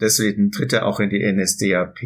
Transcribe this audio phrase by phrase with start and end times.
[0.00, 1.98] deswegen tritt er auch in die NSDAP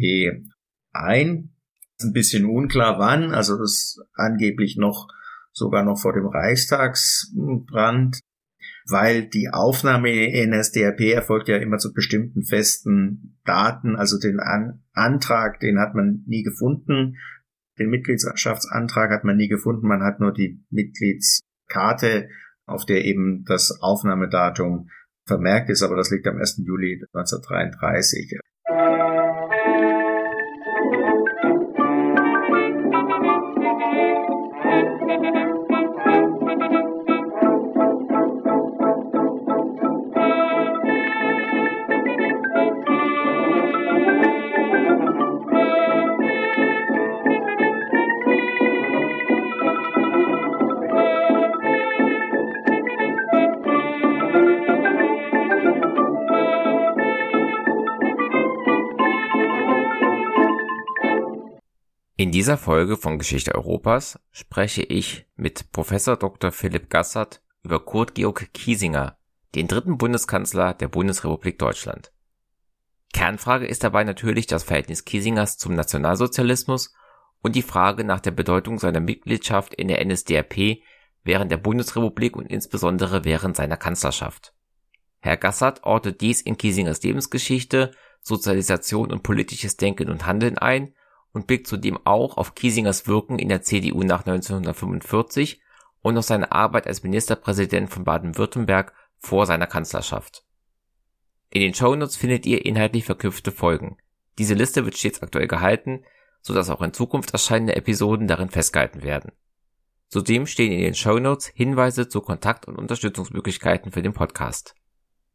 [0.93, 1.51] ein.
[1.97, 5.07] Ist ein bisschen unklar wann, also das angeblich noch
[5.53, 8.19] sogar noch vor dem Reichstagsbrand,
[8.87, 14.83] weil die Aufnahme in NSDAP erfolgt ja immer zu bestimmten festen Daten, also den An
[14.93, 17.15] Antrag, den hat man nie gefunden,
[17.79, 22.29] den Mitgliedschaftsantrag hat man nie gefunden, man hat nur die Mitgliedskarte,
[22.65, 24.89] auf der eben das Aufnahmedatum
[25.25, 26.61] vermerkt ist, aber das liegt am 1.
[26.65, 28.39] Juli 1933.
[62.25, 66.51] In dieser Folge von Geschichte Europas spreche ich mit Professor Dr.
[66.51, 69.19] Philipp Gassert über Kurt Georg Kiesinger,
[69.53, 72.11] den dritten Bundeskanzler der Bundesrepublik Deutschland.
[73.13, 76.95] Kernfrage ist dabei natürlich das Verhältnis Kiesingers zum Nationalsozialismus
[77.43, 80.79] und die Frage nach der Bedeutung seiner Mitgliedschaft in der NSDAP
[81.23, 84.55] während der Bundesrepublik und insbesondere während seiner Kanzlerschaft.
[85.19, 90.95] Herr Gassert ordnet dies in Kiesingers Lebensgeschichte, Sozialisation und politisches Denken und Handeln ein
[91.35, 95.61] und blickt zudem auch auf Kiesingers Wirken in der CDU nach 1945
[96.01, 100.45] und auf seine Arbeit als Ministerpräsident von Baden-Württemberg vor seiner Kanzlerschaft.
[101.49, 103.97] In den Shownotes findet ihr inhaltlich verknüpfte Folgen.
[104.37, 106.05] Diese Liste wird stets aktuell gehalten,
[106.41, 109.33] so dass auch in Zukunft erscheinende Episoden darin festgehalten werden.
[110.07, 114.73] Zudem stehen in den Shownotes Hinweise zu Kontakt- und Unterstützungsmöglichkeiten für den Podcast.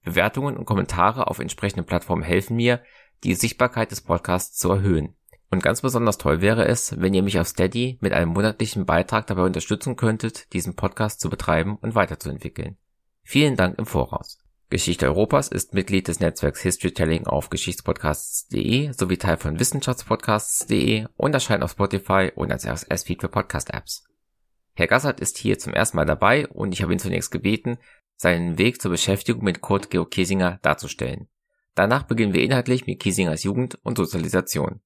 [0.03, 2.83] Bewertungen und Kommentare auf entsprechenden Plattformen helfen mir,
[3.23, 5.14] die Sichtbarkeit des Podcasts zu erhöhen.
[5.51, 9.27] Und ganz besonders toll wäre es, wenn ihr mich auf Steady mit einem monatlichen Beitrag
[9.27, 12.77] dabei unterstützen könntet, diesen Podcast zu betreiben und weiterzuentwickeln.
[13.24, 14.39] Vielen Dank im Voraus.
[14.70, 21.64] Geschichte Europas ist Mitglied des Netzwerks Historytelling auf Geschichtspodcasts.de sowie Teil von Wissenschaftspodcasts.de und erscheint
[21.64, 24.05] auf Spotify und als RSS-Feed für Podcast-Apps.
[24.74, 27.79] Herr Gassert ist hier zum ersten Mal dabei und ich habe ihn zunächst gebeten,
[28.17, 31.27] seinen Weg zur Beschäftigung mit Kurt Georg Kiesinger darzustellen.
[31.74, 34.80] Danach beginnen wir inhaltlich mit Kiesingers Jugend und Sozialisation.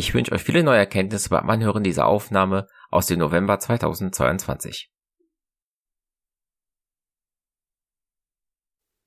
[0.00, 4.92] Ich wünsche euch viele neue Erkenntnisse beim Anhören dieser Aufnahme aus dem November 2022.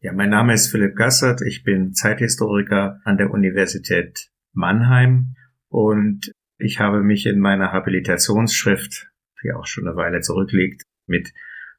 [0.02, 1.44] Ja, mein Name ist Philipp Gassert.
[1.48, 5.36] Ich bin Zeithistoriker an der Universität Mannheim
[5.70, 9.14] und ich habe mich in meiner Habilitationsschrift,
[9.46, 11.32] die auch schon eine Weile zurückliegt, mit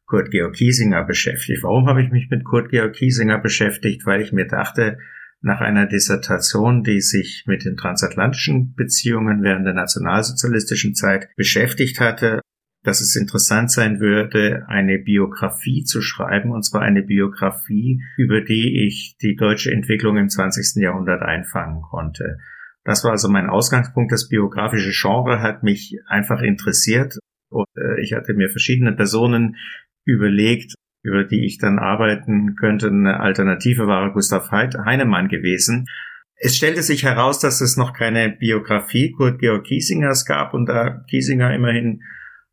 [0.07, 1.63] Kurt Georg Kiesinger beschäftigt.
[1.63, 4.07] Warum habe ich mich mit Kurt Georg Kiesinger beschäftigt?
[4.07, 4.97] Weil ich mir dachte,
[5.43, 12.41] nach einer Dissertation, die sich mit den transatlantischen Beziehungen während der nationalsozialistischen Zeit beschäftigt hatte,
[12.85, 18.87] dass es interessant sein würde, eine Biografie zu schreiben, und zwar eine Biografie, über die
[18.87, 20.83] ich die deutsche Entwicklung im 20.
[20.83, 22.39] Jahrhundert einfangen konnte.
[22.85, 24.11] Das war also mein Ausgangspunkt.
[24.11, 29.57] Das biografische Genre hat mich einfach interessiert und äh, ich hatte mir verschiedene Personen
[30.05, 32.89] überlegt, über die ich dann arbeiten könnte.
[32.89, 35.87] Eine Alternative war Gustav Heinemann gewesen.
[36.37, 41.05] Es stellte sich heraus, dass es noch keine Biografie Kurt Georg Kiesingers gab und da
[41.09, 42.03] Kiesinger immerhin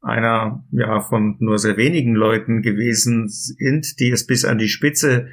[0.02, 5.28] einer ja von nur sehr wenigen Leuten gewesen sind, die es bis an die Spitze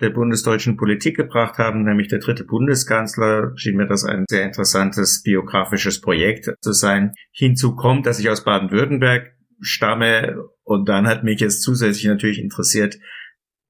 [0.00, 5.22] der bundesdeutschen Politik gebracht haben, nämlich der dritte Bundeskanzler, schien mir das ein sehr interessantes
[5.22, 7.12] biografisches Projekt zu sein.
[7.30, 10.44] Hinzu kommt, dass ich aus Baden-Württemberg stamme.
[10.72, 12.98] Und dann hat mich es zusätzlich natürlich interessiert,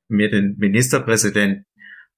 [0.08, 1.66] mir den Ministerpräsidenten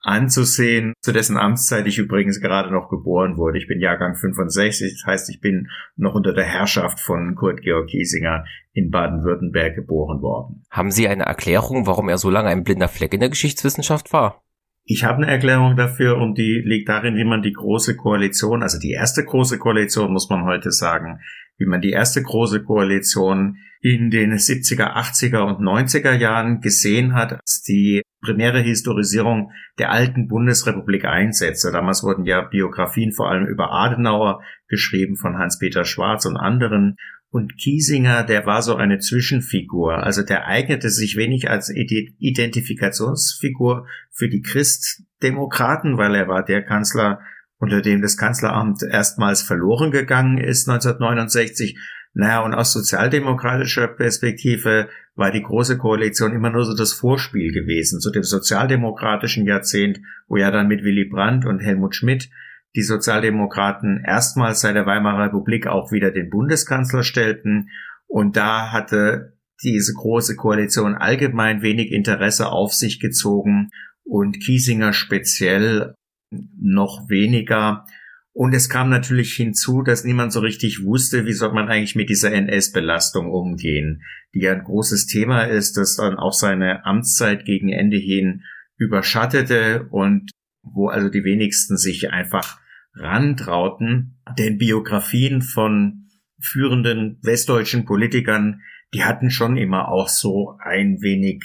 [0.04, 3.58] anzusehen, zu dessen Amtszeit ich übrigens gerade noch geboren wurde.
[3.58, 7.88] Ich bin Jahrgang 65, das heißt, ich bin noch unter der Herrschaft von Kurt Georg
[7.88, 10.62] Kiesinger in Baden-Württemberg geboren worden.
[10.70, 14.43] Haben Sie eine Erklärung, warum er so lange ein blinder Fleck in der Geschichtswissenschaft war?
[14.86, 18.78] Ich habe eine Erklärung dafür und die liegt darin, wie man die große Koalition, also
[18.78, 21.20] die erste große Koalition, muss man heute sagen,
[21.56, 27.32] wie man die erste große Koalition in den 70er, 80er und 90er Jahren gesehen hat,
[27.32, 31.70] als die primäre Historisierung der alten Bundesrepublik einsetzte.
[31.72, 36.96] Damals wurden ja Biografien vor allem über Adenauer geschrieben von Hans-Peter Schwarz und anderen.
[37.34, 40.04] Und Kiesinger, der war so eine Zwischenfigur.
[40.04, 47.18] Also der eignete sich wenig als Identifikationsfigur für die Christdemokraten, weil er war der Kanzler
[47.58, 51.76] unter dem das Kanzleramt erstmals verloren gegangen ist 1969,
[52.12, 57.98] Naja, und aus sozialdemokratischer Perspektive war die Große Koalition immer nur so das Vorspiel gewesen
[57.98, 59.98] zu dem sozialdemokratischen Jahrzehnt,
[60.28, 62.30] wo ja dann mit Willy Brandt und Helmut Schmidt
[62.76, 67.70] die Sozialdemokraten erstmals seit der Weimarer Republik auch wieder den Bundeskanzler stellten.
[68.06, 73.70] Und da hatte diese große Koalition allgemein wenig Interesse auf sich gezogen
[74.04, 75.94] und Kiesinger speziell
[76.30, 77.86] noch weniger.
[78.32, 82.10] Und es kam natürlich hinzu, dass niemand so richtig wusste, wie soll man eigentlich mit
[82.10, 84.02] dieser NS-Belastung umgehen,
[84.34, 88.42] die ja ein großes Thema ist, das dann auch seine Amtszeit gegen Ende hin
[88.76, 90.32] überschattete und
[90.62, 92.58] wo also die wenigsten sich einfach
[92.94, 94.18] rantrauten.
[94.38, 96.08] Denn Biografien von
[96.40, 98.60] führenden westdeutschen Politikern,
[98.92, 101.42] die hatten schon immer auch so ein wenig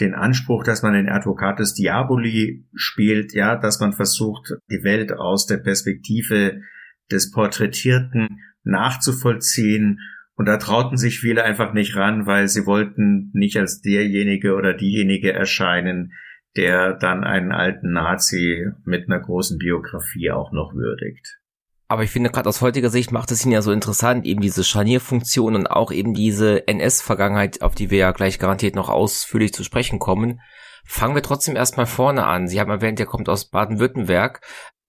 [0.00, 5.46] den Anspruch, dass man den Advocatus Diaboli spielt, ja, dass man versucht, die Welt aus
[5.46, 6.62] der Perspektive
[7.10, 10.00] des Porträtierten nachzuvollziehen.
[10.34, 14.72] Und da trauten sich viele einfach nicht ran, weil sie wollten nicht als derjenige oder
[14.72, 16.12] diejenige erscheinen,
[16.58, 21.38] der dann einen alten Nazi mit einer großen Biografie auch noch würdigt.
[21.86, 24.64] Aber ich finde, gerade aus heutiger Sicht macht es ihn ja so interessant, eben diese
[24.64, 29.62] Scharnierfunktion und auch eben diese NS-Vergangenheit, auf die wir ja gleich garantiert noch ausführlich zu
[29.62, 30.40] sprechen kommen.
[30.84, 32.48] Fangen wir trotzdem erstmal vorne an.
[32.48, 34.40] Sie haben erwähnt, er kommt aus Baden-Württemberg.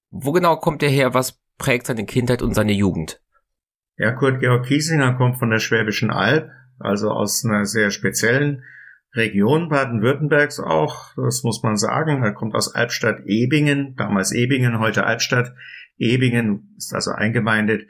[0.10, 1.14] Wo genau kommt er her?
[1.14, 3.22] Was prägt seine Kindheit und seine Jugend?
[3.96, 6.50] Ja, Kurt Georg Kiesinger kommt von der Schwäbischen Alb,
[6.80, 8.64] also aus einer sehr speziellen
[9.16, 12.24] Region Baden-Württembergs auch, das muss man sagen.
[12.24, 15.54] Er kommt aus Albstadt-Ebingen, damals Ebingen, heute Albstadt.
[15.98, 17.88] Ebingen ist also eingemeindet.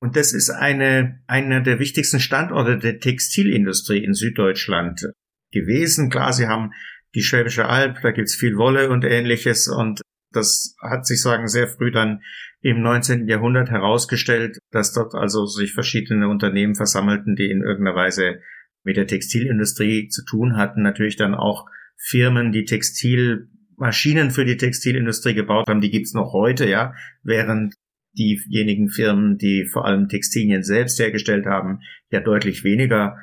[0.00, 5.06] Und das ist eine, einer der wichtigsten Standorte der Textilindustrie in Süddeutschland
[5.52, 6.10] gewesen.
[6.10, 6.72] Klar, sie haben
[7.14, 9.68] die Schwäbische Alb, da gibt's viel Wolle und ähnliches.
[9.68, 10.00] Und
[10.32, 12.22] das hat sich sagen sehr früh dann
[12.60, 13.28] im 19.
[13.28, 18.40] Jahrhundert herausgestellt, dass dort also sich verschiedene Unternehmen versammelten, die in irgendeiner Weise
[18.84, 20.82] mit der Textilindustrie zu tun hatten.
[20.82, 21.66] Natürlich dann auch
[21.96, 27.74] Firmen, die Textil Maschinen für die Textilindustrie gebaut haben, die gibt's noch heute, ja, während
[28.16, 33.18] diejenigen Firmen, die vor allem Textilien selbst hergestellt haben, ja deutlich weniger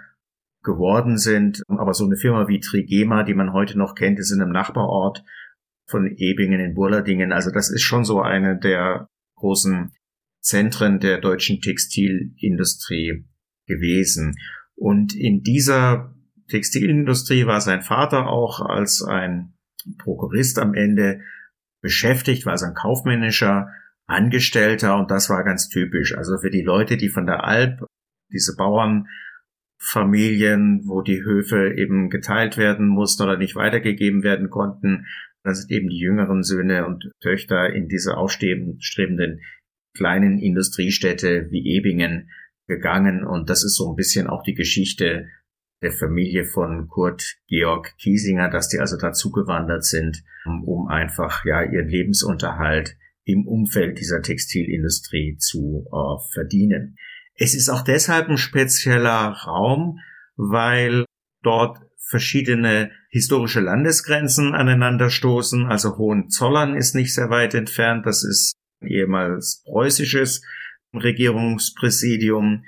[0.63, 1.63] geworden sind.
[1.67, 5.23] Aber so eine Firma wie Trigema, die man heute noch kennt, ist in einem Nachbarort
[5.87, 7.31] von Ebingen in Burladingen.
[7.31, 9.91] Also das ist schon so eine der großen
[10.41, 13.25] Zentren der deutschen Textilindustrie
[13.67, 14.35] gewesen.
[14.81, 16.13] Und in dieser
[16.49, 19.53] Textilindustrie war sein Vater auch als ein
[19.99, 21.21] Prokurist am Ende
[21.83, 23.67] beschäftigt, war sein kaufmännischer
[24.07, 26.17] Angestellter und das war ganz typisch.
[26.17, 27.85] Also für die Leute, die von der Alp,
[28.33, 35.05] diese Bauernfamilien, wo die Höfe eben geteilt werden mussten oder nicht weitergegeben werden konnten,
[35.43, 39.41] da sind eben die jüngeren Söhne und Töchter in diese aufstrebenden
[39.95, 42.31] kleinen Industriestädte wie Ebingen
[42.71, 45.27] gegangen und das ist so ein bisschen auch die Geschichte
[45.81, 51.63] der Familie von Kurt Georg Kiesinger, dass die also dazu gewandert sind, um einfach ja
[51.63, 56.95] ihren Lebensunterhalt im Umfeld dieser Textilindustrie zu äh, verdienen.
[57.35, 59.99] Es ist auch deshalb ein spezieller Raum,
[60.35, 61.05] weil
[61.43, 61.79] dort
[62.09, 65.65] verschiedene historische Landesgrenzen aneinander stoßen.
[65.65, 68.05] Also Hohenzollern ist nicht sehr weit entfernt.
[68.05, 70.41] Das ist ehemals preußisches
[70.93, 72.63] Regierungspräsidium.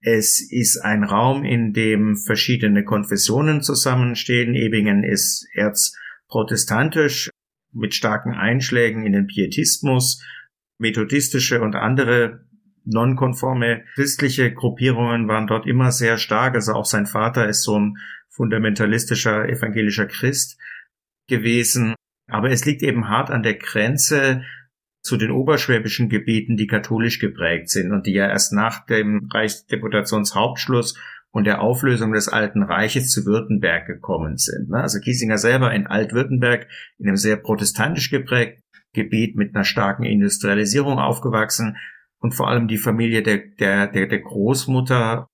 [0.00, 4.54] Es ist ein Raum, in dem verschiedene Konfessionen zusammenstehen.
[4.54, 7.30] Ebingen ist erzprotestantisch
[7.72, 10.22] mit starken Einschlägen in den Pietismus,
[10.78, 12.44] methodistische und andere
[12.84, 16.54] nonkonforme christliche Gruppierungen waren dort immer sehr stark.
[16.54, 17.96] Also auch sein Vater ist so ein
[18.28, 20.58] fundamentalistischer evangelischer Christ
[21.28, 21.94] gewesen.
[22.28, 24.42] Aber es liegt eben hart an der Grenze
[25.02, 30.96] zu den oberschwäbischen Gebieten, die katholisch geprägt sind und die ja erst nach dem Reichsdeputationshauptschluss
[31.32, 34.68] und der Auflösung des Alten Reiches zu Württemberg gekommen sind.
[34.70, 34.76] Ne?
[34.76, 36.68] Also Kiesinger selber in Altwürttemberg,
[36.98, 38.62] in einem sehr protestantisch geprägten
[38.94, 41.76] Gebiet mit einer starken Industrialisierung aufgewachsen
[42.18, 45.26] und vor allem die Familie der, der, der, der Großmutter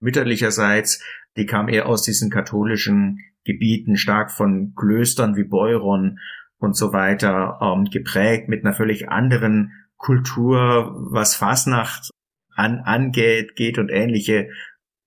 [0.00, 1.02] mütterlicherseits,
[1.36, 6.18] die kam eher aus diesen katholischen Gebieten, stark von Klöstern wie Beuron
[6.58, 12.10] und so weiter ähm, geprägt mit einer völlig anderen Kultur, was Fasnacht
[12.54, 14.50] an, angeht, geht und ähnliche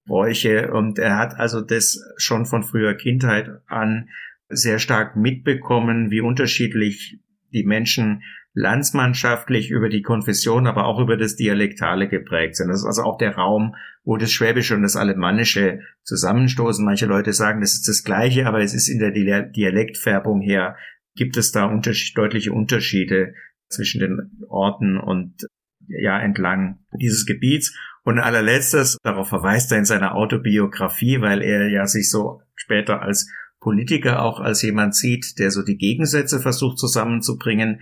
[0.06, 0.72] Bräuche.
[0.72, 4.10] Und er hat also das schon von früher Kindheit an
[4.50, 7.20] sehr stark mitbekommen, wie unterschiedlich
[7.54, 12.68] die Menschen landsmannschaftlich über die Konfession, aber auch über das Dialektale geprägt sind.
[12.68, 16.84] Das ist also auch der Raum, wo das Schwäbische und das Alemannische zusammenstoßen.
[16.84, 20.76] Manche Leute sagen, das ist das Gleiche, aber es ist in der Dialektfärbung her
[21.16, 23.34] gibt es da unterschied deutliche Unterschiede
[23.70, 25.48] zwischen den Orten und
[25.88, 27.76] ja entlang dieses Gebiets.
[28.04, 33.30] Und allerletztes, darauf verweist er in seiner Autobiografie, weil er ja sich so später als
[33.60, 37.82] Politiker auch als jemand sieht, der so die Gegensätze versucht zusammenzubringen.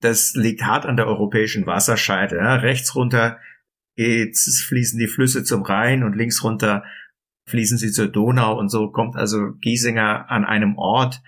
[0.00, 2.36] Das liegt hart an der europäischen Wasserscheide.
[2.36, 2.56] Ja.
[2.56, 3.38] Rechts runter
[3.94, 6.84] geht's, fließen die Flüsse zum Rhein und links runter
[7.46, 11.22] fließen sie zur Donau und so kommt also Giesinger an einem Ort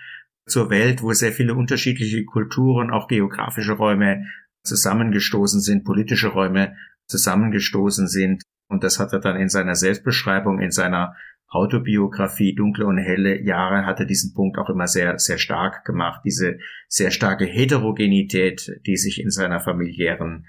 [0.47, 4.27] zur Welt, wo sehr viele unterschiedliche Kulturen, auch geografische Räume
[4.63, 8.43] zusammengestoßen sind, politische Räume zusammengestoßen sind.
[8.69, 11.15] Und das hat er dann in seiner Selbstbeschreibung, in seiner
[11.49, 16.23] Autobiografie Dunkle und helle Jahre hat er diesen Punkt auch immer sehr, sehr stark gemacht.
[16.25, 16.59] Diese
[16.89, 20.47] sehr starke Heterogenität, die sich in seiner familiären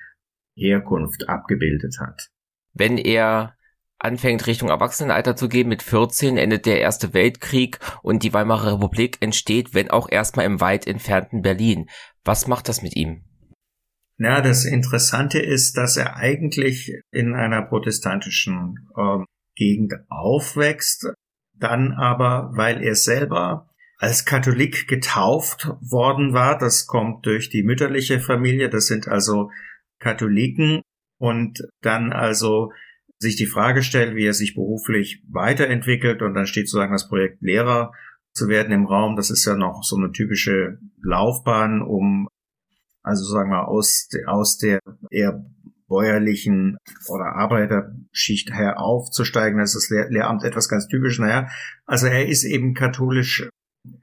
[0.58, 2.30] Herkunft abgebildet hat.
[2.74, 3.56] Wenn er
[4.00, 9.18] anfängt Richtung Erwachsenenalter zu gehen, mit 14 endet der Erste Weltkrieg und die Weimarer Republik
[9.22, 11.90] entsteht, wenn auch erstmal im weit entfernten Berlin.
[12.24, 13.24] Was macht das mit ihm?
[14.18, 19.24] Na, das Interessante ist, dass er eigentlich in einer protestantischen äh,
[19.56, 21.08] Gegend aufwächst,
[21.54, 28.20] dann aber, weil er selber als Katholik getauft worden war, das kommt durch die mütterliche
[28.20, 29.50] Familie, das sind also
[30.00, 30.82] Katholiken
[31.18, 32.72] und dann also
[33.20, 37.42] sich die Frage stellt, wie er sich beruflich weiterentwickelt und dann steht sozusagen das Projekt
[37.42, 37.94] Lehrer
[38.34, 39.16] zu werden im Raum.
[39.16, 42.28] Das ist ja noch so eine typische Laufbahn, um
[43.06, 44.80] also sagen wir aus, aus der
[45.12, 45.46] eher
[45.88, 49.60] bäuerlichen oder Arbeiterschicht her aufzusteigen.
[49.60, 51.20] Das ist das Lehramt etwas ganz typisch.
[51.20, 51.48] Naja,
[51.86, 53.48] also er ist eben katholisch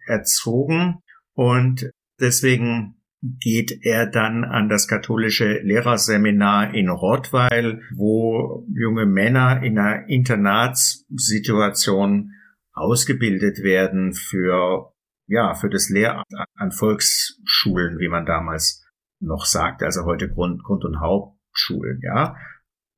[0.06, 1.00] erzogen
[1.34, 1.90] und
[2.20, 10.08] deswegen geht er dann an das katholische Lehrerseminar in Rottweil, wo junge Männer in einer
[10.08, 12.32] Internatssituation
[12.72, 14.92] ausgebildet werden für,
[15.28, 16.26] ja, für das Lehramt
[16.56, 18.84] an Volksschulen, wie man damals
[19.20, 22.34] noch sagt, also heute Grund, Grund- und Hauptschulen, ja.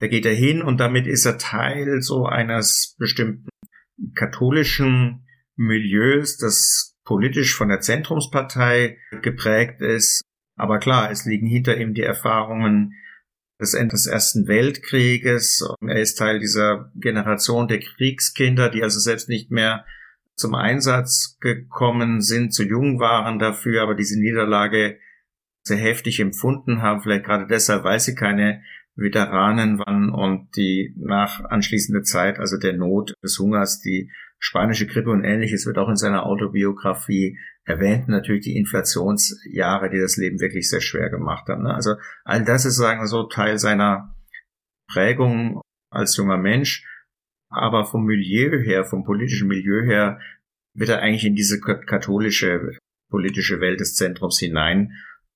[0.00, 3.50] Da geht er hin und damit ist er Teil so eines bestimmten
[4.14, 5.26] katholischen
[5.56, 10.22] Milieus, das politisch von der Zentrumspartei geprägt ist.
[10.56, 12.94] Aber klar, es liegen hinter ihm die Erfahrungen
[13.60, 15.66] des Ende des Ersten Weltkrieges.
[15.80, 19.84] Er ist Teil dieser Generation der Kriegskinder, die also selbst nicht mehr
[20.36, 24.98] zum Einsatz gekommen sind, zu jung waren dafür, aber diese Niederlage
[25.62, 28.62] sehr heftig empfunden haben, vielleicht gerade deshalb, weil sie keine
[28.96, 34.10] Veteranen waren und die nach anschließender Zeit, also der Not des Hungers, die
[34.44, 38.08] spanische Grippe und ähnliches wird auch in seiner Autobiografie erwähnt.
[38.08, 41.62] Natürlich die Inflationsjahre, die das Leben wirklich sehr schwer gemacht haben.
[41.62, 41.74] Ne?
[41.74, 44.14] Also all das ist sagen so Teil seiner
[44.92, 46.86] Prägung als junger Mensch.
[47.48, 50.20] Aber vom Milieu her, vom politischen Milieu her,
[50.74, 52.76] wird er eigentlich in diese katholische
[53.08, 54.92] politische Welt des Zentrums hinein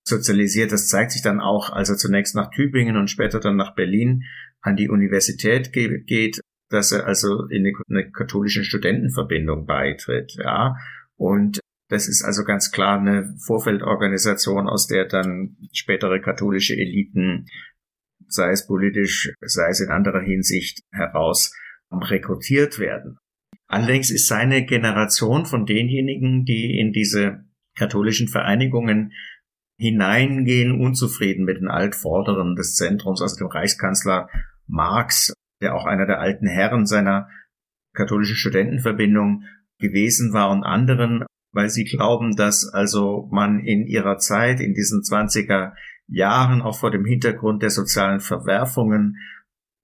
[0.06, 0.70] sozialisiert.
[0.70, 4.24] Das zeigt sich dann auch, als er zunächst nach Tübingen und später dann nach Berlin
[4.60, 10.76] an die Universität geht, dass er also in eine katholische Studentenverbindung beitritt, ja.
[11.16, 17.46] Und das ist also ganz klar eine Vorfeldorganisation, aus der dann spätere katholische Eliten,
[18.26, 21.54] sei es politisch, sei es in anderer Hinsicht heraus,
[21.90, 23.18] rekrutiert werden.
[23.66, 27.44] Allerdings ist seine Generation von denjenigen, die in diese
[27.74, 29.12] katholischen Vereinigungen
[29.78, 34.28] hineingehen, unzufrieden mit den Altvorderen des Zentrums, also dem Reichskanzler
[34.66, 37.28] Marx, der auch einer der alten Herren seiner
[37.94, 39.44] katholischen Studentenverbindung
[39.78, 45.00] gewesen war und anderen, weil sie glauben, dass also man in ihrer Zeit, in diesen
[45.00, 45.72] 20er
[46.06, 49.16] Jahren, auch vor dem Hintergrund der sozialen Verwerfungen,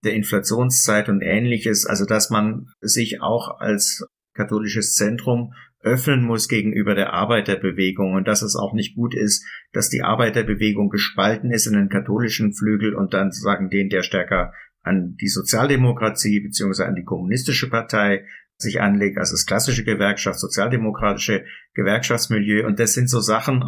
[0.05, 6.95] der Inflationszeit und ähnliches, also dass man sich auch als katholisches Zentrum öffnen muss gegenüber
[6.95, 11.75] der Arbeiterbewegung und dass es auch nicht gut ist, dass die Arbeiterbewegung gespalten ist in
[11.75, 14.53] den katholischen Flügel und dann sagen den, der stärker
[14.85, 18.27] an die Sozialdemokratie beziehungsweise an die kommunistische Partei
[18.57, 22.67] sich anlegt, also das klassische Gewerkschaft, sozialdemokratische Gewerkschaftsmilieu.
[22.67, 23.65] Und das sind so Sachen,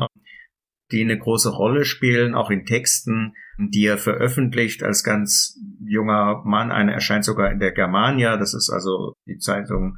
[0.93, 6.71] die eine große Rolle spielen, auch in Texten, die er veröffentlicht als ganz junger Mann.
[6.71, 9.97] Eine erscheint sogar in der Germania, das ist also die Zeitung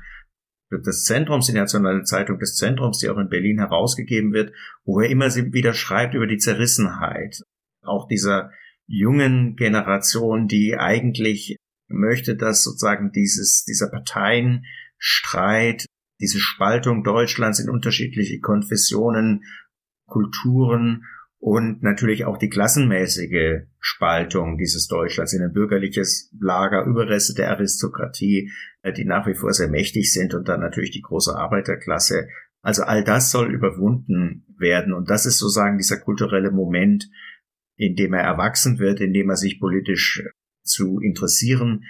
[0.70, 4.52] des Zentrums, die nationale Zeitung des Zentrums, die auch in Berlin herausgegeben wird,
[4.84, 7.42] wo er immer wieder schreibt über die Zerrissenheit,
[7.82, 8.50] auch dieser
[8.88, 11.57] jungen Generation, die eigentlich
[11.88, 15.87] möchte, dass sozusagen dieses, dieser Parteienstreit,
[16.21, 19.45] diese Spaltung Deutschlands in unterschiedliche Konfessionen,
[20.07, 21.04] Kulturen
[21.38, 28.50] und natürlich auch die klassenmäßige Spaltung dieses Deutschlands in ein bürgerliches Lager, Überreste der Aristokratie,
[28.83, 32.26] äh, die nach wie vor sehr mächtig sind und dann natürlich die große Arbeiterklasse.
[32.61, 37.09] Also all das soll überwunden werden und das ist sozusagen dieser kulturelle Moment,
[37.78, 40.23] in dem er erwachsen wird, in dem er sich politisch
[40.64, 41.85] zu interessieren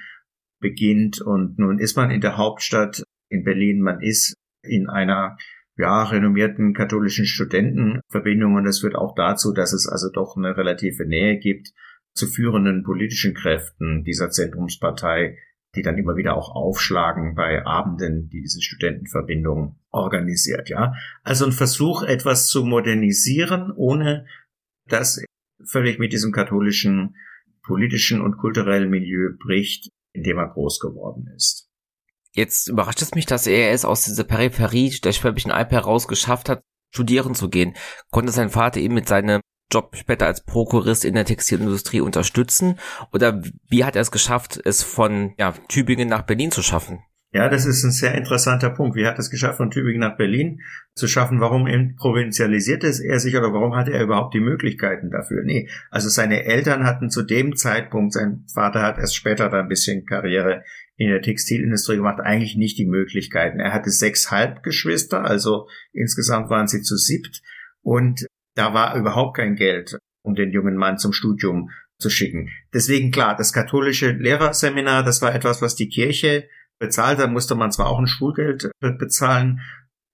[0.61, 1.21] beginnt.
[1.21, 5.37] Und nun ist man in der Hauptstadt in Berlin, man ist in einer
[5.77, 11.07] ja, renommierten katholischen Studentenverbindung und es führt auch dazu, dass es also doch eine relative
[11.07, 11.69] Nähe gibt
[12.15, 15.39] zu führenden politischen Kräften dieser Zentrumspartei,
[15.77, 20.95] die dann immer wieder auch aufschlagen bei Abenden, die diese Studentenverbindung organisiert, ja.
[21.23, 24.27] Also ein Versuch, etwas zu modernisieren, ohne
[24.89, 25.23] dass
[25.65, 27.17] völlig mit diesem katholischen
[27.63, 31.69] politischen und kulturellen Milieu bricht, in dem er groß geworden ist.
[32.33, 36.49] Jetzt überrascht es mich, dass er es aus dieser Peripherie der Schwäbischen Alb heraus geschafft
[36.49, 36.63] hat,
[36.95, 37.75] studieren zu gehen.
[38.11, 42.79] Konnte sein Vater ihm mit seinem Job später als Prokurist in der Textilindustrie unterstützen?
[43.13, 47.03] Oder wie hat er es geschafft, es von ja, Tübingen nach Berlin zu schaffen?
[47.31, 48.97] Ja, das ist ein sehr interessanter Punkt.
[48.97, 50.63] Wie hat es geschafft, von Tübingen nach Berlin
[50.95, 51.41] zu schaffen?
[51.41, 51.67] Warum
[51.97, 55.43] provinzialisiert er sich oder warum hatte er überhaupt die Möglichkeiten dafür?
[55.45, 59.69] Nee, also seine Eltern hatten zu dem Zeitpunkt, sein Vater hat erst später da ein
[59.69, 60.65] bisschen Karriere
[60.97, 63.61] in der Textilindustrie gemacht, eigentlich nicht die Möglichkeiten.
[63.61, 67.43] Er hatte sechs Halbgeschwister, also insgesamt waren sie zu siebt
[67.83, 71.69] und da war überhaupt kein Geld, um den jungen Mann zum Studium
[71.99, 72.49] zu schicken.
[72.73, 77.19] Deswegen klar, das katholische Lehrerseminar, das war etwas, was die Kirche bezahlt.
[77.19, 79.61] Da musste man zwar auch ein Schulgeld bezahlen,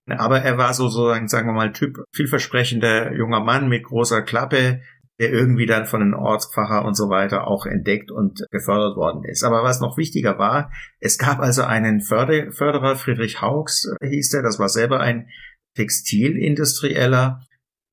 [0.09, 4.81] aber er war so, so sagen wir mal, Typ vielversprechender junger Mann mit großer Klappe,
[5.21, 9.45] der irgendwie dann von den Ortspfarrer und so weiter auch entdeckt und gefördert worden ist.
[9.45, 14.43] Aber was noch wichtiger war, es gab also einen Förder Förderer, Friedrich Haugs hieß er,
[14.43, 15.29] das war selber ein
[15.77, 17.41] Textilindustrieller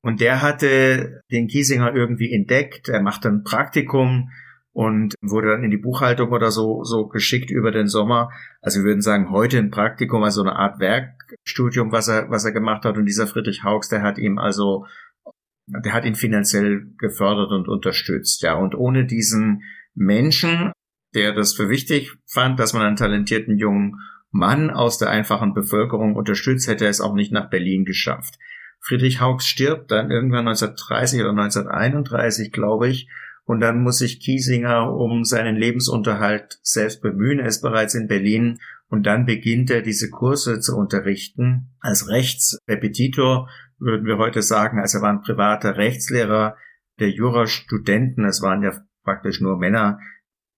[0.02, 2.88] und der hatte den Kiesinger irgendwie entdeckt.
[2.88, 4.30] Er machte ein Praktikum
[4.72, 8.30] und wurde dann in die Buchhaltung oder so, so geschickt über den Sommer.
[8.60, 12.52] Also wir würden sagen, heute ein Praktikum, also eine Art Werkstudium, was er, was er
[12.52, 12.96] gemacht hat.
[12.96, 14.86] Und dieser Friedrich Haugs, der hat ihm also,
[15.66, 18.54] der hat ihn finanziell gefördert und unterstützt, ja.
[18.54, 19.62] Und ohne diesen
[19.94, 20.72] Menschen,
[21.14, 24.00] der das für wichtig fand, dass man einen talentierten jungen
[24.30, 28.38] Mann aus der einfachen Bevölkerung unterstützt, hätte er es auch nicht nach Berlin geschafft.
[28.80, 33.08] Friedrich Haugs stirbt dann irgendwann 1930 oder 1931, glaube ich,
[33.44, 37.40] und dann muss sich Kiesinger um seinen Lebensunterhalt selbst bemühen.
[37.40, 41.70] Er ist bereits in Berlin und dann beginnt er diese Kurse zu unterrichten.
[41.80, 46.56] Als Rechtsrepetitor würden wir heute sagen, also er war ein privater Rechtslehrer
[47.00, 48.24] der Jurastudenten.
[48.24, 49.98] Es waren ja praktisch nur Männer,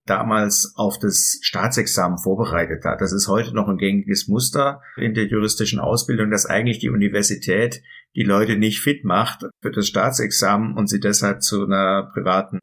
[0.06, 3.00] damals auf das Staatsexamen vorbereitet hat.
[3.00, 7.82] Das ist heute noch ein gängiges Muster in der juristischen Ausbildung, dass eigentlich die Universität
[8.14, 12.60] die Leute nicht fit macht für das Staatsexamen und sie deshalb zu einer privaten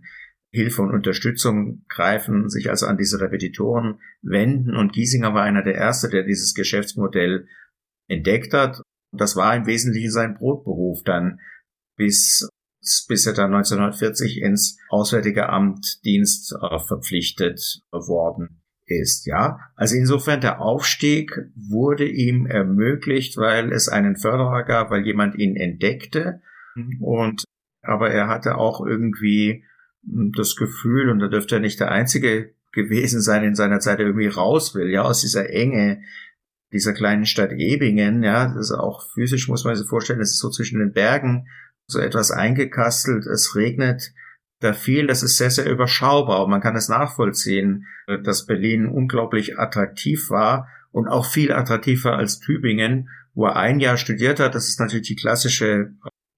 [0.53, 4.75] Hilfe und Unterstützung greifen, sich also an diese Repetitoren wenden.
[4.75, 7.47] Und Giesinger war einer der Erste, der dieses Geschäftsmodell
[8.07, 8.81] entdeckt hat.
[9.13, 11.39] Das war im Wesentlichen sein Brotberuf dann
[11.97, 12.49] bis
[13.07, 19.59] bis er dann 1940 ins Auswärtige Amt Dienst äh, verpflichtet worden ist, ja.
[19.75, 25.55] Also insofern der Aufstieg wurde ihm ermöglicht, weil es einen Förderer gab, weil jemand ihn
[25.55, 26.41] entdeckte
[26.75, 27.01] mhm.
[27.01, 27.43] und
[27.83, 29.63] aber er hatte auch irgendwie
[30.05, 33.99] hm, das Gefühl, und da dürfte er nicht der Einzige gewesen sein in seiner Zeit,
[33.99, 36.01] der irgendwie raus will, ja, aus dieser Enge
[36.71, 40.39] dieser kleinen Stadt Ebingen, ja, das ist auch physisch, muss man sich vorstellen, das ist
[40.39, 41.47] so zwischen den Bergen
[41.91, 44.13] so etwas eingekastelt, es regnet
[44.61, 46.47] da viel, das ist sehr, sehr überschaubar.
[46.47, 47.87] Man kann es nachvollziehen,
[48.23, 53.97] dass Berlin unglaublich attraktiv war und auch viel attraktiver als Tübingen, wo er ein Jahr
[53.97, 54.53] studiert hat.
[54.53, 55.93] Das ist natürlich die klassische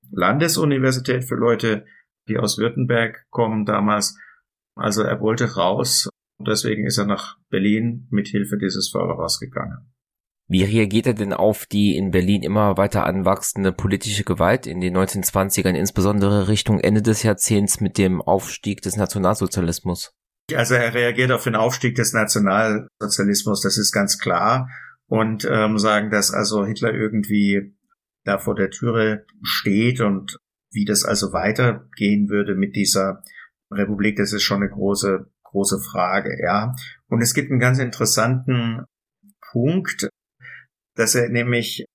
[0.09, 1.85] Landesuniversität für Leute,
[2.29, 4.17] die aus Württemberg kommen damals.
[4.75, 9.91] Also er wollte raus und deswegen ist er nach Berlin mit Hilfe dieses Förderers gegangen.
[10.47, 14.97] Wie reagiert er denn auf die in Berlin immer weiter anwachsende politische Gewalt in den
[14.97, 20.11] 1920ern, insbesondere Richtung Ende des Jahrzehnts mit dem Aufstieg des Nationalsozialismus?
[20.53, 24.69] Also er reagiert auf den Aufstieg des Nationalsozialismus, das ist ganz klar.
[25.07, 27.75] Und ähm, sagen, dass also Hitler irgendwie
[28.23, 30.37] da vor der Türe steht und
[30.71, 33.21] wie das also weitergehen würde mit dieser
[33.71, 36.75] Republik, das ist schon eine große, große Frage, ja.
[37.07, 38.85] Und es gibt einen ganz interessanten
[39.51, 40.09] Punkt,
[40.95, 41.85] dass er nämlich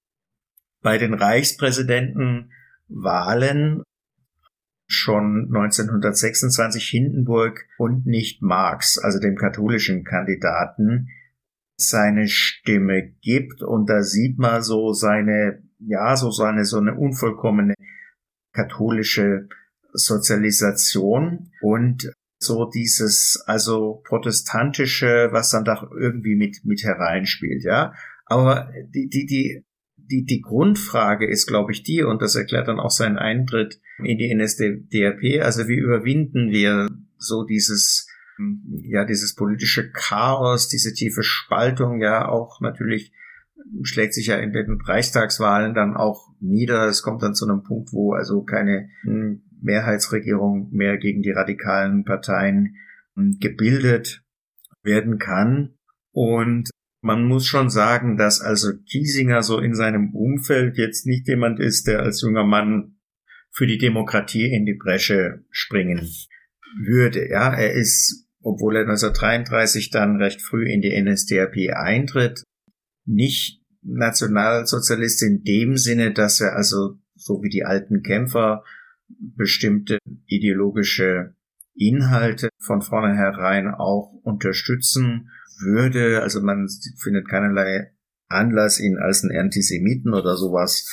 [0.83, 3.83] bei den Reichspräsidentenwahlen
[4.87, 11.09] schon 1926 Hindenburg und nicht Marx, also dem katholischen Kandidaten,
[11.77, 17.75] seine Stimme gibt und da sieht man so seine, ja, so seine, so eine unvollkommene
[18.53, 19.49] katholische
[19.93, 27.93] Sozialisation und so dieses, also protestantische, was dann doch irgendwie mit, mit hereinspielt, ja.
[28.29, 29.65] Aber die, die, die,
[29.97, 34.19] die, die Grundfrage ist, glaube ich, die, und das erklärt dann auch seinen Eintritt in
[34.19, 38.07] die NSDAP, also wie überwinden wir so dieses
[38.85, 43.13] ja, dieses politische Chaos, diese tiefe Spaltung ja auch natürlich
[43.83, 46.87] schlägt sich ja in den Reichstagswahlen dann auch nieder.
[46.87, 48.89] Es kommt dann zu einem Punkt, wo also keine
[49.61, 52.77] Mehrheitsregierung mehr gegen die radikalen Parteien
[53.15, 54.23] hm, gebildet
[54.83, 55.75] werden kann.
[56.13, 61.61] Und man muss schon sagen, dass also Kiesinger so in seinem Umfeld jetzt nicht jemand
[61.61, 62.97] ist, der als junger Mann
[63.51, 66.09] für die Demokratie in die Bresche springen
[66.81, 67.29] würde.
[67.31, 72.43] Ja, er ist, obwohl er 1933 dann recht früh in die NSDAP eintritt,
[73.05, 78.65] nicht Nationalsozialist in dem Sinne, dass er also so wie die alten Kämpfer
[79.09, 81.35] bestimmte ideologische
[81.75, 85.31] Inhalte von vornherein auch unterstützen
[85.61, 86.23] würde.
[86.23, 86.69] Also man
[87.03, 87.93] findet keinerlei
[88.29, 90.87] Anlass, ihn als einen Antisemiten oder sowas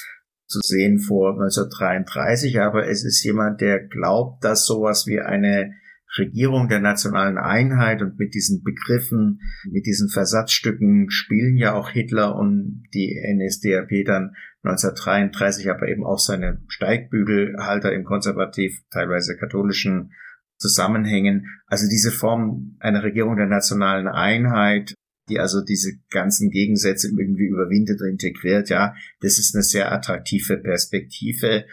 [0.47, 5.73] zu sehen vor 1933, aber es ist jemand, der glaubt, dass sowas wie eine
[6.17, 12.35] Regierung der nationalen Einheit und mit diesen Begriffen, mit diesen Versatzstücken spielen ja auch Hitler
[12.35, 20.11] und die NSDAP dann 1933, aber eben auch seine Steigbügelhalter im konservativ, teilweise katholischen
[20.57, 21.47] Zusammenhängen.
[21.67, 24.93] Also diese Form einer Regierung der nationalen Einheit,
[25.29, 30.57] die also diese ganzen Gegensätze irgendwie überwindet und integriert, ja, das ist eine sehr attraktive
[30.57, 31.65] Perspektive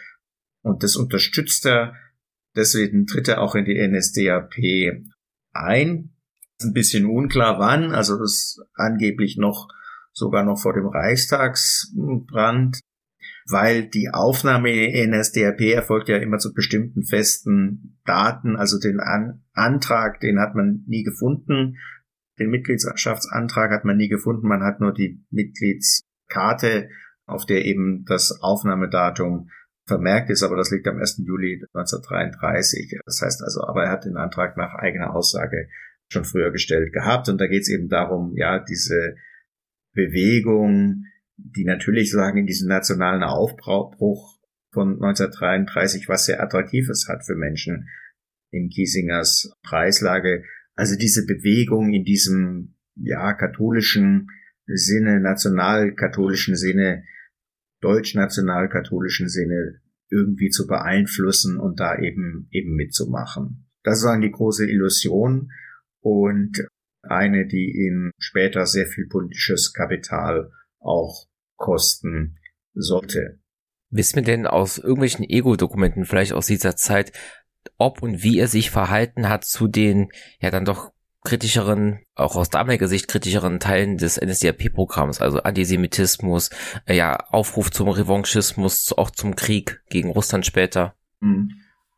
[0.62, 1.94] und das unterstützt er
[2.54, 4.54] Deswegen tritt er auch in die NSDAP
[5.52, 6.10] ein.
[6.58, 9.68] Ist ein bisschen unklar wann, also das angeblich noch
[10.12, 12.80] sogar noch vor dem Reichstagsbrand,
[13.48, 18.56] weil die Aufnahme in NSDAP erfolgt ja immer zu bestimmten festen Daten.
[18.56, 21.76] Also den An Antrag, den hat man nie gefunden.
[22.38, 24.48] Den Mitgliedschaftsantrag hat man nie gefunden.
[24.48, 26.88] Man hat nur die Mitgliedskarte,
[27.26, 29.48] auf der eben das Aufnahmedatum
[29.86, 31.22] vermerkt ist, aber das liegt am 1.
[31.26, 33.00] Juli 1933.
[33.04, 35.68] Das heißt also, aber er hat den Antrag nach eigener Aussage
[36.08, 37.28] schon früher gestellt gehabt.
[37.28, 39.16] Und da geht es eben darum, ja, diese
[39.94, 41.04] Bewegung,
[41.44, 44.38] die natürlich sagen, in diesem nationalen Aufbruch
[44.72, 47.88] von 1933 was sehr Attraktives hat für Menschen
[48.50, 50.44] in Kiesingers Preislage.
[50.74, 54.28] Also diese Bewegung in diesem, ja, katholischen
[54.66, 57.04] Sinne, nationalkatholischen Sinne,
[57.80, 63.66] deutsch-national-katholischen Sinne irgendwie zu beeinflussen und da eben, eben mitzumachen.
[63.82, 65.50] Das ist dann die große Illusion
[66.00, 66.66] und
[67.02, 71.26] eine, die ihn später sehr viel politisches Kapital auch
[71.62, 72.38] kosten
[72.74, 73.38] sollte.
[73.88, 77.12] Wissen wir denn aus irgendwelchen Ego-Dokumenten, vielleicht aus dieser Zeit,
[77.78, 80.08] ob und wie er sich verhalten hat zu den
[80.40, 80.90] ja dann doch
[81.24, 86.50] kritischeren, auch aus damaliger Sicht kritischeren Teilen des NSDAP-Programms, also Antisemitismus,
[86.86, 90.96] äh, ja, Aufruf zum Revanchismus, auch zum Krieg gegen Russland später.
[91.20, 91.50] Hm.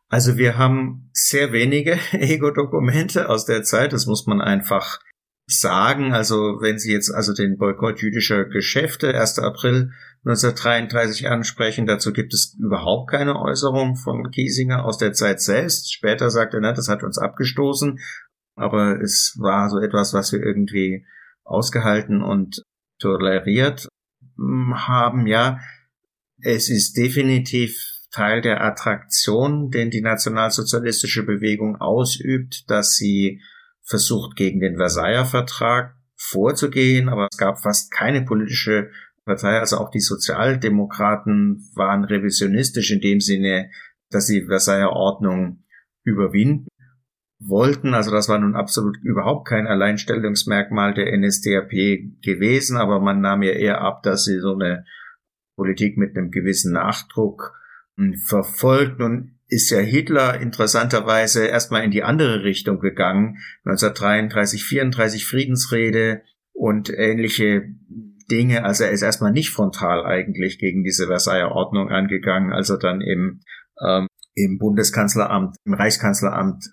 [0.09, 4.99] Also wir haben sehr wenige Ego-Dokumente aus der Zeit, das muss man einfach
[5.47, 6.13] sagen.
[6.13, 9.39] Also wenn Sie jetzt also den Boykott jüdischer Geschäfte 1.
[9.39, 9.91] April
[10.25, 15.93] 1933 ansprechen, dazu gibt es überhaupt keine Äußerung von Kiesinger aus der Zeit selbst.
[15.93, 17.99] Später sagt er, ne, das hat uns abgestoßen
[18.55, 21.05] aber es war so etwas, was wir irgendwie
[21.43, 22.63] ausgehalten und
[22.99, 23.87] toleriert
[24.37, 25.59] hm, haben, ja.
[26.41, 27.77] Es ist definitiv
[28.11, 33.41] Teil der Attraktion, den die nationalsozialistische Bewegung ausübt, dass sie
[33.85, 38.89] versucht, gegen den Versailler Vertrag vorzugehen, aber es gab fast keine politische
[39.25, 43.71] Partei, also auch die Sozialdemokraten waren revisionistisch in dem Sinne,
[44.09, 45.63] dass sie Versailler Ordnung
[46.03, 46.67] überwinden
[47.39, 47.93] wollten.
[47.93, 51.71] Also das war nun absolut überhaupt kein Alleinstellungsmerkmal der NSDAP
[52.21, 54.85] gewesen, aber man nahm ja eher ab, dass sie so eine
[55.55, 57.53] Politik mit einem gewissen Nachdruck
[57.97, 58.99] hm, verfolgt.
[58.99, 63.37] Nun ist ja Hitler interessanterweise erstmal in die andere Richtung gegangen.
[63.65, 66.21] 1933, 34 Friedensrede
[66.53, 67.63] und ähnliche
[68.31, 68.63] Dinge.
[68.63, 73.01] Also er ist erstmal nicht frontal eigentlich gegen diese Versailler Ordnung angegangen, als er dann
[73.01, 73.41] im,
[73.85, 76.65] ähm, im Bundeskanzleramt, im Reichskanzleramt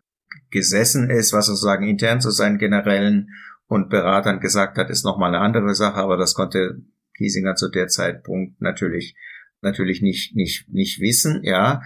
[0.51, 3.29] gesessen ist, was sozusagen intern zu seinen Generälen
[3.67, 6.83] und Beratern gesagt hat, ist nochmal eine andere Sache, aber das konnte
[7.17, 9.17] Kiesinger zu der Zeitpunkt natürlich,
[9.61, 11.83] natürlich nicht, nicht, nicht wissen, ja.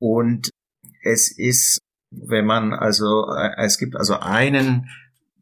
[0.00, 0.50] Und
[1.02, 1.78] es ist,
[2.10, 4.88] wenn man also, äh, es gibt also einen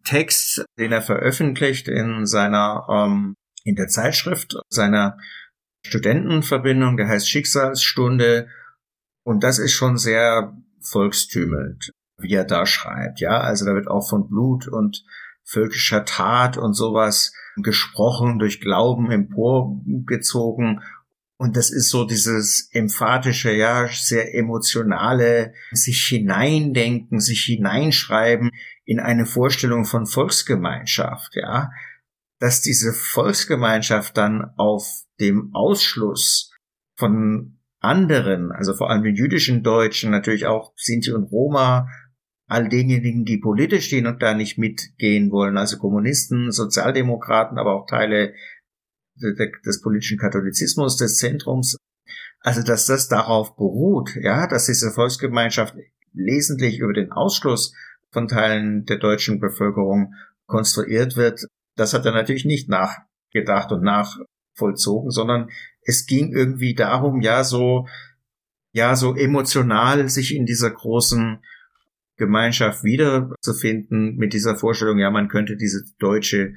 [0.05, 5.19] Text, den er veröffentlicht in seiner, ähm, in der Zeitschrift seiner
[5.87, 8.49] Studentenverbindung, der heißt Schicksalsstunde.
[9.25, 13.21] Und das ist schon sehr volkstümelnd wie er da schreibt.
[13.21, 15.05] Ja, also da wird auch von Blut und
[15.45, 20.83] völkischer Tat und sowas gesprochen, durch Glauben emporgezogen.
[21.41, 28.51] Und das ist so dieses emphatische, ja, sehr emotionale, sich hineindenken, sich hineinschreiben
[28.85, 31.71] in eine Vorstellung von Volksgemeinschaft, ja.
[32.41, 34.85] Dass diese Volksgemeinschaft dann auf
[35.21, 36.53] dem Ausschluss
[36.97, 41.89] von anderen, also vor allem den jüdischen Deutschen, natürlich auch Sinti und Roma,
[42.49, 47.87] all denjenigen, die politisch stehen und da nicht mitgehen wollen, also Kommunisten, Sozialdemokraten, aber auch
[47.87, 48.35] Teile
[49.21, 51.77] des politischen Katholizismus, des Zentrums.
[52.41, 55.75] Also, dass das darauf beruht, ja, dass diese Volksgemeinschaft
[56.13, 57.75] wesentlich über den Ausschluss
[58.11, 60.15] von Teilen der deutschen Bevölkerung
[60.47, 65.51] konstruiert wird, das hat er natürlich nicht nachgedacht und nachvollzogen, sondern
[65.83, 67.87] es ging irgendwie darum, ja, so,
[68.73, 71.43] ja, so emotional sich in dieser großen
[72.17, 76.55] Gemeinschaft wiederzufinden mit dieser Vorstellung, ja, man könnte diese deutsche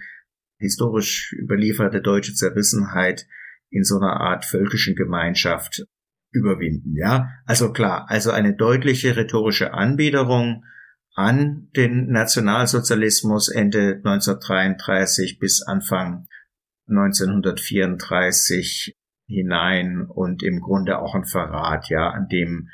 [0.62, 3.28] historisch überlieferte deutsche Zerrissenheit
[3.70, 5.84] in so einer Art völkischen Gemeinschaft
[6.32, 7.30] überwinden, ja.
[7.46, 10.64] Also klar, also eine deutliche rhetorische Anbiederung
[11.14, 16.28] an den Nationalsozialismus Ende 1933 bis Anfang
[16.88, 18.98] 1934
[19.28, 22.70] hinein und im Grunde auch ein Verrat, ja, an dem,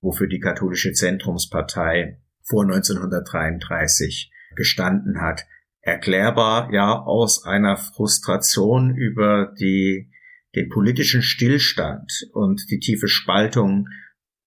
[0.00, 5.44] wofür die katholische Zentrumspartei vor 1933 gestanden hat
[5.88, 10.10] erklärbar ja aus einer Frustration über die,
[10.54, 13.88] den politischen Stillstand und die tiefe Spaltung,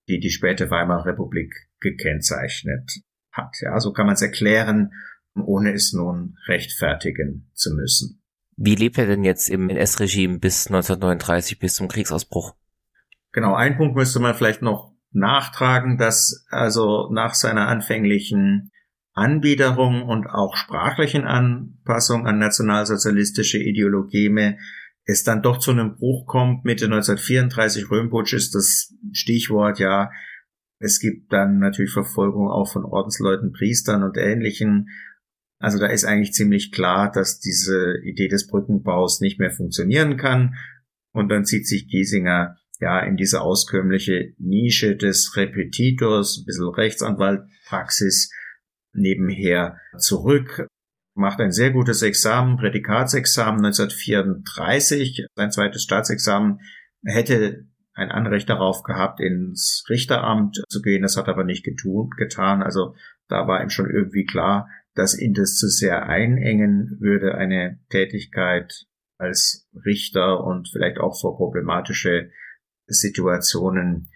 [0.07, 2.91] die die späte Weimarer Republik gekennzeichnet
[3.31, 3.55] hat.
[3.61, 4.91] Ja, so kann man es erklären,
[5.35, 8.21] ohne es nun rechtfertigen zu müssen.
[8.57, 12.53] Wie lebt er denn jetzt im NS-Regime bis 1939, bis zum Kriegsausbruch?
[13.31, 18.70] Genau, ein Punkt müsste man vielleicht noch nachtragen, dass also nach seiner anfänglichen
[19.13, 24.29] Anbiederung und auch sprachlichen Anpassung an nationalsozialistische Ideologie
[25.03, 26.63] es dann doch zu einem Bruch kommt.
[26.63, 30.11] Mitte 1934 Römputsch ist das Stichwort, ja.
[30.79, 34.89] Es gibt dann natürlich Verfolgung auch von Ordensleuten, Priestern und Ähnlichen.
[35.59, 40.55] Also da ist eigentlich ziemlich klar, dass diese Idee des Brückenbaus nicht mehr funktionieren kann.
[41.11, 48.31] Und dann zieht sich Giesinger ja in diese auskömmliche Nische des Repetitors, ein bisschen Rechtsanwaltpraxis,
[48.93, 50.67] nebenher zurück,
[51.13, 56.59] macht ein sehr gutes Examen, Prädikatsexamen 1934, sein zweites Staatsexamen,
[57.03, 61.01] hätte ein Anrecht darauf gehabt, ins Richteramt zu gehen.
[61.01, 62.63] Das hat aber nicht getan.
[62.63, 62.95] Also
[63.27, 68.85] da war ihm schon irgendwie klar, dass ihn das zu sehr einengen würde, eine Tätigkeit
[69.17, 72.31] als Richter und vielleicht auch vor problematische
[72.87, 74.09] Situationen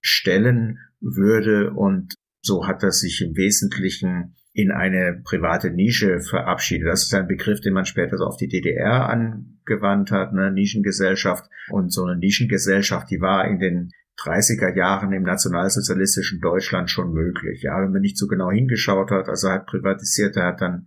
[0.00, 1.72] stellen würde.
[1.72, 6.88] Und so hat er sich im Wesentlichen in eine private Nische verabschiedet.
[6.88, 11.48] Das ist ein Begriff, den man später so auf die DDR angewandt hat, eine Nischengesellschaft.
[11.70, 17.62] Und so eine Nischengesellschaft, die war in den 30er Jahren im nationalsozialistischen Deutschland schon möglich.
[17.62, 20.86] Ja, wenn man nicht so genau hingeschaut hat, also er hat privatisiert, er hat dann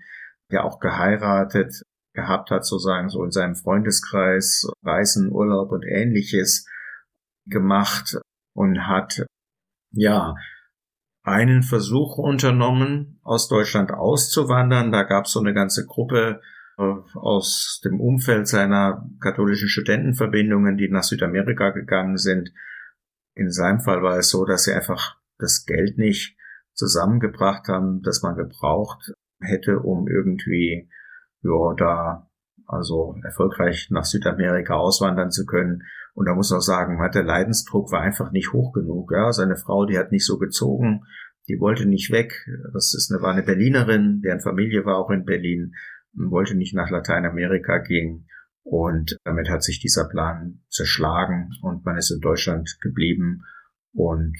[0.50, 1.82] ja auch geheiratet,
[2.13, 6.68] gehabt hat sozusagen so in seinem Freundeskreis Reisen, Urlaub und ähnliches
[7.48, 8.18] gemacht
[8.54, 9.26] und hat
[9.91, 10.36] ja
[11.26, 14.92] einen Versuch unternommen, aus Deutschland auszuwandern.
[14.92, 16.40] Da gab es so eine ganze Gruppe
[16.78, 22.54] äh, aus dem Umfeld seiner katholischen Studentenverbindungen, die nach Südamerika gegangen sind.
[23.34, 26.38] In seinem Fall war es so, dass sie einfach das Geld nicht
[26.74, 30.90] zusammengebracht haben, das man gebraucht hätte, um irgendwie
[31.42, 32.30] ja, da
[32.67, 35.84] also erfolgreich nach Südamerika auswandern zu können.
[36.13, 39.12] Und da muss man auch sagen, der Leidensdruck war einfach nicht hoch genug.
[39.12, 41.06] Ja, seine Frau, die hat nicht so gezogen,
[41.47, 42.34] die wollte nicht weg.
[42.73, 45.73] Das ist eine, war eine Berlinerin, deren Familie war auch in Berlin,
[46.13, 48.28] wollte nicht nach Lateinamerika gehen.
[48.63, 53.43] Und damit hat sich dieser Plan zerschlagen und man ist in Deutschland geblieben.
[53.93, 54.38] Und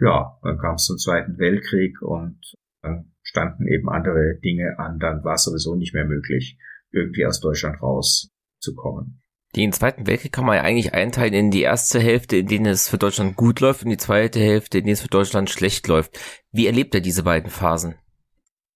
[0.00, 2.40] ja, dann kam es zum Zweiten Weltkrieg und
[2.82, 4.98] dann standen eben andere Dinge an.
[4.98, 6.58] Dann war es sowieso nicht mehr möglich,
[6.92, 9.20] irgendwie aus Deutschland rauszukommen.
[9.56, 12.88] Den Zweiten Weltkrieg kann man ja eigentlich einteilen in die erste Hälfte, in denen es
[12.88, 16.18] für Deutschland gut läuft, und die zweite Hälfte, in denen es für Deutschland schlecht läuft.
[16.52, 17.96] Wie erlebt er diese beiden Phasen?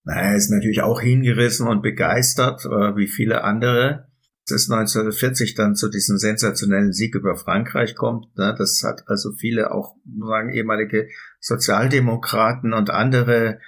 [0.02, 4.08] Na, er ist natürlich auch hingerissen und begeistert, äh, wie viele andere.
[4.46, 8.36] Es ist 1940 dann zu diesem sensationellen Sieg über Frankreich kommt.
[8.36, 8.54] Ne?
[8.58, 11.08] Das hat also viele auch sagen ehemalige
[11.40, 13.60] Sozialdemokraten und andere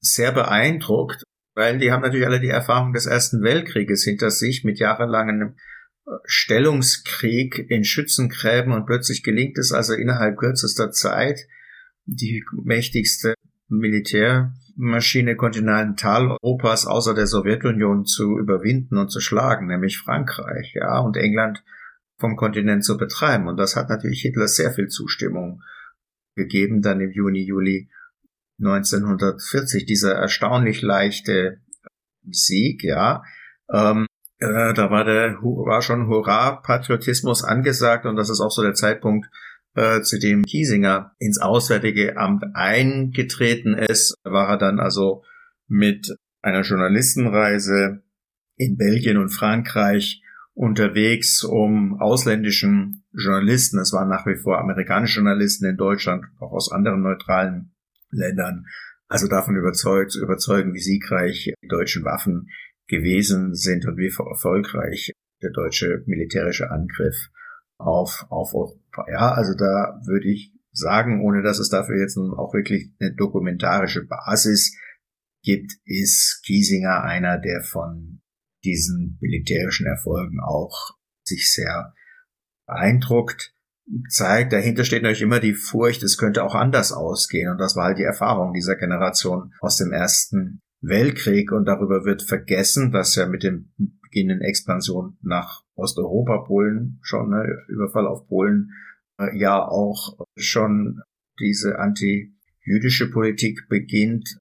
[0.00, 4.78] sehr beeindruckt, weil die haben natürlich alle die Erfahrung des Ersten Weltkrieges hinter sich mit
[4.78, 5.56] jahrelangen
[6.24, 11.46] Stellungskrieg in Schützengräben und plötzlich gelingt es also innerhalb kürzester Zeit,
[12.04, 13.34] die mächtigste
[13.68, 21.62] Militärmaschine Kontinentaleuropas außer der Sowjetunion zu überwinden und zu schlagen, nämlich Frankreich, ja, und England
[22.18, 23.46] vom Kontinent zu betreiben.
[23.46, 25.62] Und das hat natürlich Hitler sehr viel Zustimmung
[26.34, 27.90] gegeben, dann im Juni, Juli
[28.64, 31.60] 1940, dieser erstaunlich leichte
[32.30, 33.22] Sieg, ja.
[33.72, 34.06] Ähm,
[34.38, 39.28] äh, da war der war schon Hurra-Patriotismus angesagt und das ist auch so der Zeitpunkt,
[39.74, 45.24] äh, zu dem Kiesinger ins Auswärtige Amt eingetreten ist, war er dann also
[45.66, 48.02] mit einer Journalistenreise
[48.56, 50.22] in Belgien und Frankreich
[50.54, 56.70] unterwegs, um ausländischen Journalisten, es waren nach wie vor amerikanische Journalisten in Deutschland, auch aus
[56.70, 57.71] anderen neutralen
[58.12, 58.66] Ländern,
[59.08, 62.48] also davon überzeugt, überzeugen, wie siegreich die deutschen Waffen
[62.88, 67.28] gewesen sind und wie erfolgreich der deutsche militärische Angriff
[67.78, 69.06] auf, auf Europa.
[69.10, 73.14] Ja, also da würde ich sagen, ohne dass es dafür jetzt nun auch wirklich eine
[73.14, 74.76] dokumentarische Basis
[75.42, 78.20] gibt, ist Kiesinger einer, der von
[78.64, 81.92] diesen militärischen Erfolgen auch sich sehr
[82.66, 83.54] beeindruckt
[84.08, 87.50] zeigt, dahinter steht natürlich immer die Furcht, es könnte auch anders ausgehen.
[87.50, 91.52] Und das war halt die Erfahrung dieser Generation aus dem Ersten Weltkrieg.
[91.52, 97.46] Und darüber wird vergessen, dass ja mit dem beginnenden Expansion nach Osteuropa, Polen schon, ne,
[97.68, 98.70] Überfall auf Polen,
[99.18, 101.00] äh, ja auch schon
[101.40, 104.38] diese anti-jüdische Politik beginnt,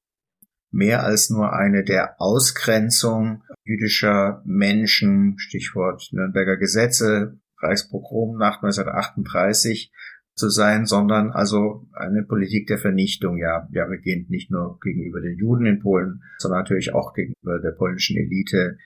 [0.71, 9.91] mehr als nur eine der Ausgrenzung jüdischer Menschen, Stichwort Nürnberger Gesetze, Reichspogromnacht 1938
[10.33, 15.37] zu sein, sondern also eine Politik der Vernichtung, ja, ja beginnt nicht nur gegenüber den
[15.37, 18.77] Juden in Polen, sondern natürlich auch gegenüber der polnischen Elite,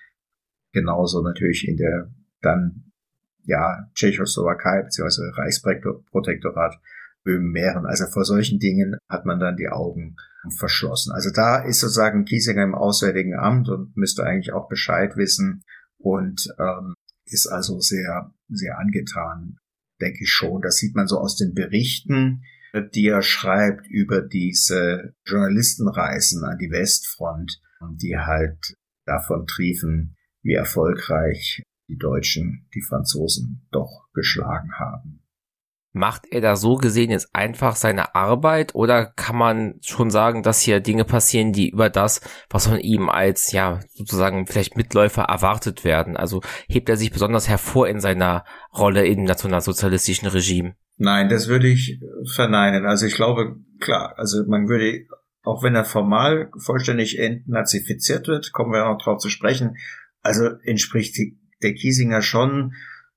[0.74, 2.12] genauso natürlich in der
[2.42, 2.92] dann
[3.44, 5.32] ja Tschechoslowakei bzw.
[5.36, 6.80] Reichsprotektorat
[7.24, 7.86] Böhmen-Mähren.
[7.86, 10.16] Also vor solchen Dingen hat man dann die Augen
[10.58, 11.12] verschlossen.
[11.12, 15.64] Also da ist sozusagen Kiesinger im Auswärtigen Amt und müsste eigentlich auch Bescheid wissen
[15.98, 16.94] und ähm,
[17.26, 19.58] ist also sehr, sehr angetan,
[20.02, 20.62] denke ich schon.
[20.62, 22.44] Das sieht man so aus den Berichten,
[22.94, 27.62] die er schreibt über diese Journalistenreisen an die Westfront,
[28.02, 35.25] die halt davon triefen, wie erfolgreich die Deutschen die Franzosen doch geschlagen haben.
[35.98, 40.60] Macht er da so gesehen jetzt einfach seine Arbeit oder kann man schon sagen, dass
[40.60, 45.86] hier Dinge passieren, die über das, was von ihm als, ja, sozusagen vielleicht Mitläufer erwartet
[45.86, 46.18] werden?
[46.18, 48.44] Also hebt er sich besonders hervor in seiner
[48.78, 50.76] Rolle im nationalsozialistischen Regime?
[50.98, 52.02] Nein, das würde ich
[52.34, 52.86] verneinen.
[52.86, 55.06] Also ich glaube, klar, also man würde,
[55.44, 59.78] auch wenn er formal vollständig entnazifiziert wird, kommen wir noch drauf zu sprechen,
[60.22, 61.16] also entspricht
[61.64, 62.74] der Kiesinger schon,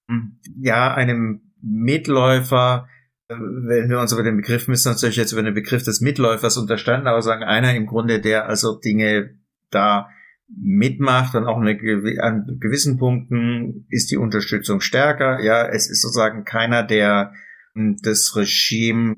[0.07, 2.89] hm, ja, einem Mitläufer,
[3.29, 6.57] äh, wenn wir uns über den Begriff müssen natürlich jetzt über den Begriff des Mitläufers
[6.57, 9.35] unterstanden, aber sagen einer im Grunde, der also Dinge
[9.71, 10.09] da
[10.49, 11.79] mitmacht und auch eine,
[12.23, 15.41] an gewissen Punkten ist die Unterstützung stärker.
[15.41, 17.33] Ja, es ist sozusagen keiner, der
[17.75, 19.17] hm, das Regime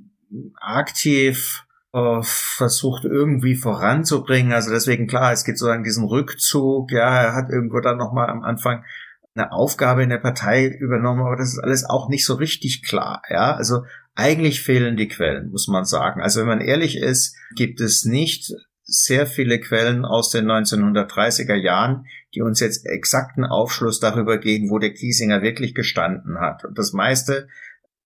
[0.61, 4.53] aktiv äh, versucht irgendwie voranzubringen.
[4.53, 6.91] Also deswegen klar, es gibt sozusagen diesen Rückzug.
[6.93, 8.85] Ja, er hat irgendwo dann nochmal am Anfang
[9.35, 13.23] eine Aufgabe in der Partei übernommen, aber das ist alles auch nicht so richtig klar.
[13.29, 16.21] Ja, also eigentlich fehlen die Quellen, muss man sagen.
[16.21, 22.07] Also wenn man ehrlich ist, gibt es nicht sehr viele Quellen aus den 1930er Jahren,
[22.35, 26.65] die uns jetzt exakten Aufschluss darüber geben, wo der Kiesinger wirklich gestanden hat.
[26.65, 27.47] Und das meiste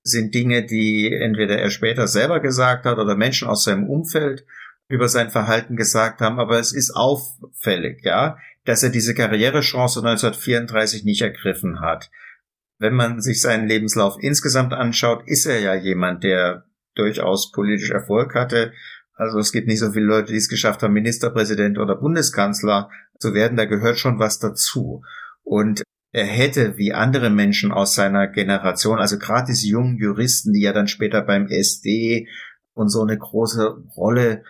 [0.02, 4.44] sind Dinge, die entweder er später selber gesagt hat oder Menschen aus seinem Umfeld
[4.88, 11.04] über sein Verhalten gesagt haben, aber es ist auffällig, ja dass er diese Karrierechance 1934
[11.04, 12.10] nicht ergriffen hat.
[12.78, 18.34] Wenn man sich seinen Lebenslauf insgesamt anschaut, ist er ja jemand, der durchaus politisch Erfolg
[18.34, 18.72] hatte.
[19.14, 23.34] Also es gibt nicht so viele Leute, die es geschafft haben, Ministerpräsident oder Bundeskanzler zu
[23.34, 23.56] werden.
[23.56, 25.02] Da gehört schon was dazu.
[25.42, 30.62] Und er hätte wie andere Menschen aus seiner Generation, also gerade diese jungen Juristen, die
[30.62, 32.28] ja dann später beim SD
[32.72, 34.44] und so eine große Rolle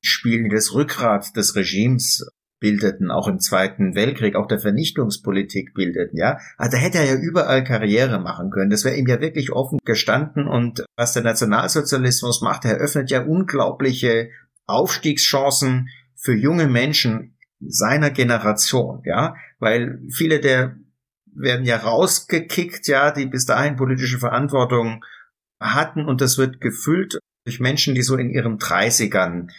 [0.00, 2.28] spielen, das Rückgrat des Regimes
[2.64, 6.38] bildeten, auch im Zweiten Weltkrieg, auch der Vernichtungspolitik bildeten, ja.
[6.56, 8.70] Also da hätte er ja überall Karriere machen können.
[8.70, 10.48] Das wäre ihm ja wirklich offen gestanden.
[10.48, 14.30] Und was der Nationalsozialismus macht, er eröffnet ja unglaubliche
[14.66, 20.76] Aufstiegschancen für junge Menschen seiner Generation, ja, weil viele der
[21.34, 25.04] werden ja rausgekickt, ja, die bis dahin politische Verantwortung
[25.60, 29.50] hatten und das wird gefüllt durch Menschen, die so in ihren Dreißigern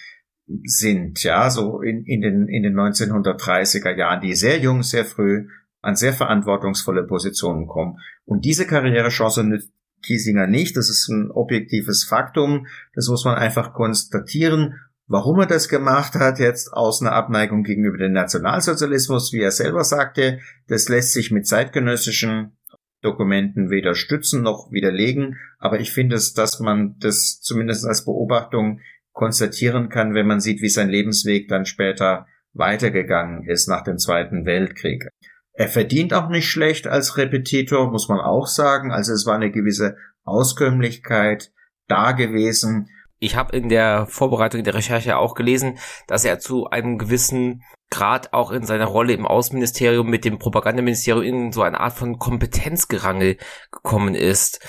[0.64, 5.48] sind, ja, so in, in, den, in den 1930er Jahren, die sehr jung, sehr früh
[5.82, 8.00] an sehr verantwortungsvolle Positionen kommen.
[8.26, 9.72] Und diese Karrierechance nützt
[10.06, 10.78] Kiesinger nicht.
[10.78, 12.68] Das ist ein objektives Faktum.
[12.94, 14.80] Das muss man einfach konstatieren.
[15.08, 19.84] Warum er das gemacht hat, jetzt aus einer Abneigung gegenüber dem Nationalsozialismus, wie er selber
[19.84, 22.58] sagte, das lässt sich mit zeitgenössischen
[23.02, 28.80] Dokumenten weder stützen noch widerlegen, aber ich finde es, dass man das zumindest als Beobachtung
[29.16, 34.46] konstatieren kann, wenn man sieht, wie sein Lebensweg dann später weitergegangen ist nach dem Zweiten
[34.46, 35.08] Weltkrieg.
[35.54, 38.92] Er verdient auch nicht schlecht als Repetitor, muss man auch sagen.
[38.92, 39.96] Also es war eine gewisse
[40.26, 41.52] Auskömmlichkeit
[41.88, 42.90] da gewesen.
[43.20, 48.34] Ich habe in der Vorbereitung der Recherche auch gelesen, dass er zu einem gewissen Grad
[48.34, 53.38] auch in seiner Rolle im Außenministerium mit dem Propagandaministerium in so eine Art von Kompetenzgerangel
[53.72, 54.60] gekommen ist.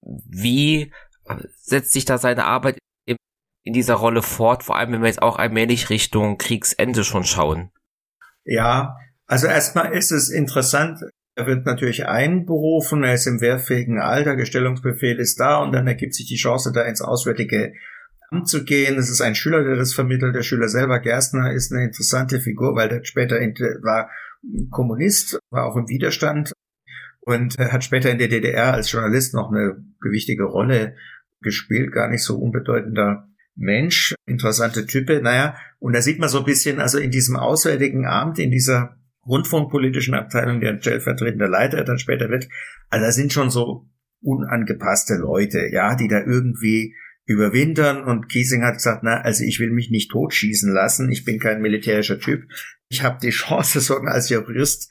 [0.00, 0.90] Wie
[1.58, 2.78] setzt sich da seine Arbeit
[3.62, 7.70] in dieser Rolle fort, vor allem wenn wir jetzt auch allmählich Richtung Kriegsende schon schauen?
[8.44, 8.96] Ja,
[9.26, 11.00] also erstmal ist es interessant,
[11.36, 16.14] er wird natürlich einberufen, er ist im wehrfähigen Alter, Gestellungsbefehl ist da und dann ergibt
[16.14, 17.72] sich die Chance, da ins Auswärtige
[18.30, 18.96] Amt zu gehen.
[18.98, 20.34] Es ist ein Schüler, der das vermittelt.
[20.34, 24.10] Der Schüler selber, Gerstner, ist eine interessante Figur, weil der später war
[24.70, 26.52] Kommunist, war auch im Widerstand
[27.20, 30.96] und hat später in der DDR als Journalist noch eine gewichtige Rolle
[31.40, 33.29] gespielt, gar nicht so unbedeutender
[33.60, 38.06] Mensch, interessante Type, naja, und da sieht man so ein bisschen, also in diesem Auswärtigen
[38.06, 38.96] Amt, in dieser
[39.26, 42.48] rundfunkpolitischen Abteilung, der stellvertretender Leiter dann später wird,
[42.88, 43.86] also da sind schon so
[44.22, 46.94] unangepasste Leute, ja, die da irgendwie
[47.26, 48.02] überwintern.
[48.02, 51.62] Und Kiesing hat gesagt, na, also ich will mich nicht totschießen lassen, ich bin kein
[51.62, 52.44] militärischer Typ,
[52.88, 54.90] ich habe die Chance, so als Jurist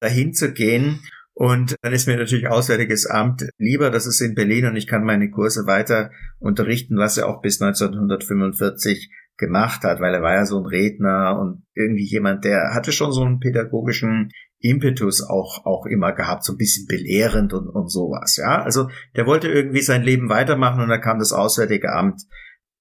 [0.00, 1.00] dahin zu gehen
[1.34, 5.04] und dann ist mir natürlich Auswärtiges Amt lieber, das ist in Berlin und ich kann
[5.04, 10.46] meine Kurse weiter unterrichten, was er auch bis 1945 gemacht hat, weil er war ja
[10.46, 14.30] so ein Redner und irgendwie jemand, der hatte schon so einen pädagogischen
[14.60, 18.62] Impetus auch, auch immer gehabt, so ein bisschen belehrend und, und sowas, ja.
[18.62, 22.22] Also der wollte irgendwie sein Leben weitermachen und da kam das Auswärtige Amt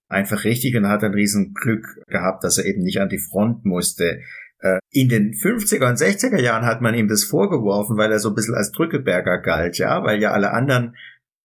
[0.08, 3.66] einfach richtig und hat ein riesen Glück gehabt, dass er eben nicht an die Front
[3.66, 4.22] musste.
[4.64, 8.30] Äh, in den 50er und 60er Jahren hat man ihm das vorgeworfen, weil er so
[8.30, 10.95] ein bisschen als Drückeberger galt, ja, weil ja alle anderen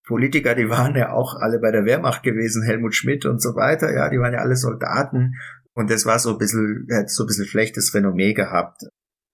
[0.06, 3.92] Politiker, die waren ja auch alle bei der Wehrmacht gewesen, Helmut Schmidt und so weiter,
[3.92, 5.34] ja, die waren ja alle Soldaten
[5.74, 8.82] und das war so ein bisschen, hat so ein bisschen schlechtes Renommee gehabt.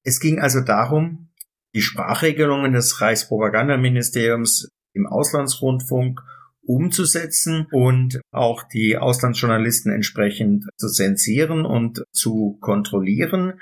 [0.03, 1.29] Es ging also darum,
[1.75, 6.21] die Sprachregelungen des Reichspropagandaministeriums im Auslandsrundfunk
[6.67, 13.61] umzusetzen und auch die Auslandsjournalisten entsprechend zu zensieren und zu kontrollieren.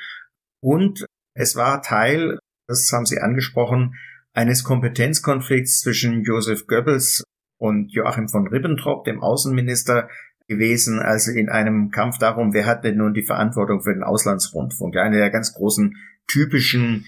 [0.61, 2.38] Und es war Teil,
[2.68, 3.94] das haben Sie angesprochen,
[4.32, 7.24] eines Kompetenzkonflikts zwischen Joseph Goebbels
[7.59, 10.09] und Joachim von Ribbentrop, dem Außenminister,
[10.48, 14.96] gewesen, also in einem Kampf darum, wer hat denn nun die Verantwortung für den Auslandsrundfunk.
[14.96, 15.96] Eine der ganz großen
[16.26, 17.07] typischen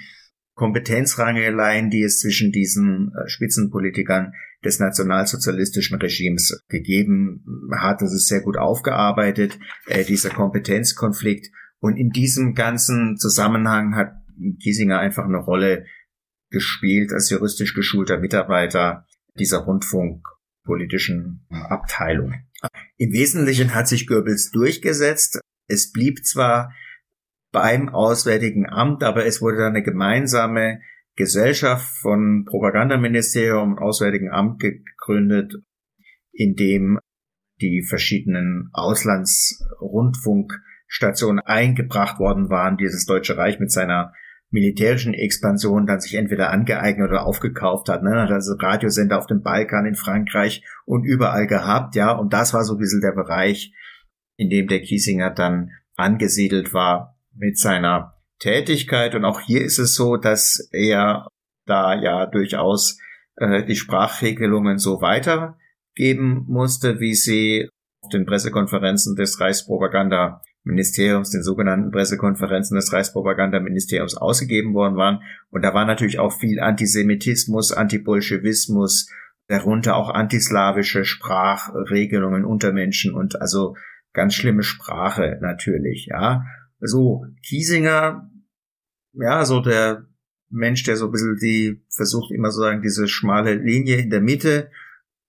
[0.54, 4.32] Kompetenzrangeleien, die es zwischen diesen äh, Spitzenpolitikern
[4.64, 7.44] des nationalsozialistischen Regimes gegeben
[7.76, 8.00] hat.
[8.00, 11.50] Das ist sehr gut aufgearbeitet, äh, dieser Kompetenzkonflikt.
[11.80, 14.12] Und in diesem ganzen Zusammenhang hat
[14.62, 15.84] Kiesinger einfach eine Rolle
[16.50, 19.06] gespielt als juristisch geschulter Mitarbeiter
[19.38, 22.34] dieser rundfunkpolitischen Abteilung.
[22.96, 25.40] Im Wesentlichen hat sich Goebbels durchgesetzt.
[25.68, 26.72] Es blieb zwar
[27.54, 30.80] beim Auswärtigen Amt, aber es wurde dann eine gemeinsame
[31.16, 35.54] Gesellschaft von Propagandaministerium und Auswärtigen Amt gegründet,
[36.32, 36.98] in dem
[37.60, 44.12] die verschiedenen Auslandsrundfunkstationen eingebracht worden waren, die das Deutsche Reich mit seiner
[44.50, 48.02] militärischen Expansion dann sich entweder angeeignet oder aufgekauft hat.
[48.02, 48.20] Ne?
[48.20, 52.10] Hat also Radiosender auf dem Balkan, in Frankreich und überall gehabt, ja.
[52.10, 53.72] Und das war so ein bisschen der Bereich,
[54.36, 59.14] in dem der Kiesinger dann angesiedelt war mit seiner Tätigkeit.
[59.14, 61.28] Und auch hier ist es so, dass er
[61.66, 62.98] da ja durchaus
[63.36, 67.68] äh, die Sprachregelungen so weitergeben musste, wie sie
[68.02, 75.22] auf den Pressekonferenzen des Reichspropagandaministeriums, den sogenannten Pressekonferenzen des Reichspropagandaministeriums ausgegeben worden waren.
[75.50, 79.08] Und da war natürlich auch viel Antisemitismus, Antibolschewismus,
[79.48, 83.76] darunter auch antislawische Sprachregelungen unter Menschen und also
[84.12, 86.44] ganz schlimme Sprache natürlich, ja.
[86.80, 88.30] So, Kiesinger
[89.14, 90.06] ja, so der
[90.50, 94.20] Mensch, der so ein bisschen die versucht immer so sagen, diese schmale Linie in der
[94.20, 94.70] Mitte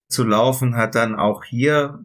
[0.07, 1.99] zu laufen, hat dann auch hier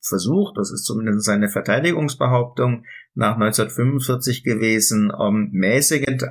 [0.00, 6.24] versucht, das ist zumindest seine Verteidigungsbehauptung nach 1945 gewesen, um mäßigend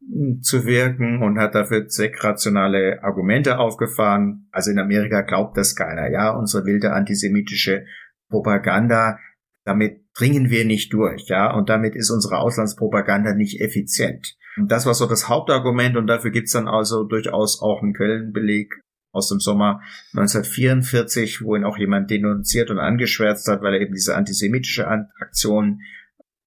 [0.00, 4.48] einzuwirken und hat dafür zweckrationale Argumente aufgefahren.
[4.50, 7.86] Also in Amerika glaubt das keiner, ja, unsere wilde antisemitische
[8.28, 9.18] Propaganda,
[9.64, 14.36] damit dringen wir nicht durch, ja, und damit ist unsere Auslandspropaganda nicht effizient.
[14.56, 18.74] Und das war so das Hauptargument und dafür gibt's dann also durchaus auch einen Quellenbeleg
[19.12, 19.80] aus dem Sommer
[20.14, 25.80] 1944, wo ihn auch jemand denunziert und angeschwärzt hat, weil er eben diese antisemitische Aktion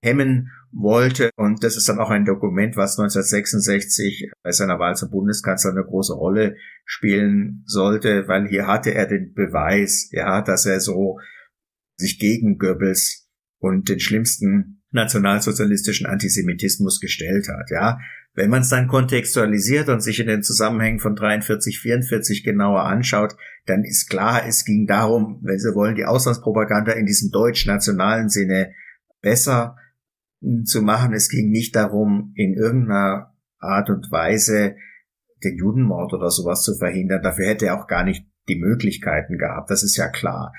[0.02, 1.30] hemmen wollte.
[1.36, 5.84] Und das ist dann auch ein Dokument, was 1966 bei seiner Wahl zum Bundeskanzler eine
[5.84, 11.20] große Rolle spielen sollte, weil hier hatte er den Beweis, ja, dass er so
[11.98, 13.25] sich gegen Goebbels
[13.60, 18.00] und den schlimmsten nationalsozialistischen Antisemitismus gestellt hat, ja.
[18.34, 23.36] Wenn man es dann kontextualisiert und sich in den Zusammenhängen von 43, 44 genauer anschaut,
[23.66, 28.74] dann ist klar, es ging darum, wenn Sie wollen, die Auslandspropaganda in diesem deutsch-nationalen Sinne
[29.22, 29.78] besser
[30.66, 31.14] zu machen.
[31.14, 34.76] Es ging nicht darum, in irgendeiner Art und Weise
[35.44, 37.22] den Judenmord oder sowas zu verhindern.
[37.24, 39.70] Dafür hätte er auch gar nicht die Möglichkeiten gehabt.
[39.70, 40.54] Das ist ja klar.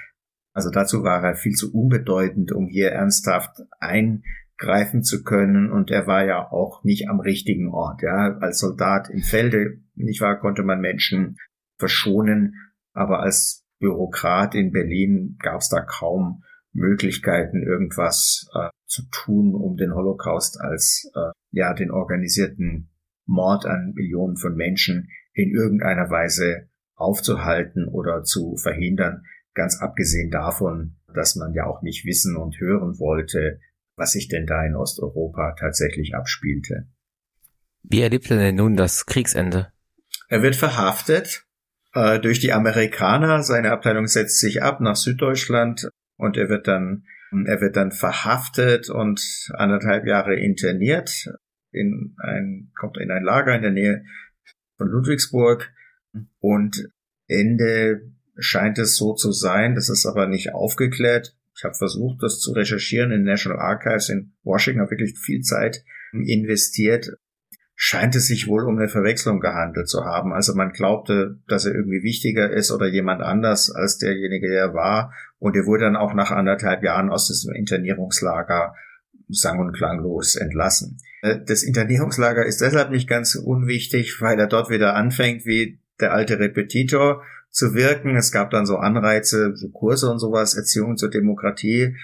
[0.56, 5.70] Also dazu war er viel zu unbedeutend, um hier ernsthaft eingreifen zu können.
[5.70, 8.00] Und er war ja auch nicht am richtigen Ort.
[8.00, 11.36] Ja, als Soldat im Felde, nicht wahr, konnte man Menschen
[11.76, 12.54] verschonen.
[12.94, 16.42] Aber als Bürokrat in Berlin gab es da kaum
[16.72, 22.88] Möglichkeiten, irgendwas äh, zu tun, um den Holocaust als äh, ja den organisierten
[23.26, 29.22] Mord an Millionen von Menschen in irgendeiner Weise aufzuhalten oder zu verhindern,
[29.56, 33.58] ganz abgesehen davon, dass man ja auch nicht wissen und hören wollte,
[33.96, 36.86] was sich denn da in Osteuropa tatsächlich abspielte.
[37.82, 39.72] Wie erlebt er denn nun das Kriegsende?
[40.28, 41.46] Er wird verhaftet
[41.94, 43.42] äh, durch die Amerikaner.
[43.42, 47.04] Seine Abteilung setzt sich ab nach Süddeutschland und er wird dann
[47.44, 51.28] er wird dann verhaftet und anderthalb Jahre interniert
[51.72, 54.04] in ein kommt in ein Lager in der Nähe
[54.78, 55.72] von Ludwigsburg
[56.38, 56.88] und
[57.26, 61.34] Ende scheint es so zu sein, das ist aber nicht aufgeklärt.
[61.56, 65.84] Ich habe versucht, das zu recherchieren in National Archives in Washington, habe wirklich viel Zeit
[66.12, 67.16] investiert
[67.78, 70.32] scheint es sich wohl um eine Verwechslung gehandelt zu haben.
[70.32, 74.74] Also man glaubte, dass er irgendwie wichtiger ist oder jemand anders als derjenige, der er
[74.74, 75.12] war.
[75.38, 78.74] Und er wurde dann auch nach anderthalb Jahren aus diesem Internierungslager
[79.28, 80.98] sang- und klanglos entlassen.
[81.20, 86.12] Äh, das Internierungslager ist deshalb nicht ganz unwichtig, weil er dort wieder anfängt, wie der
[86.12, 87.22] alte Repetitor
[87.56, 88.14] zu wirken.
[88.16, 91.96] Es gab dann so Anreize, so Kurse und sowas, Erziehung zur Demokratie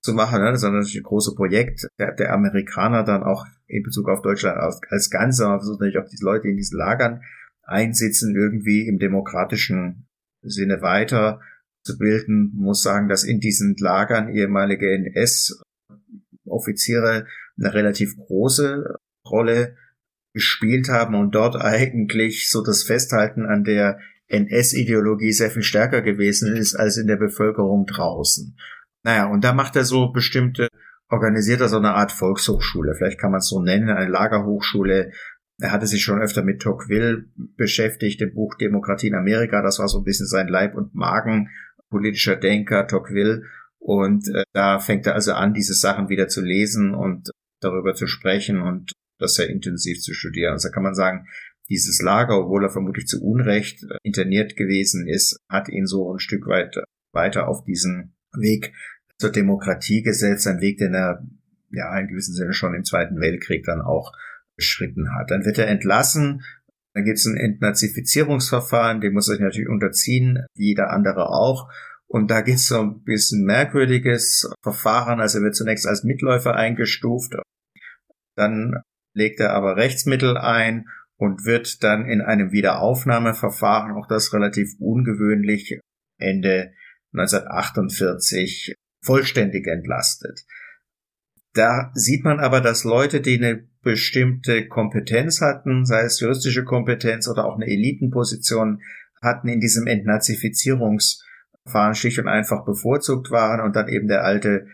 [0.00, 0.52] zu machen, ne?
[0.52, 4.80] das ist ein großes Projekt der, der Amerikaner dann auch in Bezug auf Deutschland als,
[4.88, 5.44] als Ganze.
[5.44, 7.20] Man versucht natürlich auch die Leute in diesen Lagern
[7.62, 10.06] einsitzen, irgendwie im demokratischen
[10.42, 11.42] Sinne weiter
[11.84, 12.52] zu bilden.
[12.54, 17.26] Man muss sagen, dass in diesen Lagern ehemalige NS-Offiziere
[17.58, 18.96] eine relativ große
[19.28, 19.76] Rolle
[20.32, 23.98] gespielt haben und dort eigentlich so das Festhalten an der
[24.28, 28.56] NS-Ideologie sehr viel stärker gewesen ist als in der Bevölkerung draußen.
[29.02, 30.68] Naja, und da macht er so bestimmte,
[31.08, 35.12] organisiert er so eine Art Volkshochschule, vielleicht kann man es so nennen, eine Lagerhochschule.
[35.58, 39.88] Er hatte sich schon öfter mit Tocqueville beschäftigt, dem Buch Demokratie in Amerika, das war
[39.88, 41.48] so ein bisschen sein Leib und Magen,
[41.88, 43.44] politischer Denker, Tocqueville.
[43.78, 48.06] Und äh, da fängt er also an, diese Sachen wieder zu lesen und darüber zu
[48.06, 50.52] sprechen und das sehr intensiv zu studieren.
[50.52, 51.26] Also kann man sagen,
[51.68, 56.18] dieses Lager, obwohl er vermutlich zu Unrecht äh, interniert gewesen ist, hat ihn so ein
[56.18, 56.76] Stück weit
[57.12, 58.72] weiter auf diesen Weg
[59.18, 61.26] zur Demokratie gesetzt, ein Weg, den er
[61.70, 64.12] ja in gewissem Sinne schon im Zweiten Weltkrieg dann auch
[64.56, 65.30] beschritten hat.
[65.30, 66.42] Dann wird er entlassen,
[66.94, 71.70] dann gibt es ein Entnazifizierungsverfahren, dem muss er sich natürlich unterziehen, wie jeder andere auch.
[72.06, 75.20] Und da gibt es so ein bisschen merkwürdiges Verfahren.
[75.20, 77.34] Also er wird zunächst als Mitläufer eingestuft,
[78.36, 78.82] dann
[79.14, 80.86] legt er aber Rechtsmittel ein
[81.18, 85.80] und wird dann in einem Wiederaufnahmeverfahren, auch das relativ ungewöhnlich,
[86.18, 86.72] Ende
[87.12, 90.44] 1948 vollständig entlastet.
[91.54, 97.28] Da sieht man aber, dass Leute, die eine bestimmte Kompetenz hatten, sei es juristische Kompetenz
[97.28, 98.82] oder auch eine Elitenposition
[99.22, 104.66] hatten, in diesem Entnazifizierungsverfahren schlicht und einfach bevorzugt waren und dann eben der alte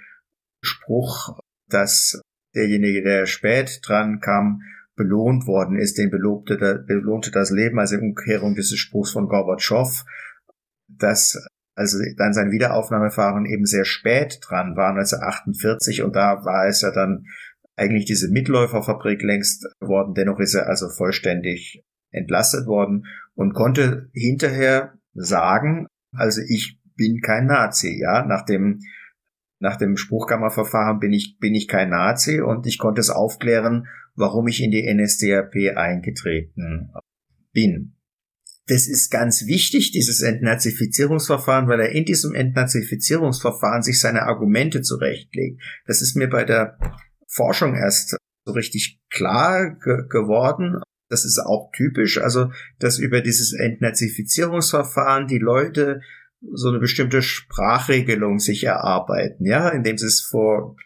[0.61, 1.39] Spruch,
[1.69, 2.21] dass
[2.55, 4.63] derjenige, der spät dran kam,
[5.03, 10.05] belohnt worden ist, den belobte, belohnte das Leben, also Umkehrung dieses Spruchs von Gorbatschow,
[10.89, 11.45] dass
[11.75, 16.91] also dann sein Wiederaufnahmefahren eben sehr spät dran war, 1948, und da war es ja
[16.91, 17.25] dann
[17.77, 20.15] eigentlich diese Mitläuferfabrik längst geworden.
[20.15, 27.47] Dennoch ist er also vollständig entlastet worden und konnte hinterher sagen, also ich bin kein
[27.47, 28.81] Nazi, ja, nach dem
[29.59, 34.49] nach dem Spruchkammerverfahren bin ich bin ich kein Nazi und ich konnte es aufklären, warum
[34.49, 36.91] ich in die NSDAP eingetreten
[37.53, 37.95] bin
[38.67, 45.61] das ist ganz wichtig, dieses Entnazifizierungsverfahren, weil er in diesem Entnazifizierungsverfahren sich seine Argumente zurechtlegt.
[45.87, 46.79] Das ist mir bei der
[47.27, 50.81] Forschung erst so richtig klar ge geworden.
[51.09, 56.01] Das ist auch typisch, also dass über dieses Entnazifizierungsverfahren die Leute
[56.53, 60.77] so eine bestimmte Sprachregelung sich erarbeiten, ja, indem sie es vor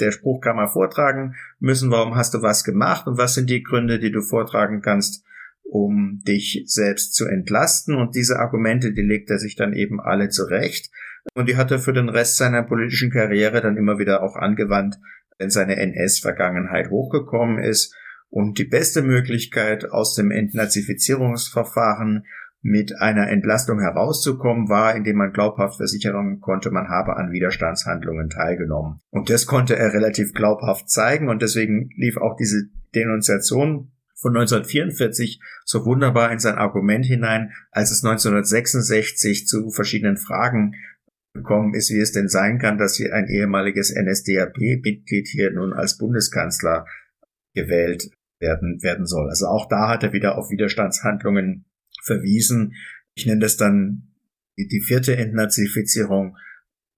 [0.00, 4.10] der Spruchkammer vortragen müssen, warum hast du was gemacht und was sind die Gründe, die
[4.10, 5.24] du vortragen kannst,
[5.64, 7.94] um dich selbst zu entlasten.
[7.94, 10.90] Und diese Argumente, die legt er sich dann eben alle zurecht.
[11.34, 14.98] Und die hat er für den Rest seiner politischen Karriere dann immer wieder auch angewandt,
[15.38, 17.94] wenn seine NS-Vergangenheit hochgekommen ist.
[18.30, 22.26] Und die beste Möglichkeit aus dem Entnazifizierungsverfahren
[22.62, 29.00] mit einer Entlastung herauszukommen war, indem man glaubhaft versichern konnte, man habe an Widerstandshandlungen teilgenommen.
[29.10, 35.40] Und das konnte er relativ glaubhaft zeigen und deswegen lief auch diese Denunziation von 1944
[35.64, 40.74] so wunderbar in sein Argument hinein, als es 1966 zu verschiedenen Fragen
[41.32, 45.96] gekommen ist, wie es denn sein kann, dass hier ein ehemaliges NSDAP-Mitglied hier nun als
[45.96, 46.84] Bundeskanzler
[47.54, 49.28] gewählt werden, werden soll.
[49.28, 51.64] Also auch da hat er wieder auf Widerstandshandlungen
[52.02, 52.74] verwiesen.
[53.14, 54.14] Ich nenne das dann
[54.56, 56.36] die, vierte Entnazifizierung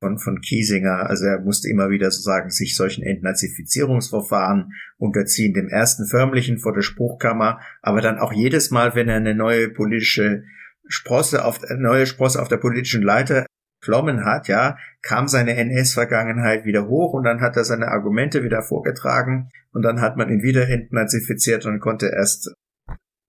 [0.01, 1.09] von, von Kiesinger.
[1.09, 5.55] Also er musste immer wieder sozusagen sich solchen Entnazifizierungsverfahren unterziehen.
[5.55, 9.69] Dem ersten förmlichen vor der Spruchkammer, aber dann auch jedes Mal, wenn er eine neue
[9.69, 10.43] politische
[10.89, 13.47] Sprosse auf, neue Sprosse auf der politischen Leiter
[13.83, 18.63] klommen hat, ja, kam seine NS-Vergangenheit wieder hoch und dann hat er seine Argumente wieder
[18.63, 22.55] vorgetragen und dann hat man ihn wieder entnazifiziert und konnte erst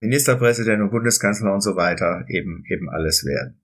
[0.04, 3.60] Ministerpräsident und Bundeskanzler und so weiter eben, eben alles werden.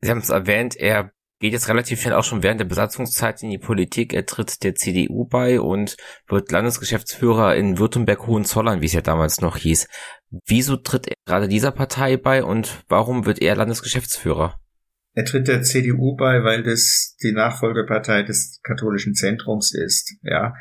[0.00, 3.50] Sie haben es erwähnt, er geht jetzt relativ schnell auch schon während der Besatzungszeit in
[3.50, 4.12] die Politik.
[4.12, 5.96] Er tritt der CDU bei und
[6.28, 9.88] wird Landesgeschäftsführer in Württemberg-Hohenzollern, wie es ja damals noch hieß.
[10.46, 14.60] Wieso tritt er gerade dieser Partei bei und warum wird er Landesgeschäftsführer?
[15.14, 20.54] Er tritt der CDU bei, weil das die Nachfolgepartei des katholischen Zentrums ist, ja.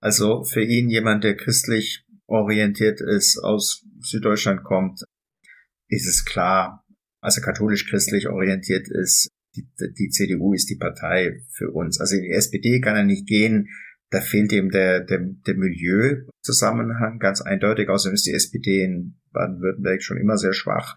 [0.00, 5.02] Also für ihn jemand, der christlich orientiert ist, aus Süddeutschland kommt,
[5.88, 6.84] ist es klar,
[7.20, 12.00] also katholisch-christlich orientiert ist, die, die CDU ist die Partei für uns.
[12.00, 13.68] Also die SPD kann er nicht gehen,
[14.10, 17.88] da fehlt ihm der, der, der Milieuzusammenhang ganz eindeutig.
[17.88, 20.96] Außerdem ist die SPD in Baden-Württemberg schon immer sehr schwach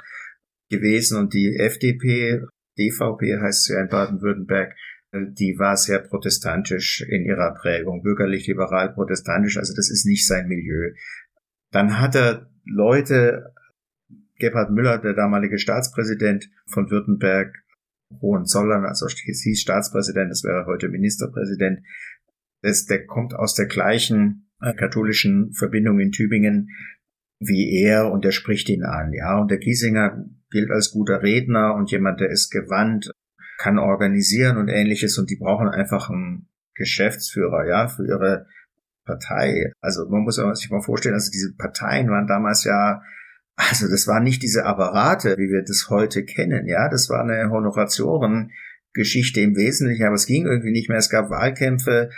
[0.69, 2.41] gewesen und die FDP,
[2.77, 4.75] DVP heißt sie ja in Baden-Württemberg,
[5.13, 10.47] die war sehr protestantisch in ihrer Prägung, bürgerlich, liberal, protestantisch, also das ist nicht sein
[10.47, 10.91] Milieu.
[11.71, 13.53] Dann hat er Leute,
[14.37, 17.53] Gebhard Müller, der damalige Staatspräsident von Württemberg,
[18.21, 21.79] Hohenzollern, also es hieß Staatspräsident, das wäre heute Ministerpräsident,
[22.61, 26.69] das, der kommt aus der gleichen katholischen Verbindung in Tübingen
[27.39, 29.39] wie er und der spricht ihn an, ja.
[29.39, 33.11] Und der Giesinger gilt als guter Redner und jemand, der ist gewandt,
[33.57, 38.45] kann organisieren und ähnliches und die brauchen einfach einen Geschäftsführer, ja, für ihre
[39.05, 39.71] Partei.
[39.81, 43.01] Also man muss sich mal vorstellen, also diese Parteien waren damals ja,
[43.55, 47.49] also das waren nicht diese Apparate, wie wir das heute kennen, ja, das war eine
[47.51, 52.09] Honoratiorengeschichte im Wesentlichen, aber es ging irgendwie nicht mehr, es gab Wahlkämpfe,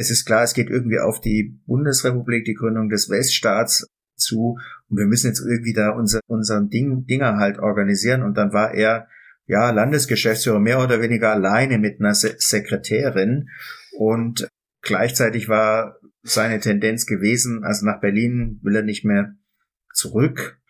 [0.00, 4.58] es ist klar, es geht irgendwie auf die Bundesrepublik, die Gründung des Weststaats zu.
[4.88, 8.22] Und wir müssen jetzt irgendwie da unser, unseren Ding, Dinger halt organisieren.
[8.22, 9.08] Und dann war er
[9.46, 13.50] ja Landesgeschäftsführer mehr oder weniger alleine mit einer Se Sekretärin.
[13.98, 14.48] Und
[14.80, 19.34] gleichzeitig war seine Tendenz gewesen, also nach Berlin will er nicht mehr
[19.92, 20.60] zurück,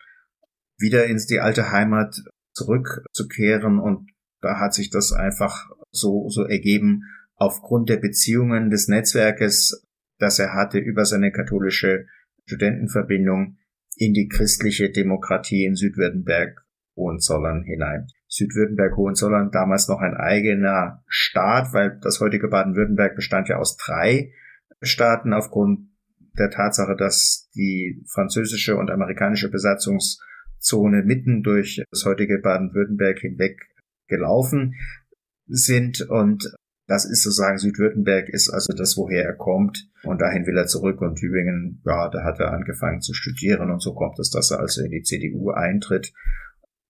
[0.77, 2.15] wieder ins die alte Heimat
[2.53, 3.79] zurückzukehren.
[3.79, 7.03] Und da hat sich das einfach so, so ergeben.
[7.35, 9.87] Aufgrund der Beziehungen des Netzwerkes,
[10.19, 12.05] das er hatte über seine katholische
[12.45, 13.57] Studentenverbindung
[13.95, 16.63] in die christliche Demokratie in Südwürttemberg
[16.95, 18.07] Hohenzollern hinein.
[18.27, 24.31] Südwürttemberg Hohenzollern damals noch ein eigener Staat, weil das heutige Baden-Württemberg bestand ja aus drei
[24.81, 25.91] Staaten aufgrund
[26.37, 33.59] der Tatsache, dass die französische und amerikanische Besatzungszone mitten durch das heutige Baden-Württemberg hinweg
[34.07, 34.75] gelaufen
[35.47, 36.01] sind.
[36.01, 36.53] Und
[36.87, 39.89] das ist sozusagen Südwürttemberg ist also das, woher er kommt.
[40.03, 41.01] Und dahin will er zurück.
[41.01, 43.71] Und Tübingen, ja, da hat er angefangen zu studieren.
[43.71, 46.13] Und so kommt es, dass er also in die CDU eintritt.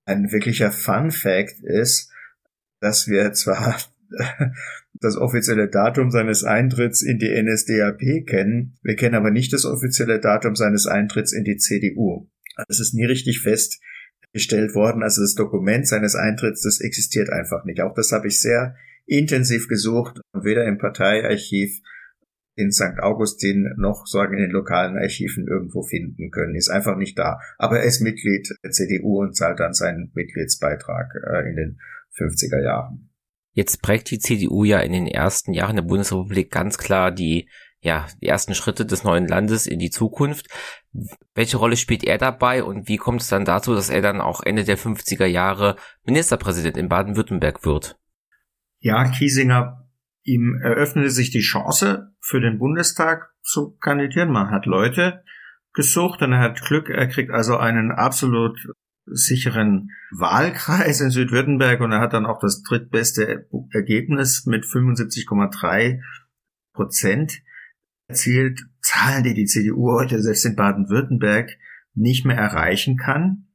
[0.06, 2.12] Ein wirklicher Fun Fact ist,
[2.80, 3.78] dass wir zwar
[5.02, 8.78] das offizielle Datum seines Eintritts in die NSDAP kennen.
[8.84, 12.30] Wir kennen aber nicht das offizielle Datum seines Eintritts in die CDU.
[12.68, 15.02] Es ist nie richtig festgestellt worden.
[15.02, 17.82] Also das Dokument seines Eintritts, das existiert einfach nicht.
[17.82, 18.76] Auch das habe ich sehr
[19.08, 21.82] intensiv gesucht und weder im Parteiarchiv
[22.56, 22.99] in St.
[22.99, 26.56] Augustin noch sagen in den lokalen Archiven irgendwo finden können.
[26.56, 27.39] Ist einfach nicht da.
[27.58, 31.80] Aber er ist Mitglied der CDU und zahlt dann seinen Mitgliedsbeitrag äh, in den
[32.16, 33.11] 50er Jahren.
[33.54, 37.49] Jetzt prägt die CDU ja in den ersten Jahren der Bundesrepublik ganz klar die,
[37.82, 40.47] ja, die ersten Schritte des neuen Landes in die Zukunft.
[41.34, 44.41] Welche Rolle spielt er dabei und wie kommt es dann dazu, dass er dann auch
[44.41, 45.76] Ende der 50er Jahre
[46.06, 47.97] Ministerpräsident in Baden-Württemberg wird?
[48.80, 49.89] Ja, Kiesinger,
[50.24, 54.32] ihm eröffnete sich die Chance für den Bundestag zu kandidieren.
[54.32, 55.24] Man hat Leute
[55.74, 58.58] gesucht und er hat Glück, er kriegt also einen absolut
[59.06, 66.02] sicheren Wahlkreis in Südwürttemberg und er hat dann auch das drittbeste Ergebnis mit 75,3
[66.74, 67.41] Prozent
[68.08, 68.62] erzielt.
[68.82, 71.52] Zahlen, die die CDU heute selbst in Baden-Württemberg
[71.93, 73.47] nicht mehr erreichen kann.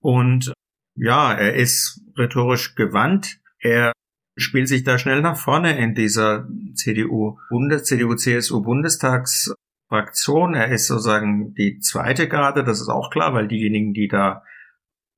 [0.00, 0.52] Und
[0.96, 3.40] ja, er ist rhetorisch gewandt.
[3.58, 3.92] Er
[4.36, 10.54] spielt sich da schnell nach vorne in dieser CDU Bundes CDU CSU Bundestagsfraktion.
[10.54, 14.42] Er ist sozusagen die zweite Garde, das ist auch klar, weil diejenigen, die da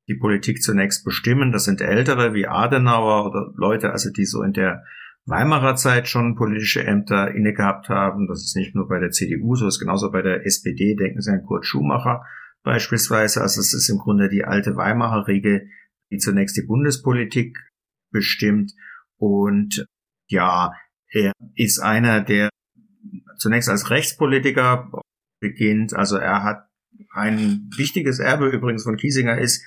[0.09, 4.53] die Politik zunächst bestimmen, das sind Ältere wie Adenauer oder Leute, also die so in
[4.53, 4.85] der
[5.25, 8.29] Weimarer Zeit schon politische Ämter inne gehabt haben.
[8.29, 10.95] Das ist nicht nur bei der CDU so, ist genauso bei der SPD.
[10.95, 12.25] Denken Sie an Kurt Schumacher
[12.63, 13.41] beispielsweise.
[13.41, 15.69] Also es ist im Grunde die alte Weimarer Regel,
[16.13, 17.59] die zunächst die Bundespolitik
[18.13, 18.73] bestimmt.
[19.17, 19.85] Und
[20.29, 20.73] ja,
[21.09, 22.49] er ist einer, der
[23.37, 24.93] zunächst als Rechtspolitiker
[25.41, 25.93] beginnt.
[25.93, 26.69] Also er hat
[27.13, 29.65] ein wichtiges Erbe übrigens von Kiesinger ist,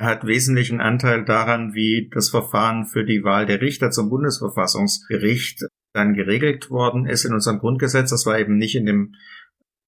[0.00, 6.14] hat wesentlichen Anteil daran, wie das Verfahren für die Wahl der Richter zum Bundesverfassungsgericht dann
[6.14, 8.10] geregelt worden ist in unserem Grundgesetz.
[8.10, 9.14] Das war eben nicht in dem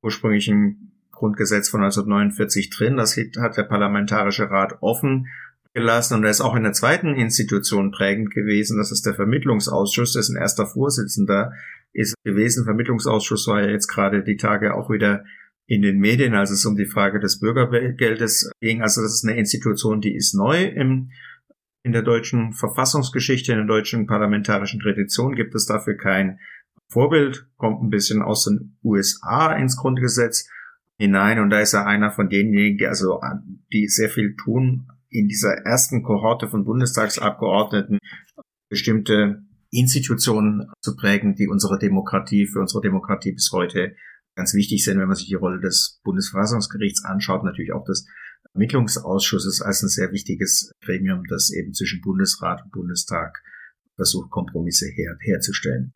[0.02, 2.96] ursprünglichen Grundgesetz von 1949 drin.
[2.96, 5.28] Das hat der Parlamentarische Rat offen
[5.72, 8.76] gelassen und er ist auch in der zweiten Institution prägend gewesen.
[8.76, 11.52] Das ist der Vermittlungsausschuss, dessen erster Vorsitzender
[11.92, 12.64] ist gewesen.
[12.64, 15.24] Vermittlungsausschuss war ja jetzt gerade die Tage auch wieder
[15.66, 18.82] in den Medien, als es um die Frage des Bürgergeldes ging.
[18.82, 21.10] Also das ist eine Institution, die ist neu im,
[21.82, 25.34] in der deutschen Verfassungsgeschichte, in der deutschen parlamentarischen Tradition.
[25.34, 26.38] Gibt es dafür kein
[26.90, 30.48] Vorbild, kommt ein bisschen aus den USA ins Grundgesetz
[30.98, 31.38] hinein.
[31.40, 33.20] Und da ist er einer von denjenigen, also
[33.72, 37.98] die sehr viel tun in dieser ersten Kohorte von Bundestagsabgeordneten
[38.68, 43.94] bestimmte Institutionen zu prägen, die unsere Demokratie für unsere Demokratie bis heute
[44.34, 48.06] ganz wichtig sind, wenn man sich die Rolle des Bundesverfassungsgerichts anschaut, natürlich auch des
[48.54, 53.42] Ermittlungsausschusses als ein sehr wichtiges Gremium, das eben zwischen Bundesrat und Bundestag
[53.96, 55.92] versucht, Kompromisse her herzustellen.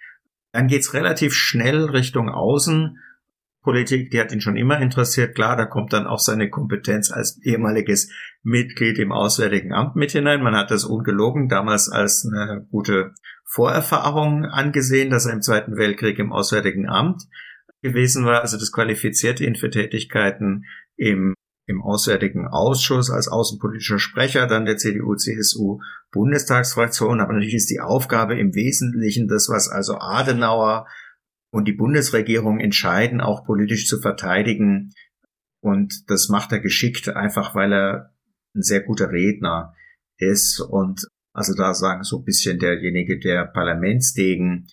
[0.53, 5.34] Dann geht's relativ schnell Richtung Außenpolitik, die hat ihn schon immer interessiert.
[5.34, 8.11] Klar, da kommt dann auch seine Kompetenz als ehemaliges
[8.43, 10.43] Mitglied im Auswärtigen Amt mit hinein.
[10.43, 13.12] Man hat das ungelogen damals als eine gute
[13.45, 17.24] Vorerfahrung angesehen, dass er im Zweiten Weltkrieg im Auswärtigen Amt
[17.83, 18.43] gewesen war.
[18.43, 20.64] Also das qualifizierte ihn für Tätigkeiten
[20.97, 21.35] im,
[21.66, 25.81] im Auswärtigen Ausschuss als außenpolitischer Sprecher dann der CDU-CSU
[26.12, 27.20] Bundestagsfraktion.
[27.20, 30.87] Aber natürlich ist die Aufgabe im Wesentlichen das, was also Adenauer
[31.51, 34.93] und die Bundesregierung entscheiden, auch politisch zu verteidigen.
[35.61, 38.14] Und das macht er geschickt, einfach weil er
[38.55, 39.74] ein sehr guter Redner
[40.18, 41.07] ist und
[41.37, 44.68] also da sagen so ein bisschen derjenige, der Parlamentsdegen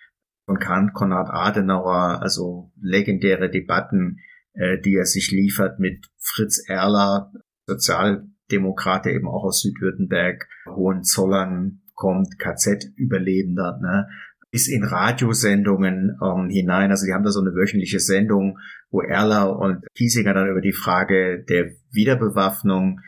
[0.46, 4.20] von Konrad Adenauer, also legendäre Debatten,
[4.54, 7.32] äh, die er sich liefert mit Fritz Erler,
[7.66, 14.08] Sozialdemokrat, der eben auch aus Südwürttemberg, Hohenzollern kommt, KZ-Überlebender, ne,
[14.52, 16.91] bis in Radiosendungen ähm, hinein.
[16.91, 18.60] Also die haben da so eine wöchentliche Sendung,
[18.91, 23.00] wo Erler und Kiesinger dann über die Frage der Wiederbewaffnung,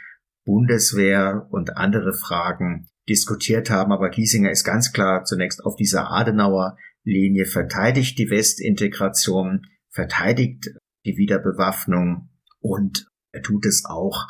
[0.46, 3.92] Bundeswehr und andere Fragen diskutiert haben.
[3.92, 10.72] Aber Kiesinger ist ganz klar zunächst auf dieser Adenauer Linie verteidigt die Westintegration, verteidigt
[11.06, 12.30] die Wiederbewaffnung
[12.60, 14.28] und er tut es auch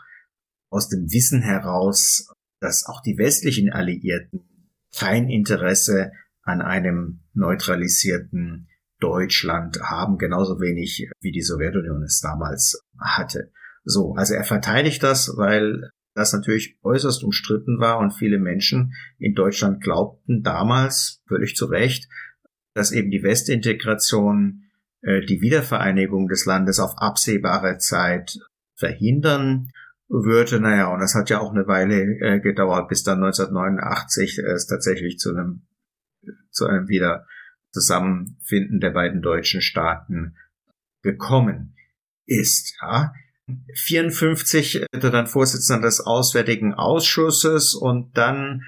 [0.69, 2.27] aus dem Wissen heraus,
[2.59, 6.11] dass auch die westlichen Alliierten kein Interesse
[6.41, 8.67] an einem neutralisierten
[8.99, 13.51] Deutschland haben, genauso wenig wie die Sowjetunion es damals hatte.
[13.83, 19.35] So, also er verteidigt das, weil das natürlich äußerst umstritten war und viele Menschen in
[19.35, 22.07] Deutschland glaubten damals, völlig zu Recht,
[22.75, 24.65] dass eben die Westintegration
[25.01, 28.37] äh, die Wiedervereinigung des Landes auf absehbare Zeit
[28.75, 29.71] verhindern
[30.07, 30.59] würde.
[30.59, 35.17] Naja, und das hat ja auch eine Weile äh, gedauert, bis dann 1989 es tatsächlich
[35.17, 35.63] zu einem,
[36.51, 37.25] zu einem wieder
[37.71, 40.35] Zusammenfinden der beiden deutschen Staaten
[41.01, 41.75] gekommen
[42.25, 42.77] ist.
[42.81, 43.13] Ja.
[43.75, 48.63] 54 wird er dann Vorsitzender des Auswärtigen Ausschusses und dann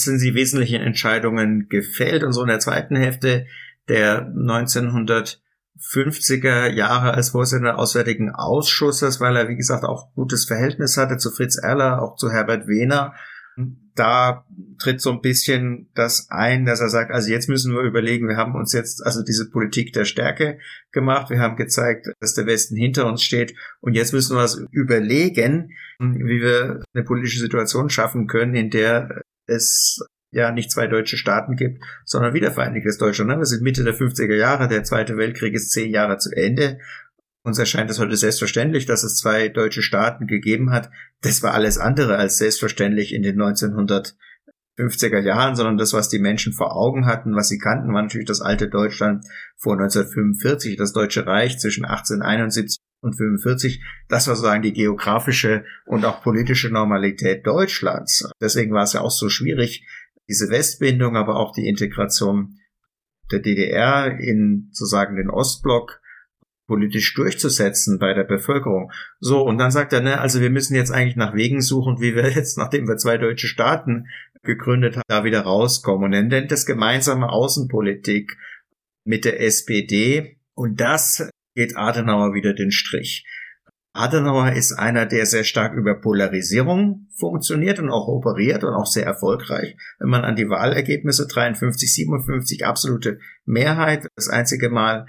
[0.00, 2.24] sind sie wesentliche Entscheidungen gefällt?
[2.24, 3.46] Und so in der zweiten Hälfte
[3.88, 11.18] der 1950er Jahre als Vorsitzender Auswärtigen Ausschusses, weil er, wie gesagt, auch gutes Verhältnis hatte
[11.18, 13.14] zu Fritz Erler, auch zu Herbert Wehner.
[13.94, 14.46] Da
[14.78, 18.38] tritt so ein bisschen das ein, dass er sagt, also jetzt müssen wir überlegen, wir
[18.38, 20.58] haben uns jetzt also diese Politik der Stärke
[20.92, 23.54] gemacht, wir haben gezeigt, dass der Westen hinter uns steht.
[23.80, 29.20] Und jetzt müssen wir uns überlegen, wie wir eine politische Situation schaffen können, in der
[29.52, 33.30] es ja nicht zwei deutsche Staaten gibt, sondern wiedervereinigtes Deutschland.
[33.30, 33.38] Ne?
[33.38, 36.78] Wir sind Mitte der 50er Jahre, der Zweite Weltkrieg ist zehn Jahre zu Ende.
[37.44, 40.90] Uns erscheint es heute selbstverständlich, dass es zwei deutsche Staaten gegeben hat.
[41.20, 43.36] Das war alles andere als selbstverständlich in den
[44.78, 48.26] 1950er Jahren, sondern das, was die Menschen vor Augen hatten, was sie kannten, war natürlich
[48.26, 49.24] das alte Deutschland
[49.56, 53.82] vor 1945, das Deutsche Reich zwischen 1871 und 45.
[54.08, 58.30] Das war sozusagen die geografische und auch politische Normalität Deutschlands.
[58.40, 59.86] Deswegen war es ja auch so schwierig,
[60.28, 62.58] diese Westbindung, aber auch die Integration
[63.30, 66.00] der DDR in sozusagen den Ostblock
[66.66, 68.92] politisch durchzusetzen bei der Bevölkerung.
[69.20, 72.14] So, und dann sagt er, ne, also wir müssen jetzt eigentlich nach Wegen suchen, wie
[72.14, 74.06] wir jetzt, nachdem wir zwei deutsche Staaten
[74.42, 76.06] gegründet haben, da wieder rauskommen.
[76.06, 78.36] Und er nennt das gemeinsame Außenpolitik
[79.04, 80.38] mit der SPD.
[80.54, 83.26] Und das geht Adenauer wieder den Strich.
[83.94, 89.04] Adenauer ist einer, der sehr stark über Polarisierung funktioniert und auch operiert und auch sehr
[89.04, 89.76] erfolgreich.
[89.98, 95.06] Wenn man an die Wahlergebnisse 53, 57 absolute Mehrheit, das einzige Mal,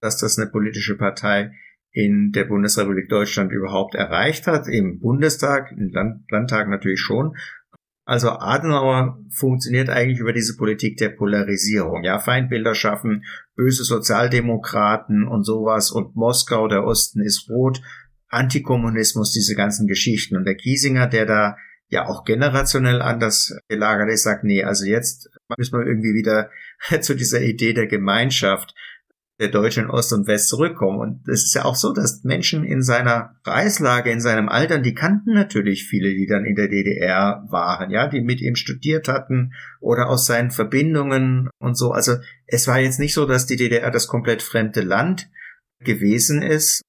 [0.00, 1.52] dass das eine politische Partei
[1.90, 7.36] in der Bundesrepublik Deutschland überhaupt erreicht hat, im Bundestag, im Land Landtag natürlich schon.
[8.04, 13.24] Also Adenauer funktioniert eigentlich über diese Politik der Polarisierung, ja, Feindbilder schaffen,
[13.54, 17.80] böse Sozialdemokraten und sowas und Moskau, der Osten ist rot,
[18.28, 20.36] Antikommunismus, diese ganzen Geschichten.
[20.36, 21.56] Und der Kiesinger, der da
[21.88, 26.50] ja auch generationell anders gelagert ist, sagt, nee, also jetzt müssen wir irgendwie wieder
[27.02, 28.74] zu dieser Idee der Gemeinschaft
[29.40, 31.00] der Deutschen in Ost und West zurückkommen.
[31.00, 34.94] Und es ist ja auch so, dass Menschen in seiner Preislage, in seinem Alter, die
[34.94, 39.52] kannten natürlich viele, die dann in der DDR waren, ja, die mit ihm studiert hatten
[39.80, 41.92] oder aus seinen Verbindungen und so.
[41.92, 42.16] Also
[42.46, 45.28] es war jetzt nicht so, dass die DDR das komplett fremde Land
[45.80, 46.82] gewesen ist,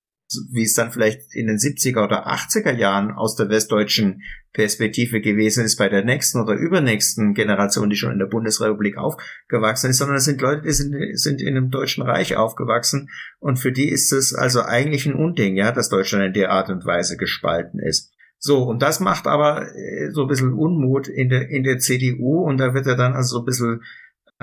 [0.51, 4.21] wie es dann vielleicht in den 70er oder 80er Jahren aus der westdeutschen
[4.53, 9.89] Perspektive gewesen ist bei der nächsten oder übernächsten Generation, die schon in der Bundesrepublik aufgewachsen
[9.89, 13.09] ist, sondern es sind Leute, die sind, sind in einem Deutschen Reich aufgewachsen
[13.39, 16.69] und für die ist es also eigentlich ein Unding, ja, dass Deutschland in der Art
[16.69, 18.13] und Weise gespalten ist.
[18.45, 22.43] So, und das macht aber äh, so ein bisschen Unmut in der, in der CDU
[22.43, 23.81] und da wird er dann also so ein bisschen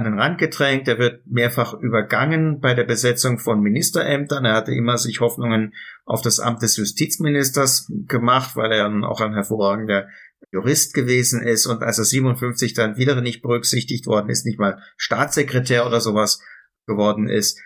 [0.01, 0.88] an den Rand gedrängt.
[0.88, 4.44] Er wird mehrfach übergangen bei der Besetzung von Ministerämtern.
[4.44, 5.74] Er hatte immer sich Hoffnungen
[6.05, 10.09] auf das Amt des Justizministers gemacht, weil er auch ein hervorragender
[10.53, 14.82] Jurist gewesen ist und als er 57 dann wieder nicht berücksichtigt worden ist, nicht mal
[14.96, 16.42] Staatssekretär oder sowas
[16.86, 17.61] geworden ist,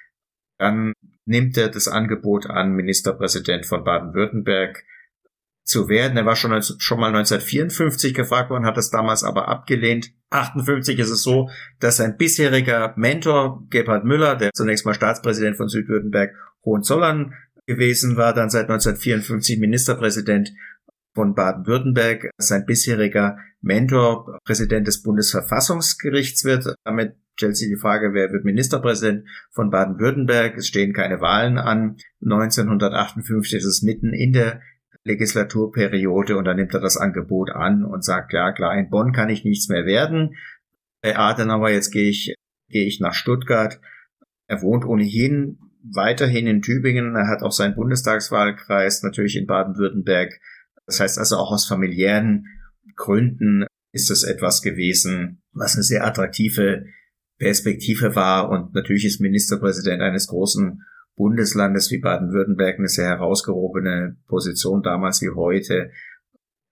[0.59, 0.93] dann
[1.25, 4.83] nimmt er das Angebot an, Ministerpräsident von Baden-Württemberg
[5.65, 6.17] zu werden.
[6.17, 10.13] Er war schon, schon mal 1954 gefragt worden, hat das damals aber abgelehnt.
[10.31, 11.49] 58 ist es so,
[11.81, 16.35] dass sein bisheriger Mentor Gebhard Müller, der zunächst mal Staatspräsident von Südwürttemberg
[16.65, 17.35] Hohenzollern
[17.67, 20.53] gewesen war, dann seit 1954 Ministerpräsident
[21.15, 26.75] von Baden-Württemberg, sein bisheriger Mentor Präsident des Bundesverfassungsgerichts wird.
[26.85, 30.57] Damit stellt sich die Frage, wer wird Ministerpräsident von Baden-Württemberg?
[30.59, 31.97] Es stehen keine Wahlen an.
[32.23, 34.61] 1958 ist es mitten in der
[35.05, 39.29] Legislaturperiode und dann nimmt er das Angebot an und sagt, ja klar, in Bonn kann
[39.29, 40.37] ich nichts mehr werden.
[41.03, 42.35] Bei Adenauer, jetzt gehe ich,
[42.69, 43.81] gehe ich nach Stuttgart.
[44.47, 47.15] Er wohnt ohnehin weiterhin in Tübingen.
[47.15, 50.33] Er hat auch seinen Bundestagswahlkreis natürlich in Baden-Württemberg.
[50.87, 52.47] Das heißt also auch aus familiären
[52.97, 56.87] Gründen ist es etwas gewesen, was eine sehr attraktive
[57.39, 58.49] Perspektive war.
[58.49, 60.83] Und natürlich ist Ministerpräsident eines großen
[61.17, 65.91] Bundeslandes wie Baden-Württemberg eine sehr herausgehobene Position damals wie heute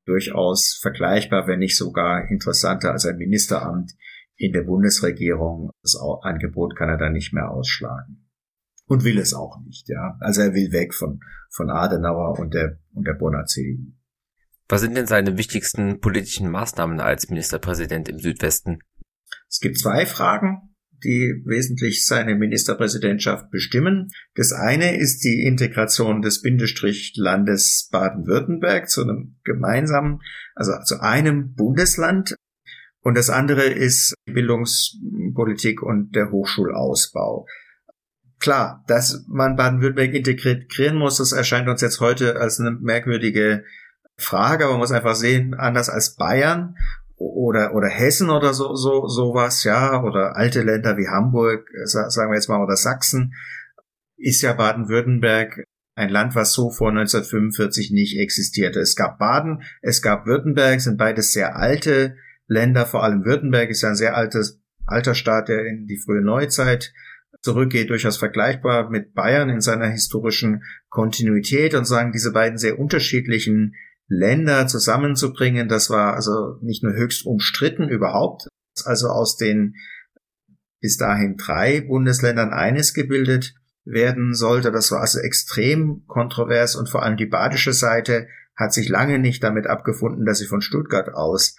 [0.04, 3.92] durchaus vergleichbar, wenn nicht sogar interessanter als ein Ministeramt
[4.36, 5.70] in der Bundesregierung.
[5.82, 8.28] Das Angebot kann er dann nicht mehr ausschlagen.
[8.86, 10.16] Und will es auch nicht, ja.
[10.20, 11.20] Also er will weg von,
[11.50, 13.92] von Adenauer und der, und der Bonner CDU.
[14.68, 18.80] Was sind denn seine wichtigsten politischen Maßnahmen als Ministerpräsident im Südwesten?
[19.48, 20.71] Es gibt zwei Fragen
[21.04, 24.10] die wesentlich seine Ministerpräsidentschaft bestimmen.
[24.34, 30.20] Das eine ist die Integration des Bindestrich-Landes Baden-Württemberg zu einem gemeinsamen,
[30.54, 32.36] also zu einem Bundesland.
[33.00, 37.46] Und das andere ist Bildungspolitik und der Hochschulausbau.
[38.38, 43.64] Klar, dass man Baden-Württemberg integrieren muss, das erscheint uns jetzt heute als eine merkwürdige
[44.18, 46.76] Frage, aber man muss einfach sehen, anders als Bayern
[47.22, 52.36] oder oder Hessen oder so so sowas, ja, oder alte Länder wie Hamburg, sagen wir
[52.36, 53.34] jetzt mal oder Sachsen,
[54.16, 55.64] ist ja Baden-Württemberg
[55.94, 58.80] ein Land, was so vor 1945 nicht existierte.
[58.80, 62.16] Es gab Baden, es gab Württemberg, sind beides sehr alte
[62.46, 66.22] Länder, vor allem Württemberg ist ja ein sehr altes alter Staat, der in die frühe
[66.22, 66.92] Neuzeit
[67.40, 73.74] zurückgeht, durchaus vergleichbar mit Bayern in seiner historischen Kontinuität und sagen, diese beiden sehr unterschiedlichen
[74.12, 75.68] Länder zusammenzubringen.
[75.68, 78.48] Das war also nicht nur höchst umstritten überhaupt
[78.84, 79.74] also aus den
[80.80, 83.54] bis dahin drei Bundesländern eines gebildet
[83.84, 84.72] werden sollte.
[84.72, 89.42] Das war also extrem kontrovers und vor allem die badische Seite hat sich lange nicht
[89.42, 91.56] damit abgefunden, dass sie von Stuttgart aus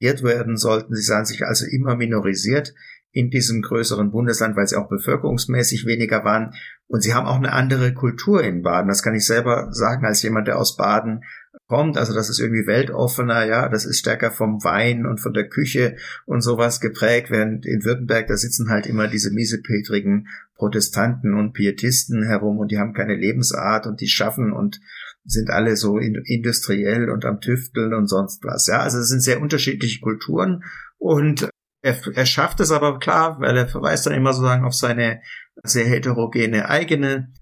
[0.00, 0.94] werden sollten.
[0.94, 2.74] Sie sahen sich also immer minorisiert
[3.10, 6.52] in diesem größeren Bundesland, weil sie auch bevölkerungsmäßig weniger waren.
[6.88, 8.88] Und sie haben auch eine andere Kultur in Baden.
[8.88, 11.22] Das kann ich selber sagen als jemand, der aus Baden
[11.66, 11.96] kommt.
[11.96, 15.96] Also das ist irgendwie weltoffener, ja, das ist stärker vom Wein und von der Küche
[16.26, 22.22] und sowas geprägt, während in Württemberg, da sitzen halt immer diese miesepetrigen Protestanten und Pietisten
[22.22, 24.80] herum und die haben keine Lebensart und die schaffen und
[25.24, 28.66] sind alle so industriell und am Tüfteln und sonst was.
[28.66, 30.64] Ja, also es sind sehr unterschiedliche Kulturen
[30.98, 31.48] und
[31.82, 35.22] er, er schafft es aber klar, weil er verweist dann immer sozusagen auf seine
[35.62, 37.32] sehr heterogene eigene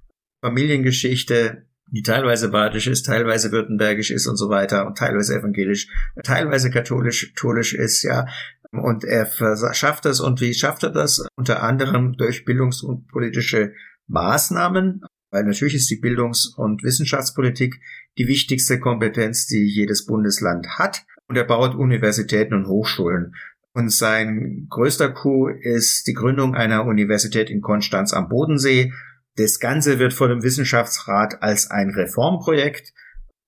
[0.42, 5.88] Familiengeschichte, die teilweise badisch ist, teilweise württembergisch ist und so weiter und teilweise evangelisch,
[6.24, 8.26] teilweise katholisch, katholisch ist, ja.
[8.72, 9.26] Und er
[9.74, 11.26] schafft das und wie schafft er das?
[11.36, 13.74] Unter anderem durch bildungs- und politische
[14.08, 17.80] Maßnahmen, weil natürlich ist die Bildungs- und Wissenschaftspolitik
[18.16, 21.04] die wichtigste Kompetenz, die jedes Bundesland hat.
[21.28, 23.34] Und er baut Universitäten und Hochschulen.
[23.74, 28.92] Und sein größter Coup ist die Gründung einer Universität in Konstanz am Bodensee.
[29.36, 32.92] Das Ganze wird vor dem Wissenschaftsrat als ein Reformprojekt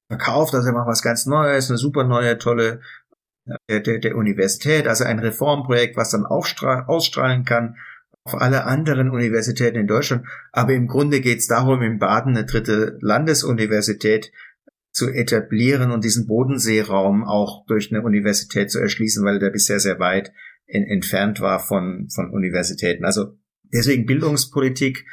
[0.08, 0.54] verkauft.
[0.54, 2.80] Also er macht was ganz Neues, eine super neue, tolle
[3.68, 7.76] der, der, der Universität, also ein Reformprojekt, was dann ausstrahlen kann
[8.26, 10.26] auf alle anderen Universitäten in Deutschland.
[10.52, 14.32] Aber im Grunde geht es darum, in Baden eine dritte Landesuniversität
[14.92, 19.98] zu etablieren und diesen Bodenseeraum auch durch eine Universität zu erschließen, weil der bisher sehr
[19.98, 20.32] weit
[20.66, 23.04] in, entfernt war von, von Universitäten.
[23.04, 23.36] Also
[23.72, 25.04] deswegen Bildungspolitik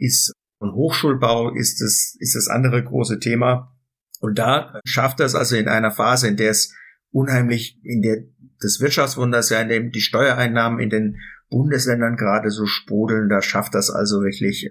[0.00, 3.74] ist und Hochschulbau ist das, ist das andere große Thema.
[4.20, 6.74] Und da schafft das also in einer Phase, in der es
[7.10, 8.24] unheimlich, in der
[8.60, 11.16] das Wirtschaftswunder ist ja, in dem die Steuereinnahmen in den
[11.48, 14.70] Bundesländern gerade so sprudeln, da schafft das also wirklich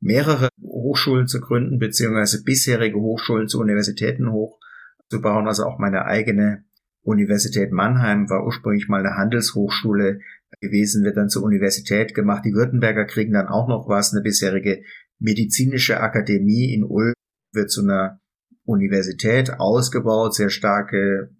[0.00, 5.46] mehrere Hochschulen zu gründen, beziehungsweise bisherige Hochschulen zu Universitäten hochzubauen.
[5.46, 6.64] Also auch meine eigene
[7.02, 10.20] Universität Mannheim war ursprünglich mal eine Handelshochschule
[10.60, 12.44] gewesen, wird dann zur Universität gemacht.
[12.44, 14.12] Die Württemberger kriegen dann auch noch was.
[14.12, 14.82] Eine bisherige
[15.18, 17.14] medizinische Akademie in Ulm
[17.52, 18.20] wird zu einer
[18.64, 21.34] Universität ausgebaut, sehr starke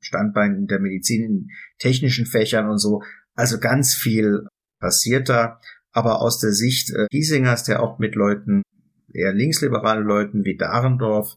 [0.00, 1.48] Standbein der Medizin in
[1.78, 3.02] technischen Fächern und so.
[3.34, 4.46] Also ganz viel
[4.80, 5.60] passiert da
[5.92, 8.62] aber aus der Sicht äh, Giesingers, der auch mit Leuten,
[9.12, 11.36] eher linksliberalen Leuten wie Dahrendorf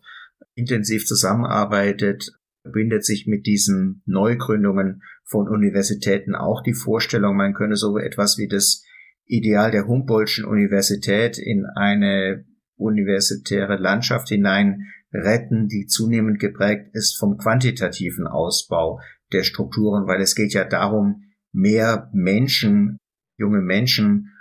[0.55, 2.33] intensiv zusammenarbeitet,
[2.63, 5.01] bindet sich mit diesen Neugründungen
[5.31, 8.83] von Universitäten auch die Vorstellung, man könne so etwas wie das
[9.25, 12.43] Ideal der Humboldtschen Universität in eine
[12.75, 18.99] universitäre Landschaft hinein retten, die zunehmend geprägt ist vom quantitativen Ausbau
[19.31, 21.23] der Strukturen, weil es geht ja darum,
[21.53, 22.97] mehr Menschen,
[23.37, 24.31] junge Menschen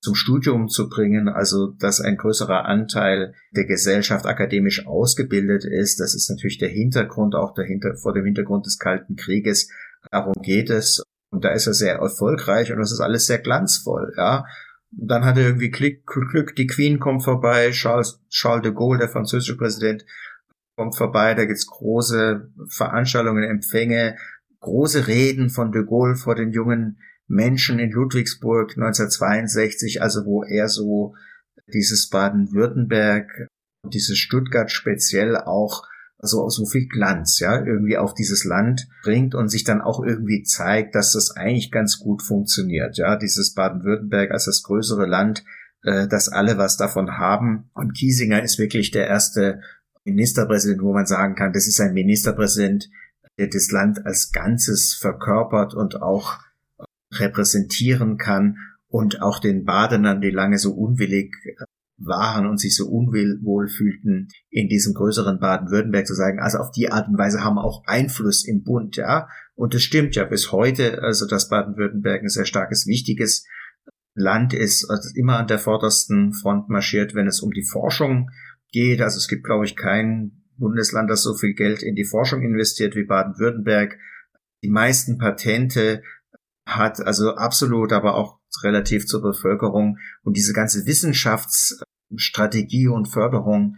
[0.00, 5.98] zum Studium zu bringen, also dass ein größerer Anteil der Gesellschaft akademisch ausgebildet ist.
[5.98, 9.68] Das ist natürlich der Hintergrund, auch dahinter, vor dem Hintergrund des Kalten Krieges.
[10.10, 11.02] Darum geht es.
[11.30, 14.44] Und da ist er sehr erfolgreich und das ist alles sehr glanzvoll, ja.
[14.98, 18.98] Und dann hat er irgendwie Glück, Glück, die Queen kommt vorbei, Charles, Charles de Gaulle,
[18.98, 20.04] der französische Präsident,
[20.76, 24.16] kommt vorbei, da gibt's große Veranstaltungen, Empfänge,
[24.60, 26.98] große Reden von de Gaulle vor den jungen
[27.28, 31.14] Menschen in Ludwigsburg 1962, also wo er so
[31.72, 33.48] dieses Baden-Württemberg,
[33.84, 35.86] dieses Stuttgart speziell auch
[36.22, 40.42] so, so viel Glanz, ja, irgendwie auf dieses Land bringt und sich dann auch irgendwie
[40.42, 45.44] zeigt, dass das eigentlich ganz gut funktioniert, ja, dieses Baden-Württemberg als das größere Land,
[45.82, 47.70] äh, dass alle was davon haben.
[47.74, 49.60] Und Kiesinger ist wirklich der erste
[50.04, 52.90] Ministerpräsident, wo man sagen kann, das ist ein Ministerpräsident,
[53.38, 56.38] der das Land als Ganzes verkörpert und auch
[57.12, 58.58] repräsentieren kann
[58.88, 61.64] und auch den Badenern, die lange so unwillig äh,
[62.00, 66.90] waren und sich so unwohl fühlten, in diesem größeren Baden-Württemberg zu sagen, also auf die
[66.90, 69.28] Art und Weise haben auch Einfluss im Bund, ja.
[69.54, 73.46] Und es stimmt ja bis heute, also dass Baden-Württemberg ein sehr starkes, wichtiges
[74.14, 78.30] Land ist, also immer an der vordersten Front marschiert, wenn es um die Forschung
[78.72, 79.00] geht.
[79.00, 82.96] Also es gibt, glaube ich, kein Bundesland, das so viel Geld in die Forschung investiert
[82.96, 83.98] wie Baden-Württemberg.
[84.62, 86.02] Die meisten Patente
[86.66, 89.98] hat, also absolut, aber auch relativ zur Bevölkerung.
[90.22, 90.86] Und diese ganze
[92.10, 93.76] Wissenschaftsstrategie und Förderung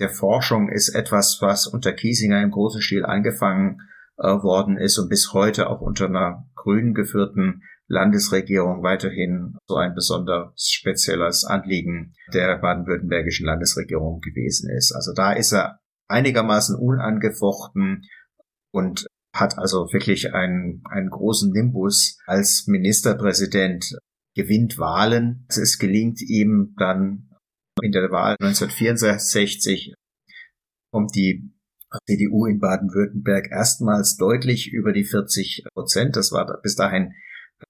[0.00, 3.80] der Forschung ist etwas, was unter Kiesinger im großen Stil angefangen
[4.18, 9.94] äh, worden ist und bis heute auch unter einer grün geführten Landesregierung weiterhin so ein
[9.94, 14.92] besonders spezielles Anliegen der baden-württembergischen Landesregierung gewesen ist.
[14.92, 15.78] Also da ist er
[16.08, 18.02] einigermaßen unangefochten
[18.72, 23.96] und hat also wirklich einen, einen großen Nimbus als Ministerpräsident,
[24.34, 25.46] gewinnt Wahlen.
[25.48, 27.28] Es gelingt ihm dann
[27.84, 29.94] in der Wahl 1964
[30.90, 31.52] kommt die
[32.06, 36.16] CDU in Baden-Württemberg erstmals deutlich über die 40 Prozent.
[36.16, 37.12] Das war bis dahin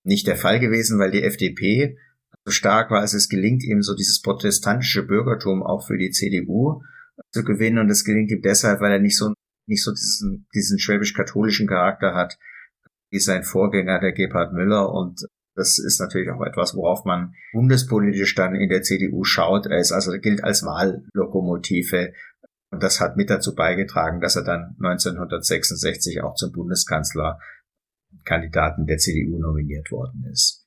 [0.04, 1.98] nicht der Fall gewesen, weil die FDP
[2.44, 6.82] so stark war, als es gelingt ihm so dieses protestantische Bürgertum auch für die CDU
[7.32, 7.78] zu gewinnen.
[7.78, 9.34] Und es gelingt ihm deshalb, weil er nicht so,
[9.66, 12.38] nicht so diesen, diesen schwäbisch-katholischen Charakter hat,
[13.10, 14.92] wie sein Vorgänger, der Gebhard Müller.
[14.92, 19.66] Und das ist natürlich auch etwas, worauf man bundespolitisch dann in der CDU schaut.
[19.66, 22.12] Er ist also, gilt als Wahllokomotive.
[22.70, 29.38] Und das hat mit dazu beigetragen, dass er dann 1966 auch zum Bundeskanzlerkandidaten der CDU
[29.38, 30.66] nominiert worden ist.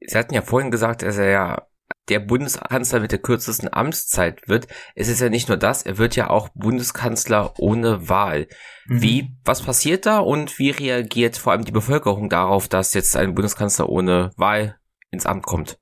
[0.00, 1.66] Sie hatten ja vorhin gesagt, dass er ja
[2.08, 4.66] der Bundeskanzler mit der kürzesten Amtszeit wird.
[4.94, 8.48] Es ist ja nicht nur das, er wird ja auch Bundeskanzler ohne Wahl.
[8.86, 9.02] Mhm.
[9.02, 13.34] Wie, was passiert da und wie reagiert vor allem die Bevölkerung darauf, dass jetzt ein
[13.34, 14.76] Bundeskanzler ohne Wahl
[15.10, 15.78] ins Amt kommt?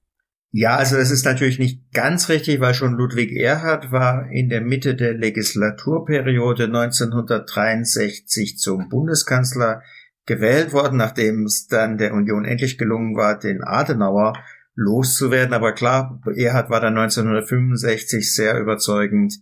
[0.53, 4.63] Ja, also das ist natürlich nicht ganz richtig, weil schon Ludwig Erhard war in der
[4.63, 9.83] Mitte der Legislaturperiode 1963 zum Bundeskanzler
[10.25, 14.33] gewählt worden, nachdem es dann der Union endlich gelungen war, den Adenauer
[14.77, 15.55] loszuwerden.
[15.55, 19.35] Aber klar, Erhard war dann 1965 sehr überzeugend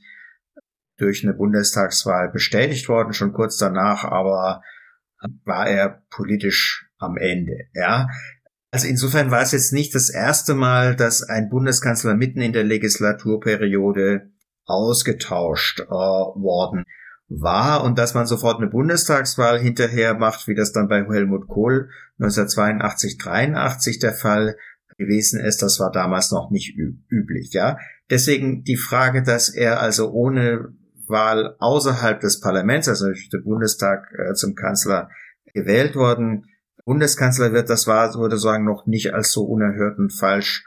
[0.97, 4.63] durch eine Bundestagswahl bestätigt worden, schon kurz danach, aber
[5.45, 8.09] war er politisch am Ende, ja.
[8.71, 12.65] Also insofern war es jetzt nicht das erste Mal, dass ein Bundeskanzler mitten in der
[12.65, 14.33] Legislaturperiode
[14.67, 16.85] ausgetauscht äh, worden
[17.29, 21.89] war und dass man sofort eine Bundestagswahl hinterher macht, wie das dann bei Helmut Kohl
[22.19, 24.57] 1982, 83 der Fall
[24.97, 27.79] gewesen ist, das war damals noch nicht üblich, ja.
[28.11, 30.75] Deswegen die Frage, dass er also ohne
[31.07, 35.11] Wahl außerhalb des Parlaments, also durch den Bundestag äh, zum Kanzler
[35.53, 36.47] gewählt worden,
[36.85, 40.65] Bundeskanzler wird, das war, würde sagen, noch nicht als so unerhört und falsch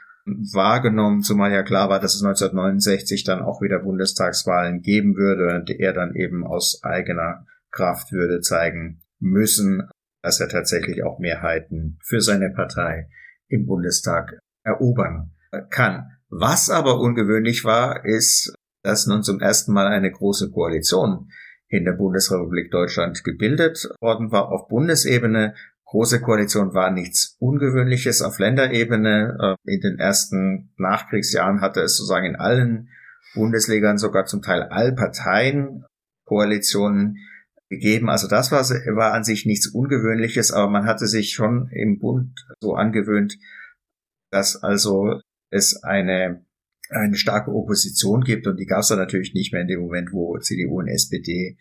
[0.52, 5.70] wahrgenommen, zumal ja klar war, dass es 1969 dann auch wieder Bundestagswahlen geben würde und
[5.70, 9.88] er dann eben aus eigener Kraft würde zeigen müssen,
[10.22, 13.08] dass er tatsächlich auch Mehrheiten für seine Partei
[13.48, 15.32] im Bundestag erobern
[15.70, 16.10] kann.
[16.30, 21.30] Was aber ungewöhnlich war, ist, dass nun zum ersten Mal eine große Koalition
[21.68, 25.54] in der Bundesrepublik Deutschland gebildet worden war auf Bundesebene.
[25.84, 29.56] Große Koalition war nichts Ungewöhnliches auf Länderebene.
[29.64, 32.88] Äh, in den ersten Nachkriegsjahren hatte es sozusagen in allen
[33.34, 35.84] Bundeslägern sogar zum Teil Allparteien
[36.24, 37.16] Koalitionen
[37.68, 38.08] gegeben.
[38.08, 42.46] Also das war, war an sich nichts Ungewöhnliches, aber man hatte sich schon im Bund
[42.60, 43.38] so angewöhnt,
[44.30, 46.44] dass also es eine,
[46.90, 50.12] eine starke Opposition gibt und die gab es dann natürlich nicht mehr in dem Moment,
[50.12, 51.56] wo CDU und SPD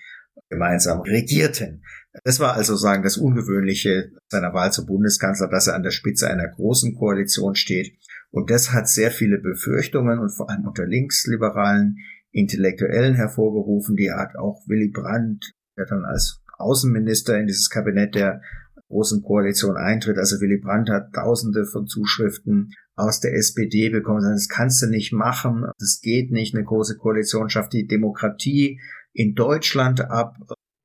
[0.49, 1.84] gemeinsam regierten.
[2.24, 6.30] Das war also sagen das Ungewöhnliche seiner Wahl zum Bundeskanzler, dass er an der Spitze
[6.30, 7.97] einer großen Koalition steht.
[8.32, 11.97] Und das hat sehr viele Befürchtungen und vor allem unter linksliberalen
[12.32, 13.95] Intellektuellen hervorgerufen.
[13.95, 18.41] Die hat auch Willy Brandt der dann als Außenminister in dieses Kabinett der
[18.89, 20.17] großen Koalition eintritt.
[20.17, 24.23] Also Willy Brandt hat tausende von Zuschriften aus der SPD bekommen.
[24.23, 25.65] Das kannst du nicht machen.
[25.78, 26.55] Das geht nicht.
[26.55, 28.82] Eine große Koalition schafft die Demokratie
[29.13, 30.36] in Deutschland ab.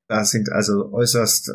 [0.08, 1.52] Da sind also äußerst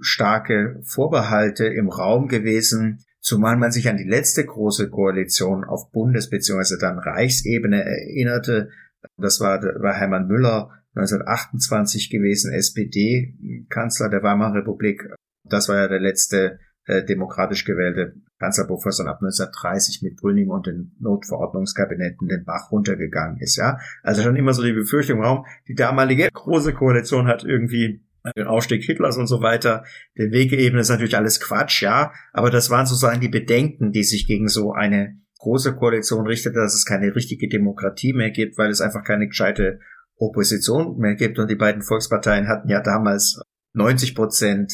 [0.00, 6.28] starke Vorbehalte im Raum gewesen, zumal man sich an die letzte große Koalition auf Bundes-
[6.28, 6.76] bzw.
[6.78, 8.70] dann Reichsebene erinnerte.
[9.16, 15.08] Das war, war Hermann Müller 1928 gewesen, SPD-Kanzler der Weimarer Republik.
[15.44, 20.96] Das war ja der letzte äh, demokratisch gewählte Kanzlerprofessor ab 1930 mit Brüning und den
[20.98, 23.78] Notverordnungskabinetten den Bach runtergegangen ist, ja.
[24.02, 28.04] Also schon immer so die Befürchtung im Raum, die damalige große Koalition hat irgendwie
[28.36, 29.84] den Aufstieg Hitlers und so weiter,
[30.16, 32.12] den Weg geebnet, ist natürlich alles Quatsch, ja.
[32.32, 36.74] Aber das waren sozusagen die Bedenken, die sich gegen so eine große Koalition richtete, dass
[36.74, 39.80] es keine richtige Demokratie mehr gibt, weil es einfach keine gescheite
[40.22, 41.38] Opposition mehr gibt.
[41.38, 43.40] Und die beiden Volksparteien hatten ja damals
[43.74, 44.72] 90 Prozent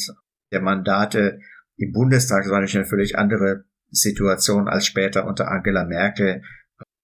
[0.51, 1.39] der Mandate
[1.77, 2.43] im Bundestag.
[2.43, 6.43] Das war natürlich eine völlig andere Situation als später unter Angela Merkel,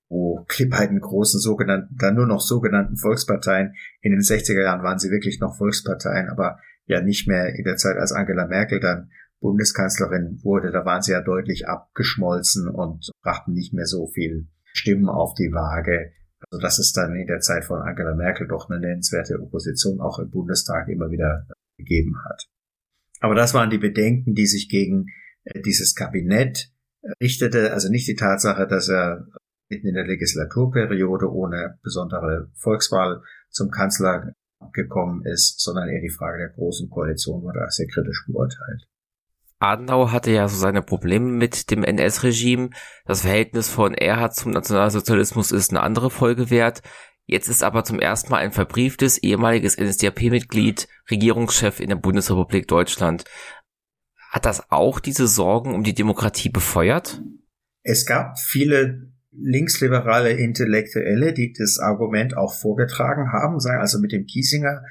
[0.09, 4.99] wo die beiden großen sogenannten, dann nur noch sogenannten Volksparteien, in den 60er Jahren waren
[4.99, 9.09] sie wirklich noch Volksparteien, aber ja nicht mehr in der Zeit, als Angela Merkel dann
[9.39, 15.09] Bundeskanzlerin wurde, da waren sie ja deutlich abgeschmolzen und brachten nicht mehr so viel Stimmen
[15.09, 16.11] auf die Waage
[16.55, 20.19] also dass es dann in der Zeit von Angela Merkel doch eine nennenswerte Opposition auch
[20.19, 21.45] im Bundestag immer wieder
[21.77, 22.47] gegeben hat.
[23.19, 25.07] Aber das waren die Bedenken, die sich gegen
[25.43, 26.71] äh, dieses Kabinett
[27.21, 27.73] richtete.
[27.73, 29.27] Also nicht die Tatsache, dass er
[29.69, 34.31] mitten in der Legislaturperiode ohne besondere Volkswahl zum Kanzler
[34.71, 38.87] gekommen ist, sondern eher die Frage der großen Koalition wurde sehr kritisch beurteilt.
[39.59, 42.69] Adenauer hatte ja so seine Probleme mit dem NS-Regime.
[43.05, 46.81] Das Verhältnis von Erhard zum Nationalsozialismus ist eine andere Folge wert.
[47.25, 53.23] Jetzt ist aber zum ersten Mal ein verbrieftes ehemaliges NSDAP-Mitglied Regierungschef in der Bundesrepublik Deutschland.
[54.29, 57.21] Hat das auch diese Sorgen um die Demokratie befeuert?
[57.83, 64.25] Es gab viele linksliberale Intellektuelle, die das Argument auch vorgetragen haben, sagen also mit dem
[64.25, 64.83] Kiesinger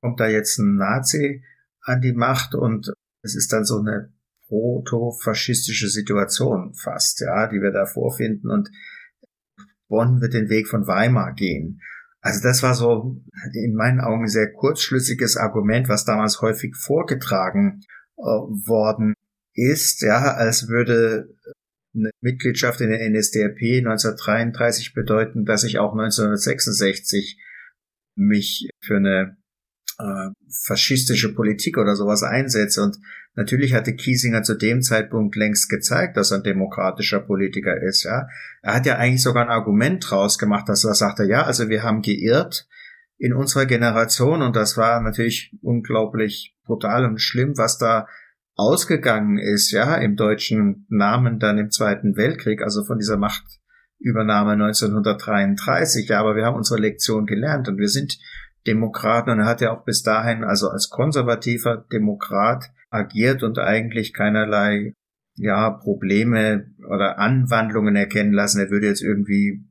[0.00, 1.42] kommt da jetzt ein Nazi
[1.82, 2.92] an die Macht und
[3.26, 4.12] es ist dann so eine
[4.48, 8.70] proto-faschistische Situation fast, ja, die wir da vorfinden und
[9.88, 11.80] Bonn wird den Weg von Weimar gehen.
[12.20, 13.22] Also das war so
[13.52, 17.82] in meinen Augen ein sehr kurzschlüssiges Argument, was damals häufig vorgetragen
[18.16, 19.14] äh, worden
[19.54, 21.28] ist, ja, als würde
[21.94, 27.40] eine Mitgliedschaft in der NSDAP 1933 bedeuten, dass ich auch 1966
[28.16, 29.36] mich für eine
[29.98, 30.30] äh,
[30.66, 32.82] faschistische Politik oder sowas einsetze.
[32.82, 32.98] Und
[33.34, 38.04] natürlich hatte Kiesinger zu dem Zeitpunkt längst gezeigt, dass er ein demokratischer Politiker ist.
[38.04, 38.28] Ja,
[38.62, 41.82] er hat ja eigentlich sogar ein Argument draus gemacht, dass er sagte, ja, also wir
[41.82, 42.68] haben geirrt
[43.18, 48.06] in unserer Generation und das war natürlich unglaublich brutal und schlimm, was da
[48.54, 56.08] ausgegangen ist, ja, im deutschen Namen dann im Zweiten Weltkrieg, also von dieser Machtübernahme 1933.
[56.08, 58.18] Ja, aber wir haben unsere Lektion gelernt und wir sind
[58.66, 64.12] Demokraten und er hat ja auch bis dahin also als konservativer Demokrat agiert und eigentlich
[64.12, 64.94] keinerlei
[65.36, 68.60] ja Probleme oder Anwandlungen erkennen lassen.
[68.60, 69.64] Er würde jetzt irgendwie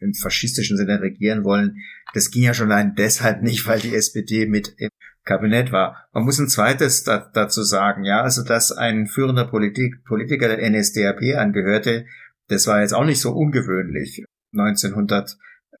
[0.00, 1.76] im faschistischen Sinne regieren wollen.
[2.14, 4.90] Das ging ja schon allein deshalb nicht, weil die SPD mit im
[5.24, 6.08] Kabinett war.
[6.12, 10.68] Man muss ein zweites da, dazu sagen, ja, also dass ein führender Politik, Politiker der
[10.68, 12.06] NSDAP angehörte,
[12.48, 14.24] das war jetzt auch nicht so ungewöhnlich.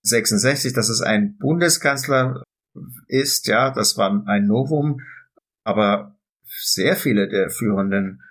[0.04, 2.42] 1966, dass es ein Bundeskanzler
[3.06, 5.00] ist, ja, das war ein Novum,
[5.64, 8.22] aber sehr viele der führenden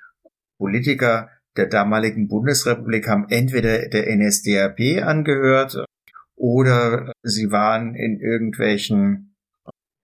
[0.58, 5.86] Politiker der damaligen Bundesrepublik haben entweder der NSDAP angehört
[6.36, 9.36] oder sie waren in irgendwelchen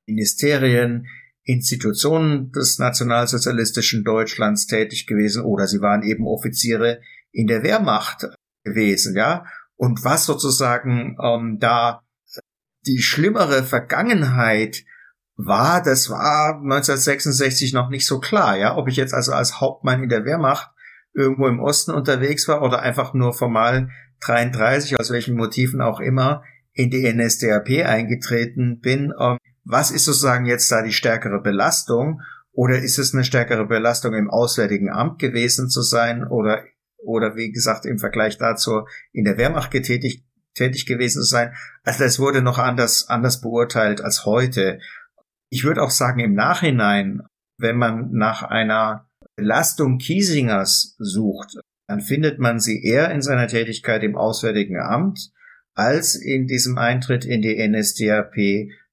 [0.08, 1.08] Ministerien,
[1.44, 8.28] Institutionen des nationalsozialistischen Deutschlands tätig gewesen oder sie waren eben Offiziere in der Wehrmacht
[8.64, 9.46] gewesen, ja.
[9.78, 12.04] Und was sozusagen ähm, da
[12.86, 14.84] die schlimmere Vergangenheit
[15.36, 18.76] war, das war 1966 noch nicht so klar, ja.
[18.76, 20.72] Ob ich jetzt also als Hauptmann in der Wehrmacht
[21.14, 23.90] irgendwo im Osten unterwegs war oder einfach nur formal
[24.22, 26.44] 33, aus welchen Motiven auch immer,
[26.74, 32.22] in die NSDAP eingetreten bin, ähm, was ist sozusagen jetzt da die stärkere Belastung?
[32.52, 36.64] Oder ist es eine stärkere Belastung im Auswärtigen Amt gewesen zu sein oder,
[36.98, 41.54] oder wie gesagt im Vergleich dazu in der Wehrmacht getätigt, tätig gewesen zu sein?
[41.84, 44.80] Also das wurde noch anders, anders beurteilt als heute.
[45.50, 47.22] Ich würde auch sagen, im Nachhinein,
[47.58, 51.58] wenn man nach einer Belastung Kiesingers sucht,
[51.88, 55.32] dann findet man sie eher in seiner Tätigkeit im Auswärtigen Amt
[55.74, 58.36] als in diesem Eintritt in die NSDAP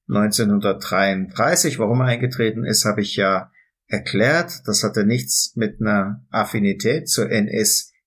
[0.07, 1.79] 1933.
[1.79, 3.51] Warum er eingetreten ist, habe ich ja
[3.87, 4.61] erklärt.
[4.65, 7.29] Das hatte nichts mit einer Affinität zur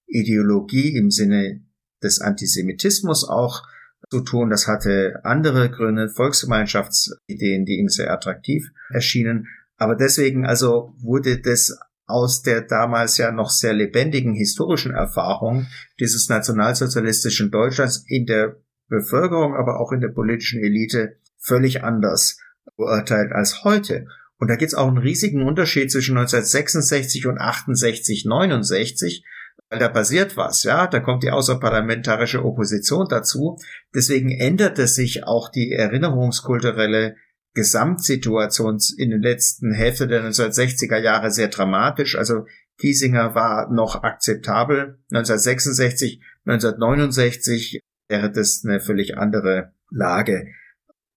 [0.09, 1.63] NS-Ideologie im Sinne
[2.03, 3.63] des Antisemitismus auch
[4.11, 4.51] zu tun.
[4.51, 9.49] Das hatte andere Gründe, Volksgemeinschaftsideen, die ihm sehr attraktiv erschienen.
[9.77, 15.67] Aber deswegen also wurde das aus der damals ja noch sehr lebendigen historischen Erfahrung
[16.01, 18.57] dieses nationalsozialistischen Deutschlands in der
[18.89, 22.39] Bevölkerung, aber auch in der politischen Elite völlig anders
[22.77, 24.07] beurteilt als heute.
[24.39, 29.25] Und da gibt es auch einen riesigen Unterschied zwischen 1966 und 68, 69,
[29.71, 33.59] weil da passiert was, ja, da kommt die außerparlamentarische Opposition dazu.
[33.95, 37.17] Deswegen änderte sich auch die erinnerungskulturelle
[37.55, 42.17] Gesamtsituation in den letzten Hälfte der 1960er Jahre sehr dramatisch.
[42.17, 42.47] Also
[42.79, 45.01] Kiesinger war noch akzeptabel.
[45.11, 50.47] 1966, 1969 wäre das eine völlig andere Lage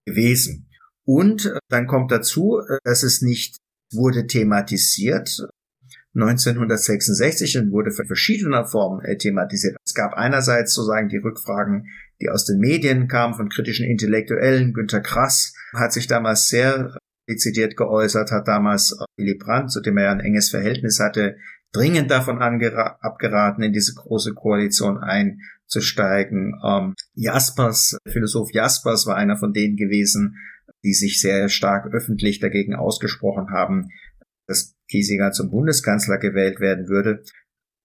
[0.06, 0.68] gewesen.
[1.06, 3.58] Und äh, dann kommt dazu, äh, dass es nicht
[3.94, 5.48] wurde thematisiert.
[6.14, 9.78] 1966 und wurde für verschiedener Formen äh, thematisiert.
[9.86, 11.88] Es gab einerseits sozusagen die Rückfragen,
[12.22, 14.74] die aus den Medien kamen von kritischen Intellektuellen.
[14.74, 16.96] Günter Krass hat sich damals sehr
[17.30, 21.38] dezidiert geäußert, hat damals Willy Brandt, zu dem er ein enges Verhältnis hatte,
[21.72, 26.60] dringend davon abgeraten, in diese große Koalition einzusteigen.
[26.64, 30.36] Ähm, Jaspers, Philosoph Jaspers war einer von denen gewesen,
[30.84, 33.90] die sich sehr stark öffentlich dagegen ausgesprochen haben,
[34.48, 37.24] dass Kiesinger zum Bundeskanzler gewählt werden würde.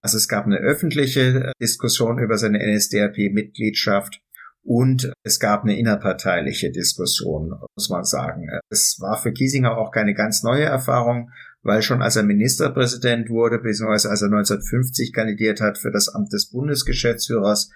[0.02, 4.20] Also es gab eine öffentliche Diskussion über seine NSDAP-Mitgliedschaft
[4.62, 8.48] und es gab eine innerparteiliche Diskussion, muss man sagen.
[8.68, 11.30] Es war für Kiesinger auch keine ganz neue Erfahrung,
[11.62, 16.32] weil schon als er Ministerpräsident wurde, beziehungsweise als er 1950 kandidiert hat für das Amt
[16.32, 17.70] des Bundesgeschäftsführers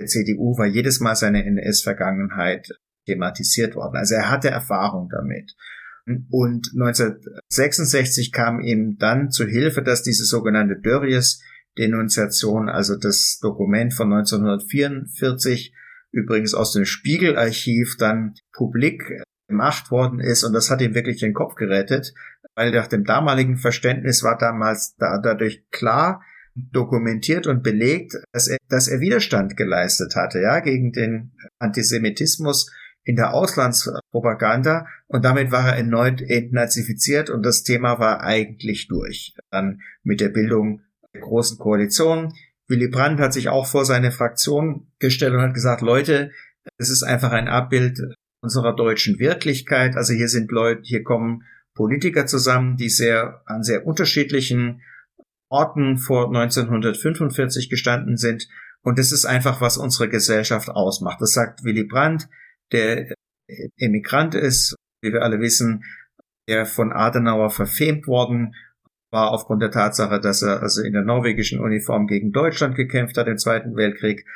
[0.00, 2.68] der CDU, war jedes Mal seine NS-Vergangenheit
[3.06, 3.96] thematisiert worden.
[3.96, 5.54] Also er hatte Erfahrung damit.
[6.06, 14.12] Und 1966 kam ihm dann zu Hilfe, dass diese sogenannte Dörries-Denunziation, also das Dokument von
[14.12, 15.74] 1944,
[16.12, 19.02] übrigens aus dem Spiegelarchiv dann publik
[19.48, 20.44] gemacht worden ist.
[20.44, 22.14] Und das hat ihm wirklich den Kopf gerettet,
[22.54, 26.22] weil nach dem damaligen Verständnis war damals da, dadurch klar,
[26.54, 32.70] dokumentiert und belegt, dass er, dass er Widerstand geleistet hatte, ja, gegen den Antisemitismus
[33.06, 39.32] in der Auslandspropaganda und damit war er erneut entnazifiziert und das Thema war eigentlich durch.
[39.50, 40.82] Dann mit der Bildung
[41.14, 42.34] der großen Koalition.
[42.66, 46.32] Willy Brandt hat sich auch vor seine Fraktion gestellt und hat gesagt, Leute,
[46.78, 48.00] es ist einfach ein Abbild
[48.42, 49.94] unserer deutschen Wirklichkeit.
[49.94, 54.82] Also hier sind Leute, hier kommen Politiker zusammen, die sehr an sehr unterschiedlichen
[55.48, 58.48] Orten vor 1945 gestanden sind.
[58.82, 61.20] Und das ist einfach, was unsere Gesellschaft ausmacht.
[61.20, 62.28] Das sagt Willy Brandt,
[62.72, 63.14] der
[63.78, 65.84] Emigrant ist, wie wir alle wissen,
[66.48, 68.54] der von Adenauer verfemt worden
[69.10, 73.28] war aufgrund der Tatsache, dass er also in der norwegischen Uniform gegen Deutschland gekämpft hat
[73.28, 74.26] im Zweiten Weltkrieg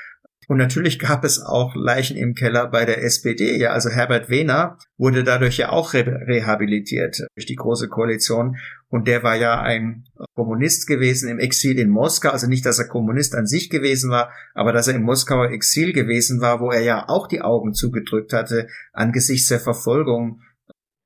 [0.51, 3.57] und natürlich gab es auch Leichen im Keller bei der SPD.
[3.57, 8.57] Ja, also Herbert Wehner wurde dadurch ja auch re rehabilitiert durch die Große Koalition.
[8.89, 12.31] Und der war ja ein Kommunist gewesen im Exil in Moskau.
[12.31, 15.93] Also nicht, dass er Kommunist an sich gewesen war, aber dass er im Moskauer Exil
[15.93, 20.41] gewesen war, wo er ja auch die Augen zugedrückt hatte angesichts der Verfolgung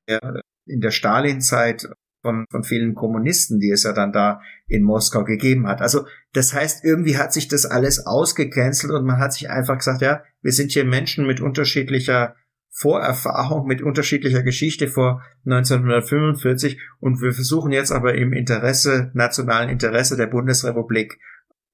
[0.07, 1.87] in der Stalinzeit
[2.25, 5.83] von, von vielen Kommunisten, die es ja dann da in Moskau gegeben hat.
[5.83, 10.01] Also das heißt, irgendwie hat sich das alles ausgecancelt und man hat sich einfach gesagt,
[10.01, 12.35] ja, wir sind hier Menschen mit unterschiedlicher
[12.71, 20.17] Vorerfahrung, mit unterschiedlicher Geschichte vor 1945 und wir versuchen jetzt aber im Interesse, nationalen Interesse
[20.17, 21.19] der Bundesrepublik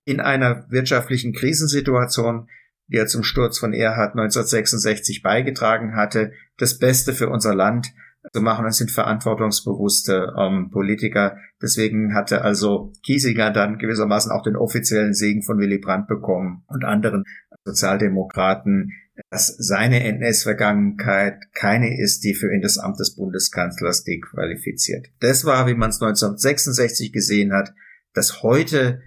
[0.05, 2.49] in einer wirtschaftlichen Krisensituation,
[2.89, 7.93] die er zum Sturz von Erhard 1966 beigetragen hatte, das Beste für unser Land
[8.33, 11.39] zu machen und sind verantwortungsbewusste ähm, Politiker.
[11.63, 16.85] Deswegen hatte also Kiesinger dann gewissermaßen auch den offiziellen Segen von Willy Brandt bekommen und
[16.85, 17.25] anderen
[17.65, 18.93] Sozialdemokraten,
[19.31, 25.09] dass seine NS-Vergangenheit keine ist, die für ihn das Amt des Bundeskanzlers dequalifiziert.
[25.21, 27.73] Das war, wie man es 1966 gesehen hat,
[28.15, 29.01] dass heute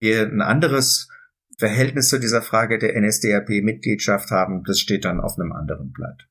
[0.00, 1.08] wir ein anderes
[1.58, 6.26] Verhältnis zu dieser Frage der NSDAP-Mitgliedschaft haben, das steht dann auf einem anderen Blatt.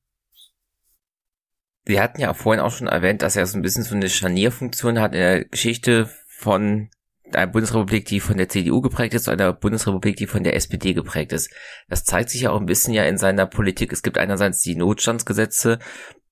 [1.84, 5.00] Wir hatten ja vorhin auch schon erwähnt, dass er so ein bisschen so eine Scharnierfunktion
[5.00, 6.88] hat in der Geschichte von
[7.32, 10.94] einer Bundesrepublik, die von der CDU geprägt ist, zu einer Bundesrepublik, die von der SPD
[10.94, 11.50] geprägt ist.
[11.88, 13.92] Das zeigt sich ja auch ein bisschen ja in seiner Politik.
[13.92, 15.78] Es gibt einerseits die Notstandsgesetze,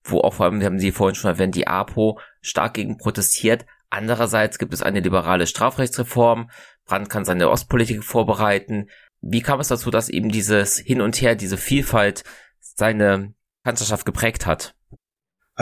[0.04, 3.66] wo auch vor allem, wir haben Sie vorhin schon erwähnt, die APO stark gegen protestiert.
[3.90, 6.50] Andererseits gibt es eine liberale Strafrechtsreform.
[6.86, 8.88] Brandt kann seine Ostpolitik vorbereiten.
[9.20, 12.24] Wie kam es dazu, dass eben dieses Hin und Her, diese Vielfalt
[12.58, 13.34] seine
[13.64, 14.74] Kanzlerschaft geprägt hat?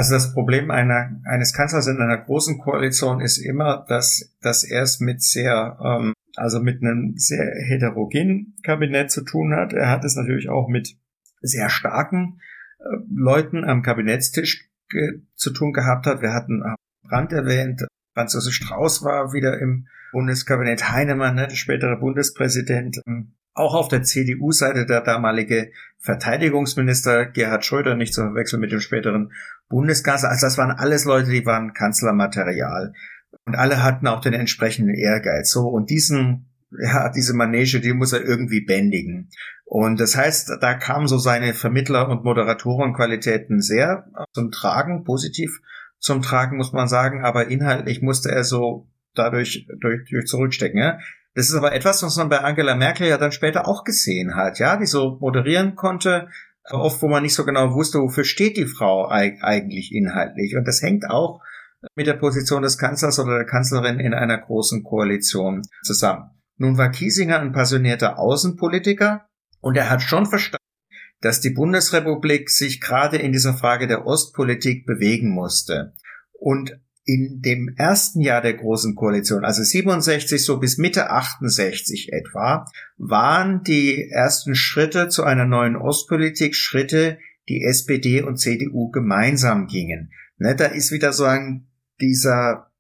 [0.01, 4.81] Also das Problem einer, eines Kanzlers in einer großen Koalition ist immer, dass, dass er
[4.81, 9.74] es mit sehr, ähm, also mit einem sehr heterogenen Kabinett zu tun hat.
[9.74, 10.97] Er hat es natürlich auch mit
[11.43, 12.40] sehr starken
[12.78, 14.70] äh, Leuten am Kabinettstisch
[15.35, 16.22] zu tun gehabt hat.
[16.22, 16.62] Wir hatten
[17.02, 23.35] Brandt erwähnt, Franz Josef Strauß war wieder im Bundeskabinett, Heinemann, ne, der spätere Bundespräsident, ähm,
[23.55, 29.32] auch auf der CDU-Seite der damalige Verteidigungsminister Gerhard Schröder, nicht zu verwechseln mit dem späteren
[29.68, 30.31] Bundeskanzler.
[30.31, 32.93] Also das waren alles Leute, die waren Kanzlermaterial.
[33.47, 35.51] Und alle hatten auch den entsprechenden Ehrgeiz.
[35.51, 39.31] So, und diesen, ja, diese Manege, die muss er irgendwie bändigen.
[39.64, 45.60] Und das heißt, da kamen so seine Vermittler- und Moderatorenqualitäten sehr zum Tragen, positiv
[45.98, 47.24] zum Tragen, muss man sagen.
[47.24, 50.81] Aber inhaltlich musste er so dadurch durch, durch zurückstecken.
[50.81, 50.98] Ja?
[51.35, 54.59] Das ist aber etwas, was man bei Angela Merkel ja dann später auch gesehen hat,
[54.59, 56.28] ja, die so moderieren konnte,
[56.70, 60.57] oft wo man nicht so genau wusste, wofür steht die Frau eigentlich inhaltlich.
[60.57, 61.40] Und das hängt auch
[61.94, 66.31] mit der Position des Kanzlers oder der Kanzlerin in einer großen Koalition zusammen.
[66.57, 69.27] Nun war Kiesinger ein passionierter Außenpolitiker
[69.61, 70.59] und er hat schon verstanden,
[71.20, 75.94] dass die Bundesrepublik sich gerade in dieser Frage der Ostpolitik bewegen musste.
[76.32, 82.66] Und in dem ersten Jahr der Großen Koalition, also 67 so bis Mitte 68 etwa,
[82.98, 87.18] waren die ersten Schritte zu einer neuen Ostpolitik Schritte,
[87.48, 90.12] die SPD und CDU gemeinsam gingen.
[90.39, 91.66] Ne, da ist wieder so ein,
[92.01, 92.70] dieser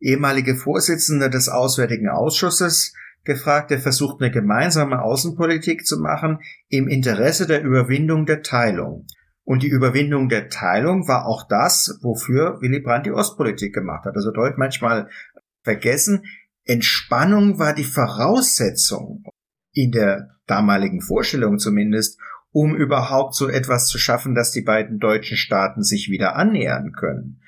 [0.00, 7.46] ehemalige Vorsitzende des Auswärtigen Ausschusses, gefragt, der versucht eine gemeinsame Außenpolitik zu machen im Interesse
[7.46, 9.06] der Überwindung der Teilung.
[9.44, 14.14] Und die Überwindung der Teilung war auch das, wofür Willy Brandt die Ostpolitik gemacht hat.
[14.14, 15.08] Also dort manchmal
[15.62, 16.24] vergessen,
[16.64, 19.24] Entspannung war die Voraussetzung
[19.72, 22.20] in der damaligen Vorstellung zumindest,
[22.52, 27.40] um überhaupt so etwas zu schaffen, dass die beiden deutschen Staaten sich wieder annähern können.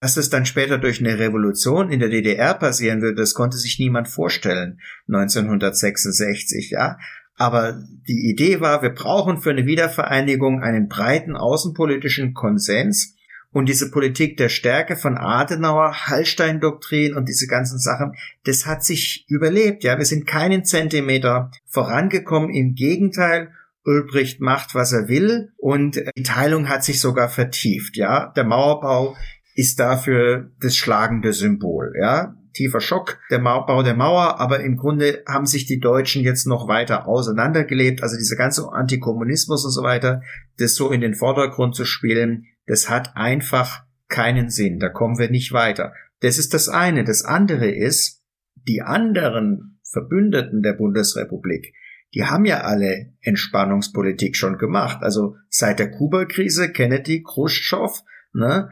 [0.00, 3.78] Dass es dann später durch eine Revolution in der DDR passieren würde, das konnte sich
[3.78, 6.98] niemand vorstellen, 1966, ja.
[7.42, 13.16] Aber die Idee war, wir brauchen für eine Wiedervereinigung einen breiten außenpolitischen Konsens,
[13.54, 18.14] und diese Politik der Stärke von Adenauer, Hallstein-Doktrin und diese ganzen Sachen,
[18.44, 19.84] das hat sich überlebt.
[19.84, 22.48] Ja, wir sind keinen Zentimeter vorangekommen.
[22.48, 23.52] Im Gegenteil,
[23.84, 27.96] Ulbricht macht, was er will und die Teilung hat sich sogar vertieft.
[27.96, 29.16] Ja, der Mauerbau
[29.54, 31.92] ist dafür das schlagende Symbol.
[32.00, 36.46] Ja, tiefer Schock, der Bau der Mauer, aber im Grunde haben sich die Deutschen jetzt
[36.46, 38.02] noch weiter auseinandergelebt.
[38.02, 40.22] Also dieser ganze Antikommunismus und so weiter,
[40.58, 44.78] das so in den Vordergrund zu spielen, das hat einfach keinen Sinn.
[44.78, 45.92] Da kommen wir nicht weiter.
[46.20, 47.04] Das ist das eine.
[47.04, 48.22] Das andere ist,
[48.68, 51.74] die anderen Verbündeten der Bundesrepublik,
[52.14, 54.98] die haben ja alle Entspannungspolitik schon gemacht.
[55.02, 58.02] Also seit der Kuba-Krise, Kennedy, Khrushchev,
[58.32, 58.68] ne,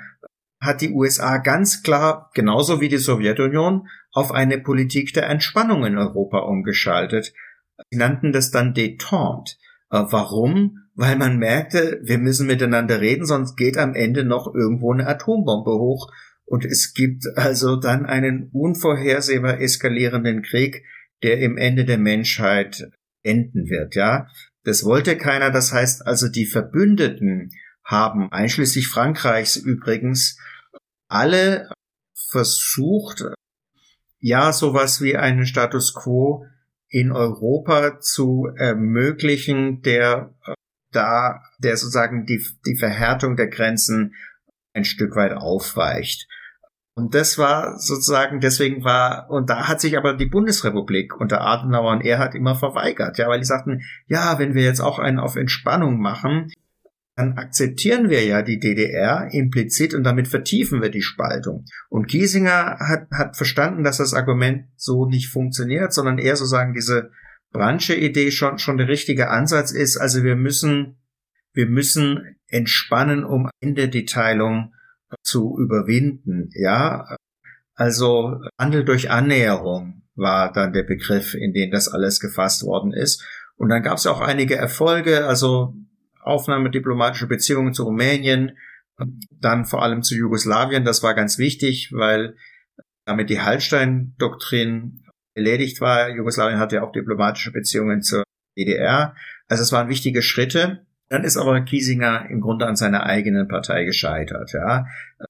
[0.61, 5.97] hat die USA ganz klar, genauso wie die Sowjetunion, auf eine Politik der Entspannung in
[5.97, 7.32] Europa umgeschaltet.
[7.91, 9.55] Sie nannten das dann Detente.
[9.91, 10.81] Äh, warum?
[11.01, 15.70] weil man merkte, wir müssen miteinander reden, sonst geht am Ende noch irgendwo eine Atombombe
[15.70, 16.12] hoch.
[16.45, 20.85] Und es gibt also dann einen unvorhersehbar eskalierenden Krieg,
[21.23, 22.91] der im Ende der Menschheit
[23.23, 24.27] enden wird, ja.
[24.62, 25.51] Das wollte keiner.
[25.51, 27.51] Das heißt also, die Verbündeten
[27.82, 30.39] haben, einschließlich Frankreichs übrigens,
[31.11, 31.70] alle
[32.15, 33.24] versucht,
[34.19, 36.47] ja, sowas wie einen Status quo
[36.89, 40.35] in Europa zu ermöglichen, der
[40.93, 44.15] da der sozusagen die, die Verhärtung der Grenzen
[44.74, 46.27] ein Stück weit aufweicht.
[46.95, 51.93] Und das war sozusagen, deswegen war, und da hat sich aber die Bundesrepublik unter Adenauer
[51.93, 55.37] und Erhard immer verweigert, ja, weil die sagten, ja, wenn wir jetzt auch einen auf
[55.37, 56.53] Entspannung machen,
[57.20, 61.66] dann akzeptieren wir ja die DDR implizit und damit vertiefen wir die Spaltung.
[61.90, 67.10] Und Giesinger hat, hat verstanden, dass das Argument so nicht funktioniert, sondern eher sozusagen diese
[67.52, 69.98] Branche-Idee schon, schon der richtige Ansatz ist.
[69.98, 70.98] Also wir müssen,
[71.52, 74.72] wir müssen entspannen, um Ende die Teilung
[75.22, 76.48] zu überwinden.
[76.55, 77.16] Ja,
[77.74, 83.22] also Handel durch Annäherung war dann der Begriff, in den das alles gefasst worden ist.
[83.56, 85.74] Und dann gab es auch einige Erfolge, also
[86.20, 88.52] Aufnahme diplomatischer Beziehungen zu Rumänien,
[89.30, 90.84] dann vor allem zu Jugoslawien.
[90.84, 92.36] Das war ganz wichtig, weil
[93.05, 96.10] damit die Hallstein-Doktrin erledigt war.
[96.10, 98.24] Jugoslawien hatte ja auch diplomatische Beziehungen zur
[98.59, 99.14] DDR.
[99.48, 100.86] Also es waren wichtige Schritte.
[101.09, 104.86] Dann ist aber Kiesinger im Grunde an seiner eigenen Partei gescheitert, ja,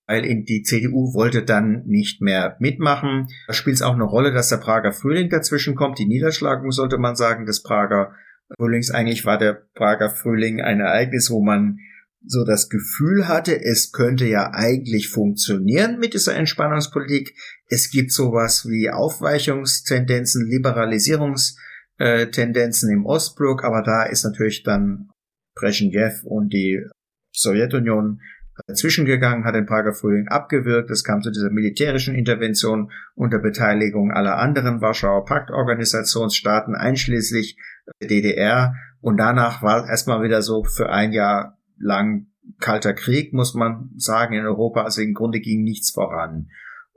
[0.07, 3.29] weil in die CDU wollte dann nicht mehr mitmachen.
[3.47, 5.99] Da spielt es auch eine Rolle, dass der Prager Frühling dazwischen kommt.
[5.99, 8.13] Die Niederschlagung sollte man sagen des Prager
[8.57, 8.91] Frühlings.
[8.91, 11.79] Eigentlich war der Prager Frühling ein Ereignis, wo man
[12.25, 17.35] so das Gefühl hatte, es könnte ja eigentlich funktionieren mit dieser Entspannungspolitik.
[17.67, 25.09] Es gibt sowas wie Aufweichungstendenzen, Liberalisierungstendenzen im Ostblock, aber da ist natürlich dann
[25.55, 26.85] Brezhnev und die
[27.33, 28.21] Sowjetunion
[28.67, 30.91] dazwischen gegangen, hat den Prager Frühling abgewirkt.
[30.91, 37.57] Es kam zu dieser militärischen Intervention unter Beteiligung aller anderen Warschauer Paktorganisationsstaaten, einschließlich
[38.01, 38.75] der DDR.
[39.01, 42.27] Und danach war erstmal wieder so für ein Jahr lang
[42.59, 44.83] kalter Krieg, muss man sagen, in Europa.
[44.83, 46.49] Also im Grunde ging nichts voran.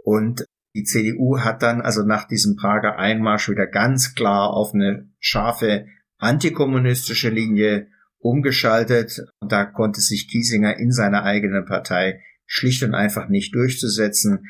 [0.03, 0.45] Und
[0.75, 5.85] die CDU hat dann also nach diesem Prager Einmarsch wieder ganz klar auf eine scharfe
[6.17, 7.87] antikommunistische Linie
[8.23, 9.25] umgeschaltet.
[9.47, 14.45] Da konnte sich Kiesinger in seiner eigenen Partei schlicht und einfach nicht durchzusetzen.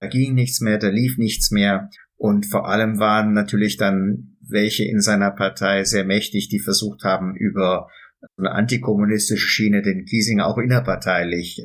[0.00, 1.88] Da ging nichts mehr, da lief nichts mehr.
[2.16, 7.34] Und vor allem waren natürlich dann welche in seiner Partei sehr mächtig, die versucht haben,
[7.36, 7.88] über
[8.36, 11.64] eine antikommunistische Schiene den Kiesinger auch innerparteilich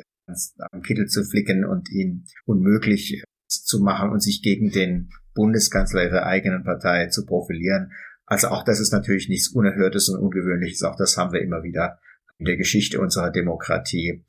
[0.72, 6.26] am Kittel zu flicken und ihn unmöglich zu machen und sich gegen den Bundeskanzler ihrer
[6.26, 7.92] eigenen Partei zu profilieren.
[8.28, 10.84] Also auch das ist natürlich nichts Unerhörtes und Ungewöhnliches.
[10.84, 11.98] Auch das haben wir immer wieder
[12.38, 14.24] in der Geschichte unserer Demokratie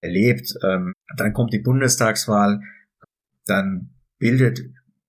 [0.00, 0.54] erlebt.
[0.64, 2.60] Ähm, dann kommt die Bundestagswahl.
[3.46, 4.60] Dann bildet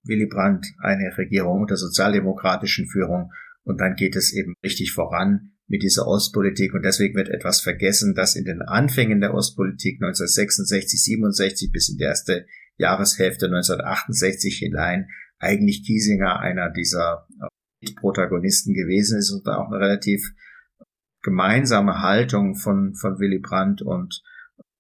[0.04, 3.32] Willy Brandt eine Regierung unter sozialdemokratischen Führung.
[3.64, 8.14] Und dann geht es eben richtig voran mit dieser Ostpolitik und deswegen wird etwas vergessen,
[8.14, 12.46] dass in den Anfängen der Ostpolitik 1966, 67 bis in die erste
[12.78, 15.10] Jahreshälfte 1968 hinein
[15.40, 17.28] eigentlich Kiesinger einer dieser
[17.94, 20.34] Protagonisten gewesen ist und auch eine relativ
[21.22, 24.22] gemeinsame Haltung von, von Willy Brandt und,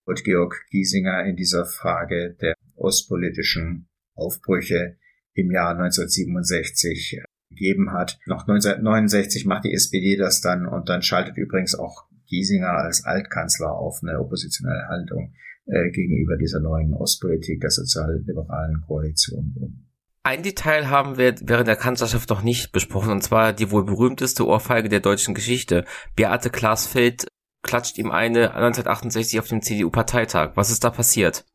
[0.06, 4.98] und Georg Giesinger in dieser Frage der ostpolitischen Aufbrüche
[5.34, 8.19] im Jahr 1967 gegeben hat.
[8.26, 13.72] Noch 1969 macht die SPD das dann und dann schaltet übrigens auch Giesinger als Altkanzler
[13.72, 15.34] auf eine oppositionelle Haltung
[15.65, 19.85] äh, gegenüber dieser neuen Ostpolitik der sozialliberalen Koalition um.
[20.26, 24.48] Ein Detail haben wir während der Kanzlerschaft noch nicht besprochen, und zwar die wohl berühmteste
[24.48, 25.86] Ohrfeige der deutschen Geschichte.
[26.16, 27.28] Beate Glasfeld
[27.62, 30.54] klatscht ihm eine 1968 auf dem CDU-Parteitag.
[30.56, 31.46] Was ist da passiert?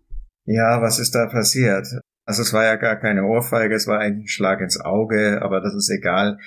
[0.45, 1.89] Ja, was ist da passiert?
[2.27, 5.75] Also es war ja gar keine Ohrfeige, es war ein Schlag ins Auge, aber das
[5.75, 6.39] ist egal.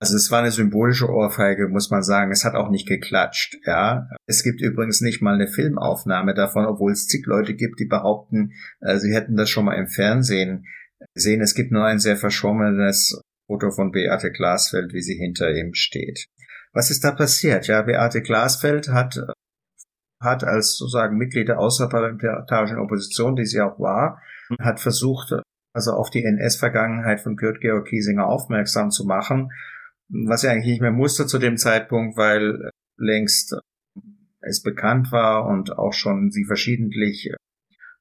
[0.00, 2.32] Also es war eine symbolische Ohrfeige, muss man sagen.
[2.32, 4.08] Es hat auch nicht geklatscht, ja.
[4.26, 8.50] Es gibt übrigens nicht mal eine Filmaufnahme davon, obwohl es zig Leute gibt, die behaupten,
[8.80, 10.66] äh, sie hätten das schon mal im Fernsehen
[11.14, 11.40] gesehen.
[11.40, 16.26] Es gibt nur ein sehr verschwommenes Foto von Beate Glasfeld, wie sie hinter ihm steht.
[16.72, 17.66] Was ist da passiert?
[17.66, 19.18] Ja, Beate Glasfeld hat,
[20.22, 24.20] hat als sozusagen Mitglied der außerparlamentarischen Opposition, die sie auch war,
[24.60, 25.32] hat versucht,
[25.74, 29.50] also auf die NS-Vergangenheit von Kurt Georg Kiesinger aufmerksam zu machen
[30.08, 33.56] was ja eigentlich nicht mehr musste zu dem Zeitpunkt, weil längst
[34.40, 37.32] es bekannt war und auch schon sie verschiedentlich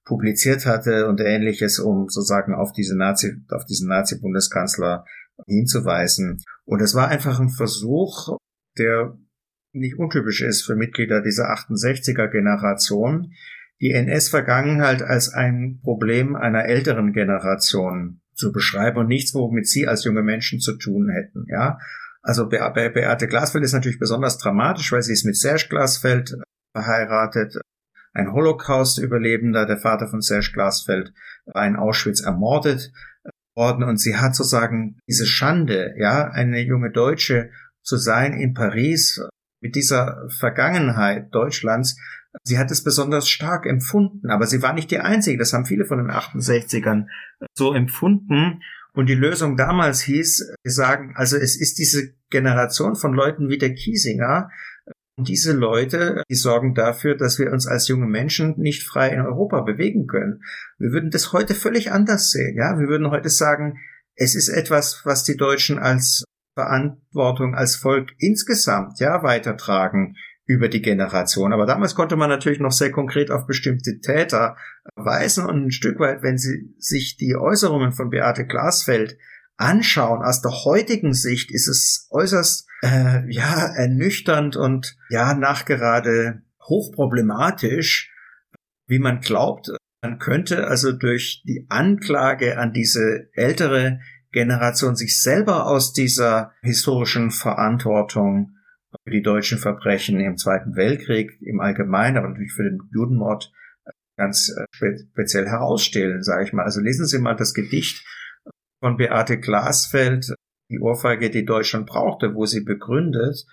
[0.06, 5.06] publiziert hatte und ähnliches, um sozusagen auf diese Nazi, auf diesen Nazi-Bundeskanzler
[5.48, 6.42] hinzuweisen.
[6.64, 8.38] Und es war einfach ein Versuch,
[8.78, 9.18] der
[9.74, 13.34] nicht untypisch ist für Mitglieder dieser 68er Generation,
[13.82, 20.06] die NS-Vergangenheit als ein Problem einer älteren Generation zu beschreiben und nichts, womit sie als
[20.06, 21.78] junge Menschen zu tun hätten, ja.
[22.22, 26.36] Also Be Be Beate Glasfeld ist natürlich besonders dramatisch, weil sie ist mit Serge Glasfeld
[26.74, 27.60] verheiratet,
[28.16, 31.14] ein Holocaust-Überlebender, der Vater von Serge Glasfeld,
[31.46, 32.92] war in Auschwitz ermordet
[33.56, 37.52] worden und sie hat sozusagen diese Schande, ja, eine junge Deutsche
[37.84, 39.22] zu sein in Paris
[39.62, 41.98] mit dieser Vergangenheit Deutschlands,
[42.44, 45.38] Sie hat es besonders stark empfunden, aber sie war nicht die Einzige.
[45.38, 47.08] Das haben viele von den 68ern
[47.54, 48.62] so empfunden.
[48.94, 53.58] Und die Lösung damals hieß, wir sagen, also es ist diese Generation von Leuten wie
[53.58, 54.50] der Kiesinger.
[55.18, 59.22] Und diese Leute, die sorgen dafür, dass wir uns als junge Menschen nicht frei in
[59.22, 60.44] Europa bewegen können.
[60.78, 62.58] Wir würden das heute völlig anders sehen.
[62.58, 63.78] Ja, wir würden heute sagen,
[64.16, 66.26] es ist etwas, was die Deutschen als
[66.56, 70.16] Verantwortung als Volk insgesamt ja weitertragen
[70.46, 71.54] über die Generation.
[71.54, 74.58] Aber damals konnte man natürlich noch sehr konkret auf bestimmte Täter
[74.96, 79.18] weisen und ein Stück weit, wenn Sie sich die Äußerungen von Beate Glasfeld
[79.58, 88.12] anschauen, aus der heutigen Sicht ist es äußerst äh, ja ernüchternd und ja nachgerade hochproblematisch,
[88.88, 89.72] wie man glaubt,
[90.02, 94.00] man könnte also durch die Anklage an diese ältere
[94.32, 98.56] Generation sich selber aus dieser historischen Verantwortung
[99.04, 103.52] für die deutschen Verbrechen im Zweiten Weltkrieg im Allgemeinen, aber natürlich für den Judenmord
[104.18, 104.66] ganz äh,
[105.12, 106.64] speziell herausstellen, sage ich mal.
[106.64, 108.06] Also lesen Sie mal das Gedicht
[108.80, 110.36] von Beate Glasfeld,
[110.70, 113.46] die Ohrfeige, die Deutschland brauchte, wo sie begründet,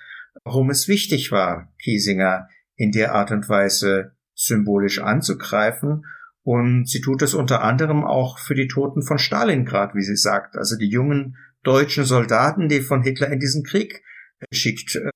[0.45, 6.05] warum es wichtig war, Kiesinger in der Art und Weise symbolisch anzugreifen.
[6.43, 10.57] Und sie tut es unter anderem auch für die Toten von Stalingrad, wie sie sagt,
[10.57, 14.03] also die jungen deutschen Soldaten, die von Hitler in diesen Krieg
[14.51, 15.11] geschickt äh,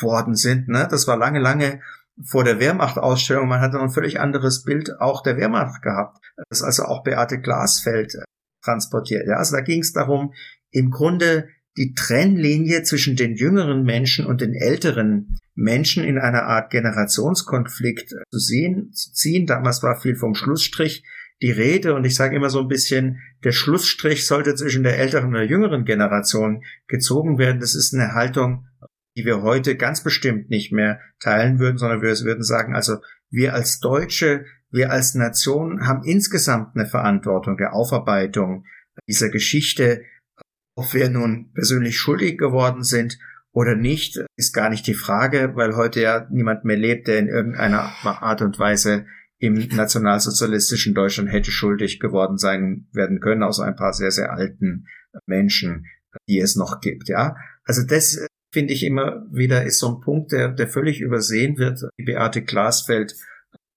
[0.00, 0.68] worden sind.
[0.68, 0.88] Ne?
[0.90, 1.82] Das war lange, lange
[2.24, 3.48] vor der Wehrmacht-Ausstellung.
[3.48, 6.18] Man hatte ein völlig anderes Bild auch der Wehrmacht gehabt.
[6.48, 8.24] Das ist also auch Beate Glasfeld äh,
[8.64, 9.26] transportiert.
[9.26, 9.36] Ja?
[9.36, 10.32] Also da ging es darum,
[10.70, 16.70] im Grunde die Trennlinie zwischen den jüngeren Menschen und den älteren Menschen in einer Art
[16.70, 19.46] Generationskonflikt zu sehen, zu ziehen.
[19.46, 21.04] Damals war viel vom Schlussstrich
[21.42, 25.28] die Rede und ich sage immer so ein bisschen, der Schlussstrich sollte zwischen der älteren
[25.28, 27.60] und der jüngeren Generation gezogen werden.
[27.60, 28.66] Das ist eine Haltung,
[29.16, 32.98] die wir heute ganz bestimmt nicht mehr teilen würden, sondern wir würden sagen, also
[33.30, 38.64] wir als Deutsche, wir als Nation haben insgesamt eine Verantwortung der Aufarbeitung
[39.08, 40.02] dieser Geschichte.
[40.76, 43.18] Ob wir nun persönlich schuldig geworden sind
[43.52, 47.28] oder nicht, ist gar nicht die Frage, weil heute ja niemand mehr lebt, der in
[47.28, 49.06] irgendeiner Art und Weise
[49.38, 54.86] im nationalsozialistischen Deutschland hätte schuldig geworden sein werden können, außer ein paar sehr, sehr alten
[55.26, 55.86] Menschen,
[56.28, 57.36] die es noch gibt, ja.
[57.64, 61.80] Also das finde ich immer wieder, ist so ein Punkt, der, der völlig übersehen wird,
[61.96, 63.14] Beate Glasfeld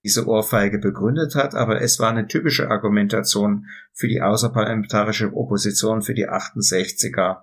[0.03, 6.13] diese Ohrfeige begründet hat, aber es war eine typische Argumentation für die außerparlamentarische Opposition für
[6.13, 7.37] die 68er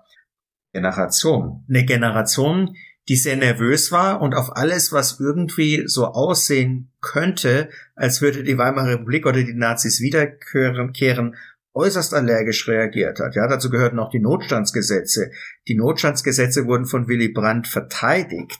[0.71, 1.65] Generation.
[1.67, 2.75] Eine Generation,
[3.09, 8.57] die sehr nervös war und auf alles, was irgendwie so aussehen könnte, als würde die
[8.57, 11.35] Weimarer Republik oder die Nazis wiederkehren,
[11.73, 13.35] äußerst allergisch reagiert hat.
[13.35, 15.31] Ja, dazu gehörten auch die Notstandsgesetze.
[15.67, 18.59] Die Notstandsgesetze wurden von Willy Brandt verteidigt.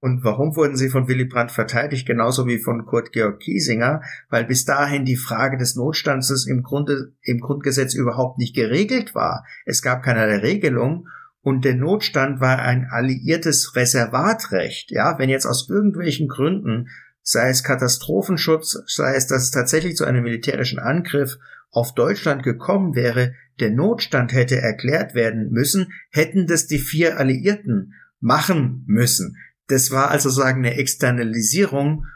[0.00, 4.02] Und warum wurden sie von Willy Brandt verteidigt, genauso wie von Kurt Georg Kiesinger?
[4.30, 9.44] Weil bis dahin die Frage des Notstands im Grunde, im Grundgesetz überhaupt nicht geregelt war.
[9.66, 11.08] Es gab keinerlei Regelung
[11.40, 14.90] und der Notstand war ein alliiertes Reservatrecht.
[14.92, 16.88] Ja, wenn jetzt aus irgendwelchen Gründen,
[17.22, 21.38] sei es Katastrophenschutz, sei es, dass es tatsächlich zu einem militärischen Angriff
[21.70, 27.94] auf Deutschland gekommen wäre, der Notstand hätte erklärt werden müssen, hätten das die vier Alliierten
[28.20, 29.36] machen müssen.
[29.68, 32.06] Das war also sagen eine Externalisierung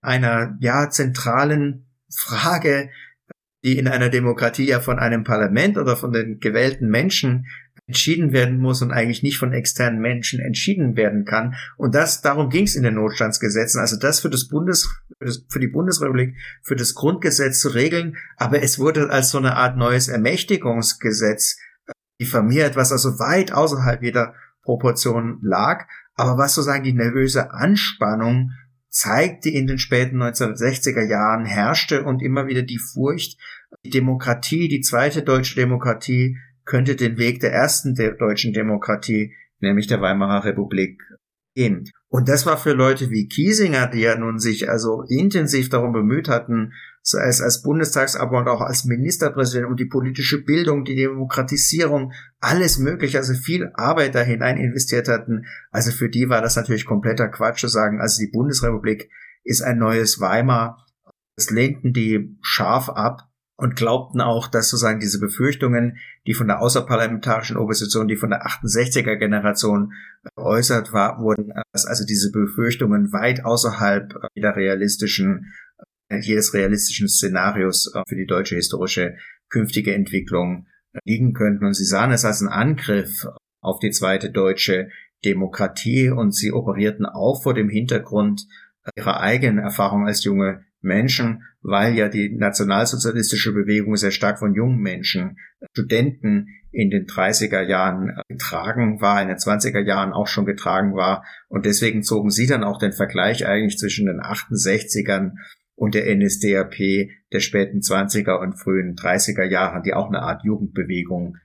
[0.00, 2.90] einer ja zentralen Frage,
[3.64, 7.46] die in einer Demokratie ja von einem Parlament oder von den gewählten Menschen
[7.86, 11.54] entschieden werden muss und eigentlich nicht von externen Menschen entschieden werden kann.
[11.76, 13.80] Und das, darum ging es in den Notstandsgesetzen.
[13.80, 14.88] Also das für das Bundes,
[15.48, 18.16] für die Bundesrepublik, für das Grundgesetz zu regeln.
[18.36, 21.58] Aber es wurde als so eine Art neues Ermächtigungsgesetz
[22.20, 25.86] diffamiert, was also weit außerhalb jeder Proportion lag
[26.16, 28.52] aber was sozusagen die nervöse Anspannung
[28.88, 33.38] zeigt, die in den späten 1960er Jahren herrschte und immer wieder die Furcht,
[33.84, 39.86] die Demokratie, die zweite deutsche Demokratie könnte den Weg der ersten der deutschen Demokratie, nämlich
[39.86, 41.00] der Weimarer Republik,
[41.54, 41.90] gehen.
[42.08, 46.28] Und das war für Leute wie Kiesinger, die ja nun sich also intensiv darum bemüht
[46.28, 46.72] hatten,
[47.08, 53.18] sei es als Bundestagsabgeordneter, auch als Ministerpräsident um die politische Bildung, die Demokratisierung, alles mögliche,
[53.18, 55.46] also viel Arbeit da hinein investiert hatten.
[55.70, 59.08] Also für die war das natürlich kompletter Quatsch zu sagen, also die Bundesrepublik
[59.44, 60.84] ist ein neues Weimar.
[61.36, 66.60] Das lehnten die scharf ab und glaubten auch, dass sozusagen diese Befürchtungen, die von der
[66.60, 69.92] außerparlamentarischen Opposition, die von der 68er Generation
[70.34, 75.52] geäußert war, wurden, dass also diese Befürchtungen weit außerhalb der realistischen,
[76.10, 79.16] jedes realistischen Szenarios für die deutsche historische
[79.48, 80.66] künftige Entwicklung
[81.04, 81.64] liegen könnten.
[81.64, 83.26] Und sie sahen es als einen Angriff
[83.60, 84.88] auf die zweite deutsche
[85.24, 88.46] Demokratie und sie operierten auch vor dem Hintergrund
[88.96, 94.78] ihrer eigenen Erfahrung als junge Menschen, weil ja die nationalsozialistische Bewegung sehr stark von jungen
[94.78, 95.38] Menschen,
[95.72, 101.24] Studenten in den 30er Jahren getragen war, in den 20er Jahren auch schon getragen war.
[101.48, 105.32] Und deswegen zogen sie dann auch den Vergleich eigentlich zwischen den 68ern
[105.76, 106.74] und der NSDAP
[107.32, 111.36] der späten 20er und frühen 30er Jahren, die auch eine Art Jugendbewegung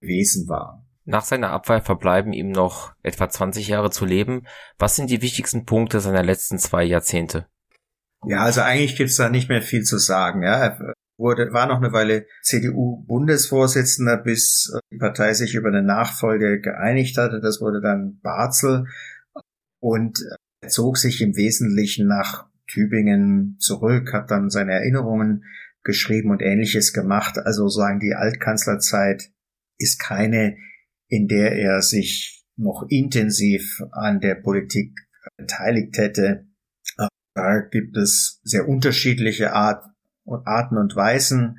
[0.00, 0.84] gewesen war.
[1.06, 4.46] Nach seiner Abwahl verbleiben ihm noch etwa 20 Jahre zu leben.
[4.78, 7.46] Was sind die wichtigsten Punkte seiner letzten zwei Jahrzehnte?
[8.26, 10.42] Ja, also eigentlich gibt's da nicht mehr viel zu sagen.
[10.42, 10.56] Ja.
[10.64, 17.18] Er wurde, war noch eine Weile CDU-Bundesvorsitzender, bis die Partei sich über eine Nachfolge geeinigt
[17.18, 17.40] hatte.
[17.40, 18.86] Das wurde dann Barzel.
[19.78, 20.24] Und
[20.62, 25.44] er zog sich im Wesentlichen nach Tübingen zurück, hat dann seine Erinnerungen
[25.84, 27.38] geschrieben und ähnliches gemacht.
[27.38, 29.30] Also sagen die Altkanzlerzeit
[29.78, 30.56] ist keine,
[31.08, 34.98] in der er sich noch intensiv an der Politik
[35.36, 36.46] beteiligt hätte.
[37.34, 39.84] Da gibt es sehr unterschiedliche Art,
[40.44, 41.58] Arten und Weisen,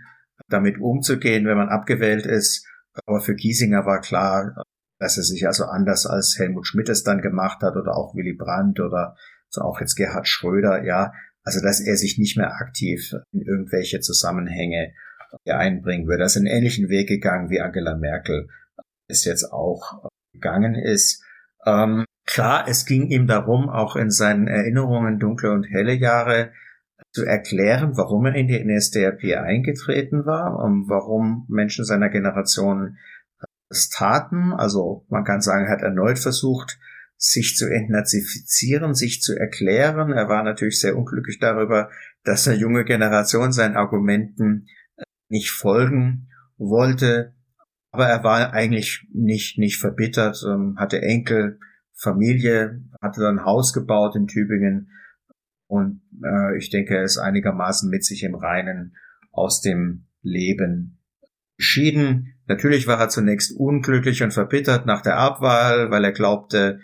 [0.50, 2.68] damit umzugehen, wenn man abgewählt ist.
[3.06, 4.64] Aber für Kiesinger war klar,
[5.00, 8.34] dass er sich also anders als Helmut Schmidt es dann gemacht hat oder auch Willy
[8.34, 9.16] Brandt oder
[9.56, 11.14] so auch jetzt Gerhard Schröder, ja,
[11.44, 14.94] also dass er sich nicht mehr aktiv in irgendwelche Zusammenhänge
[15.48, 16.24] einbringen würde.
[16.24, 18.48] Er ist einen ähnlichen Weg gegangen wie Angela Merkel
[19.08, 21.24] es jetzt auch gegangen ist.
[21.66, 26.52] Ähm, Klar, es ging ihm darum, auch in seinen Erinnerungen dunkle und helle Jahre
[27.14, 32.98] zu erklären, warum er in die NSDAP eingetreten war und warum Menschen seiner Generation
[33.70, 34.54] es taten.
[34.54, 36.80] Also man kann sagen, er hat erneut versucht,
[37.18, 40.12] sich zu entnazifizieren, sich zu erklären.
[40.12, 41.90] Er war natürlich sehr unglücklich darüber,
[42.24, 44.68] dass eine junge Generation seinen Argumenten
[45.30, 47.34] nicht folgen wollte.
[47.92, 51.60] Aber er war eigentlich nicht, nicht verbittert, ähm, hatte Enkel,
[51.94, 54.92] Familie, hatte dann ein Haus gebaut in Tübingen
[55.68, 58.96] und äh, ich denke, er ist einigermaßen mit sich im Reinen
[59.32, 61.00] aus dem Leben
[61.58, 62.36] geschieden.
[62.48, 66.80] Natürlich war er zunächst unglücklich und verbittert nach der Abwahl, weil er glaubte,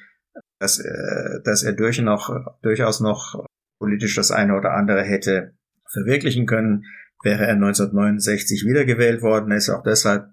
[0.62, 2.30] dass, äh, dass er durch noch,
[2.62, 3.46] durchaus noch
[3.80, 5.56] politisch das eine oder andere hätte
[5.92, 6.86] verwirklichen können.
[7.24, 10.30] Wäre er 1969 wiedergewählt worden, er ist auch deshalb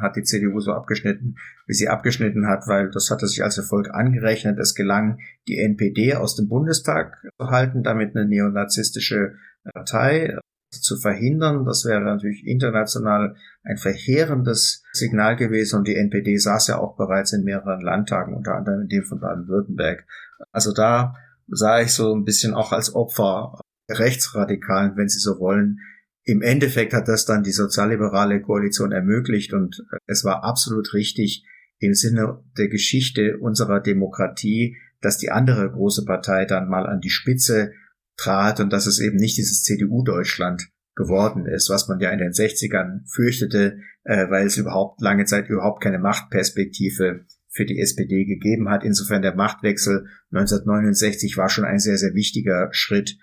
[0.00, 3.90] hat die CDU so abgeschnitten, wie sie abgeschnitten hat, weil das hatte sich als Erfolg
[3.90, 4.58] angerechnet.
[4.58, 9.36] Es gelang, die NPD aus dem Bundestag zu halten, damit eine neonazistische
[9.72, 10.36] Partei
[10.82, 11.64] zu verhindern.
[11.64, 17.32] Das wäre natürlich international ein verheerendes Signal gewesen und die NPD saß ja auch bereits
[17.32, 20.04] in mehreren Landtagen, unter anderem in dem von Baden-Württemberg.
[20.52, 21.16] Also da
[21.48, 23.60] sah ich so ein bisschen auch als Opfer
[23.90, 25.78] Rechtsradikalen, wenn Sie so wollen,
[26.24, 31.44] im Endeffekt hat das dann die sozialliberale Koalition ermöglicht und es war absolut richtig
[31.78, 37.10] im Sinne der Geschichte unserer Demokratie, dass die andere große Partei dann mal an die
[37.10, 37.72] Spitze
[38.16, 42.32] trat und dass es eben nicht dieses CDU-Deutschland geworden ist, was man ja in den
[42.32, 48.68] 60ern fürchtete, äh, weil es überhaupt lange Zeit überhaupt keine Machtperspektive für die SPD gegeben
[48.68, 48.84] hat.
[48.84, 53.16] Insofern der Machtwechsel 1969 war schon ein sehr, sehr wichtiger Schritt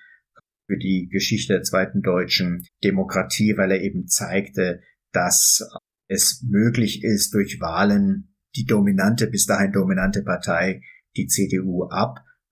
[0.68, 4.82] für die Geschichte der zweiten deutschen Demokratie, weil er eben zeigte,
[5.12, 5.68] dass
[6.08, 10.82] es möglich ist, durch Wahlen die dominante, bis dahin dominante Partei,
[11.16, 11.90] die CDU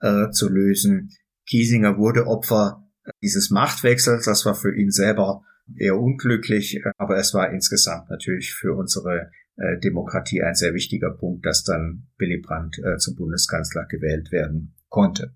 [0.01, 1.09] abzulösen.
[1.11, 1.15] Äh,
[1.49, 2.87] Kiesinger wurde Opfer
[3.21, 4.25] dieses Machtwechsels.
[4.25, 5.43] Das war für ihn selber
[5.75, 11.45] eher unglücklich, aber es war insgesamt natürlich für unsere äh, Demokratie ein sehr wichtiger Punkt,
[11.45, 15.33] dass dann Willy Brandt äh, zum Bundeskanzler gewählt werden konnte.